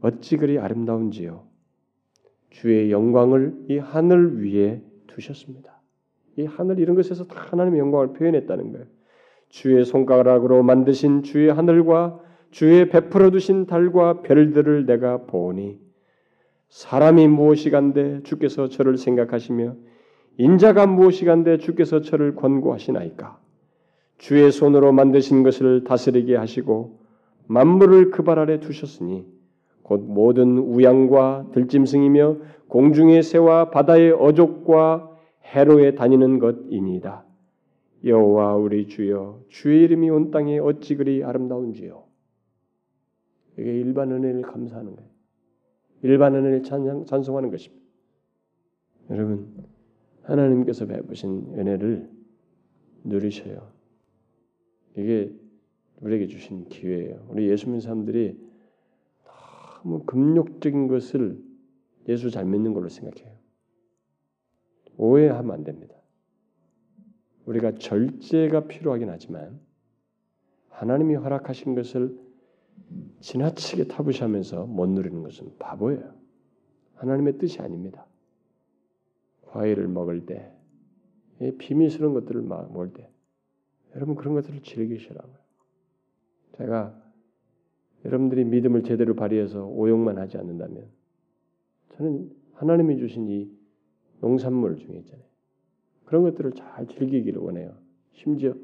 어찌 0.00 0.36
그리 0.36 0.58
아름다운지요 0.58 1.44
주의 2.50 2.90
영광을 2.90 3.66
이 3.68 3.76
하늘 3.76 4.42
위에 4.42 4.82
두셨습니다. 5.08 5.80
이 6.38 6.44
하늘 6.44 6.78
이런 6.78 6.96
것에서 6.96 7.24
다 7.24 7.40
하나님의 7.50 7.80
영광을 7.80 8.12
표현했다는 8.12 8.72
거예요. 8.72 8.86
주의 9.48 9.84
손가락으로 9.84 10.62
만드신 10.62 11.22
주의 11.22 11.52
하늘과 11.52 12.20
주의 12.50 12.88
베풀어 12.88 13.30
두신 13.30 13.66
달과 13.66 14.22
별들을 14.22 14.86
내가 14.86 15.18
보니 15.26 15.78
사람이 16.68 17.28
무엇이간데 17.28 18.22
주께서 18.22 18.68
저를 18.68 18.96
생각하시며 18.96 19.74
인자가 20.38 20.86
무엇이간데 20.86 21.58
주께서 21.58 22.00
저를 22.00 22.34
권고하시나이까 22.34 23.38
주의 24.18 24.50
손으로 24.50 24.92
만드신 24.92 25.42
것을 25.42 25.84
다스리게 25.84 26.36
하시고 26.36 27.00
만물을 27.46 28.10
그 28.10 28.22
발 28.24 28.38
아래 28.38 28.58
두셨으니 28.60 29.26
곧 29.82 30.04
모든 30.06 30.58
우양과 30.58 31.50
들짐승이며 31.52 32.36
공중의 32.68 33.22
새와 33.22 33.70
바다의 33.70 34.12
어족과 34.12 35.10
해로에 35.44 35.94
다니는 35.94 36.40
것이니이다. 36.40 37.25
여호와 38.04 38.56
우리 38.56 38.86
주여 38.86 39.44
주의 39.48 39.84
이름이 39.84 40.10
온 40.10 40.30
땅에 40.30 40.58
어찌 40.58 40.96
그리 40.96 41.24
아름다운지요. 41.24 42.04
이게 43.58 43.80
일반 43.80 44.12
은혜를 44.12 44.42
감사하는 44.42 44.96
거예요. 44.96 45.10
일반 46.02 46.34
은혜를 46.34 46.62
찬양, 46.62 47.06
찬송하는 47.06 47.50
것입니다. 47.50 47.84
여러분 49.10 49.66
하나님께서 50.22 50.86
베푸신 50.86 51.54
은혜를 51.56 52.10
누리셔요. 53.04 53.72
이게 54.96 55.32
우리에게 56.00 56.26
주신 56.26 56.68
기회예요. 56.68 57.26
우리 57.30 57.48
예수 57.48 57.66
믿는 57.66 57.80
사람들이 57.80 58.38
너무 59.82 60.04
금욕적인 60.04 60.88
것을 60.88 61.42
예수 62.08 62.30
잘 62.30 62.44
믿는 62.44 62.74
걸로 62.74 62.88
생각해요. 62.88 63.36
오해하면 64.96 65.52
안 65.52 65.64
됩니다. 65.64 65.95
우리가 67.46 67.76
절제가 67.76 68.66
필요하긴 68.66 69.08
하지만 69.08 69.60
하나님이 70.68 71.14
허락하신 71.14 71.74
것을 71.74 72.18
지나치게 73.20 73.88
타부시하면서 73.88 74.66
못 74.66 74.88
누리는 74.88 75.22
것은 75.22 75.56
바보예요. 75.58 76.14
하나님의 76.96 77.38
뜻이 77.38 77.60
아닙니다. 77.60 78.06
과일을 79.46 79.88
먹을 79.88 80.26
때, 80.26 80.52
비밀스러운 81.58 82.14
것들을 82.14 82.42
먹을 82.42 82.92
때, 82.92 83.10
여러분 83.94 84.14
그런 84.14 84.34
것들을 84.34 84.62
즐기시라고요. 84.62 85.36
제가 86.58 87.02
여러분들이 88.04 88.44
믿음을 88.44 88.82
제대로 88.82 89.14
발휘해서 89.14 89.66
오용만 89.66 90.18
하지 90.18 90.36
않는다면 90.36 90.88
저는 91.96 92.30
하나님이 92.54 92.98
주신 92.98 93.28
이 93.28 93.50
농산물 94.20 94.76
중에 94.76 94.96
있잖아요. 94.98 95.26
그런 96.06 96.22
것들을 96.22 96.52
잘 96.52 96.86
즐기기를 96.86 97.40
원해요. 97.42 97.74
심지어 98.12 98.54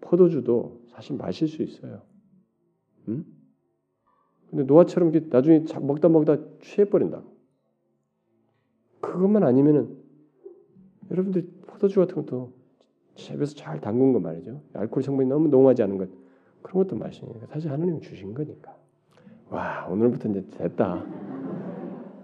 포도주도 0.00 0.82
사실 0.88 1.16
마실 1.16 1.48
수 1.48 1.62
있어요. 1.62 2.02
음? 3.08 3.24
근데 4.50 4.64
노아처럼 4.64 5.12
나중에 5.30 5.64
먹다 5.80 6.08
먹다 6.08 6.36
취해버린다고. 6.60 7.32
그것만 9.00 9.42
아니면은 9.44 9.96
여러분들 11.10 11.48
포도주 11.66 12.00
같은 12.00 12.14
것도 12.16 12.52
집에서 13.14 13.54
잘 13.54 13.80
담근 13.80 14.12
거 14.12 14.20
말이죠. 14.20 14.60
알코올 14.74 15.02
성분이 15.02 15.28
너무 15.28 15.48
농하지 15.48 15.82
않은 15.84 15.98
것 15.98 16.08
그런 16.62 16.84
것도 16.84 16.96
마시니까 16.96 17.46
사실 17.46 17.70
하나님이 17.70 18.00
주신 18.00 18.34
거니까. 18.34 18.76
와 19.50 19.86
오늘부터 19.88 20.28
이제 20.30 20.44
됐다. 20.50 21.04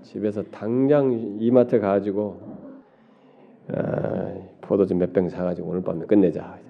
집에서 0.03 0.43
당장 0.45 1.13
이마트 1.41 1.79
가가지고 1.79 2.41
아, 3.69 4.38
포도주 4.69 4.95
몇 4.95 5.15
병 5.15 5.31
사가지고 5.31 5.71
오늘 5.71 5.83
밤에 5.83 6.05
끝내자. 6.05 6.61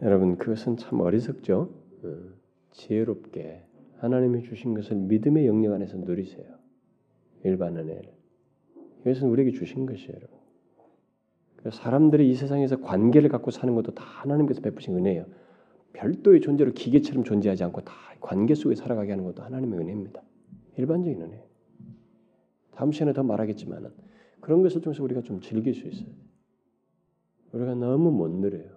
여러분 0.00 0.38
그것은 0.38 0.78
참 0.78 1.00
어리석죠. 1.00 1.70
어, 2.02 2.16
지혜롭게 2.70 3.62
하나님이 3.98 4.42
주신 4.42 4.72
것을 4.72 4.96
믿음의 4.96 5.46
영역 5.46 5.74
안에서 5.74 5.98
누리세요. 5.98 6.46
일반 7.44 7.76
은혜를. 7.76 8.10
이것은 9.02 9.28
우리에게 9.28 9.52
주신 9.52 9.84
것이에요. 9.84 10.18
사람들이 11.70 12.30
이 12.30 12.34
세상에서 12.34 12.80
관계를 12.80 13.28
갖고 13.28 13.50
사는 13.50 13.74
것도 13.74 13.92
다 13.92 14.04
하나님께서 14.04 14.62
베푸신 14.62 14.96
은혜예요. 14.96 15.26
별도의 15.92 16.40
존재로 16.40 16.72
기계처럼 16.72 17.24
존재하지 17.24 17.64
않고 17.64 17.82
다 17.82 17.92
관계 18.20 18.54
속에 18.54 18.74
살아가게 18.74 19.10
하는 19.10 19.24
것도 19.24 19.42
하나님의 19.42 19.80
은혜입니다. 19.80 20.22
일반적인 20.76 21.20
은혜. 21.20 21.44
다음 22.70 22.92
시간에 22.92 23.12
더 23.12 23.22
말하겠지만은 23.24 23.90
그런 24.40 24.62
것을 24.62 24.80
통해서 24.80 25.02
우리가 25.02 25.20
좀 25.20 25.40
즐길 25.40 25.74
수 25.74 25.86
있어요. 25.88 26.27
우리가 27.52 27.74
너무 27.74 28.10
못 28.10 28.30
누려요. 28.30 28.70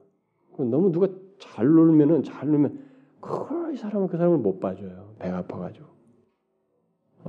너무 0.58 0.92
누가 0.92 1.08
잘 1.40 1.66
놀면은 1.66 2.24
잘 2.24 2.48
놀면 2.48 2.80
그이 3.20 3.78
사람은 3.78 4.08
그 4.08 4.18
사람을 4.18 4.38
못 4.38 4.60
봐줘요. 4.60 5.16
배가 5.20 5.40
아파가지고. 5.40 5.88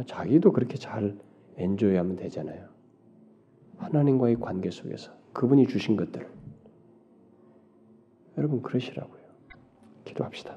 자기도 0.07 0.53
그렇게 0.53 0.77
잘 0.77 1.19
엔조이하면 1.57 2.17
되잖아요. 2.17 2.69
하나님과의 3.77 4.37
관계 4.37 4.71
속에서 4.71 5.13
그분이 5.33 5.67
주신 5.67 5.97
것들. 5.97 6.27
여러분 8.39 8.63
그러시라고요. 8.63 9.21
기도합시다. 10.05 10.57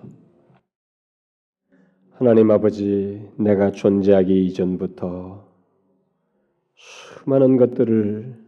하나님 2.11 2.49
아버지, 2.51 3.29
내가 3.37 3.71
존재하기 3.71 4.45
이전부터 4.45 5.45
수많은 6.75 7.57
것들을 7.57 8.45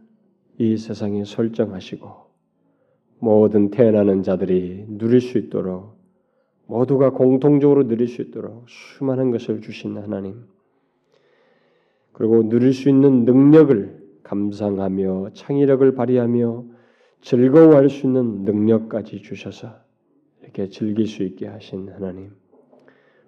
이 0.58 0.76
세상에 0.76 1.24
설정하시고 1.24 2.27
모든 3.18 3.70
태어나는 3.70 4.22
자들이 4.22 4.84
누릴 4.88 5.20
수 5.20 5.38
있도록 5.38 5.98
모두가 6.66 7.10
공통적으로 7.10 7.88
누릴 7.88 8.08
수 8.08 8.22
있도록 8.22 8.68
수많은 8.68 9.30
것을 9.30 9.60
주신 9.60 9.96
하나님 9.96 10.44
그리고 12.12 12.48
누릴 12.48 12.72
수 12.72 12.88
있는 12.88 13.24
능력을 13.24 13.98
감상하며 14.22 15.30
창의력을 15.34 15.94
발휘하며 15.94 16.64
즐거워할 17.20 17.88
수 17.88 18.06
있는 18.06 18.42
능력까지 18.42 19.22
주셔서 19.22 19.88
이렇게 20.42 20.68
즐길 20.68 21.06
수 21.06 21.22
있게 21.22 21.46
하신 21.46 21.90
하나님, 21.90 22.32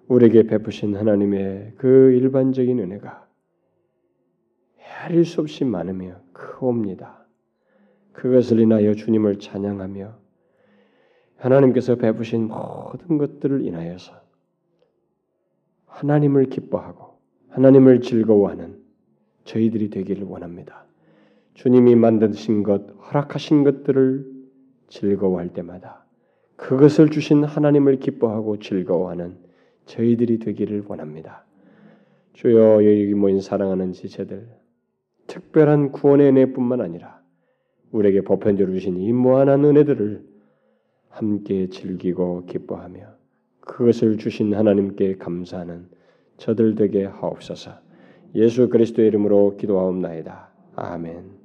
우리에게 0.07 0.43
베푸신 0.43 0.95
하나님의 0.95 1.73
그 1.77 2.11
일반적인 2.11 2.79
은혜가 2.79 3.27
헤아릴 4.79 5.25
수 5.25 5.41
없이 5.41 5.63
많으며 5.65 6.19
크옵니다. 6.33 7.20
그것을 8.13 8.59
인하여 8.59 8.93
주님을 8.93 9.39
찬양하며 9.39 10.13
하나님께서 11.37 11.95
베푸신 11.95 12.47
모든 12.47 13.17
것들을 13.17 13.65
인하여서 13.65 14.13
하나님을 15.87 16.45
기뻐하고 16.45 17.19
하나님을 17.49 18.01
즐거워하는 18.01 18.79
저희들이 19.43 19.89
되기를 19.89 20.23
원합니다. 20.23 20.85
주님이 21.53 21.95
만드신 21.95 22.63
것, 22.63 22.87
허락하신 23.07 23.63
것들을 23.63 24.25
즐거워할 24.87 25.49
때마다 25.49 26.05
그것을 26.55 27.09
주신 27.09 27.43
하나님을 27.43 27.97
기뻐하고 27.97 28.59
즐거워하는 28.59 29.37
저희들이 29.85 30.39
되기를 30.39 30.83
원합니다. 30.87 31.45
주여 32.33 32.75
여기 32.75 33.13
모인 33.13 33.41
사랑하는 33.41 33.93
지체들 33.93 34.47
특별한 35.27 35.91
구원의 35.91 36.29
은혜뿐만 36.29 36.81
아니라 36.81 37.20
우리에게 37.91 38.21
보편적으로 38.21 38.73
주신 38.75 38.97
이 38.97 39.11
무한한 39.13 39.63
은혜들을 39.65 40.23
함께 41.09 41.67
즐기고 41.67 42.45
기뻐하며 42.45 42.99
그것을 43.61 44.17
주신 44.17 44.53
하나님께 44.53 45.17
감사하는 45.17 45.87
저들 46.37 46.75
되게 46.75 47.05
하옵소서. 47.05 47.71
예수 48.35 48.69
그리스도의 48.69 49.09
이름으로 49.09 49.57
기도하옵나이다. 49.57 50.49
아멘. 50.75 51.40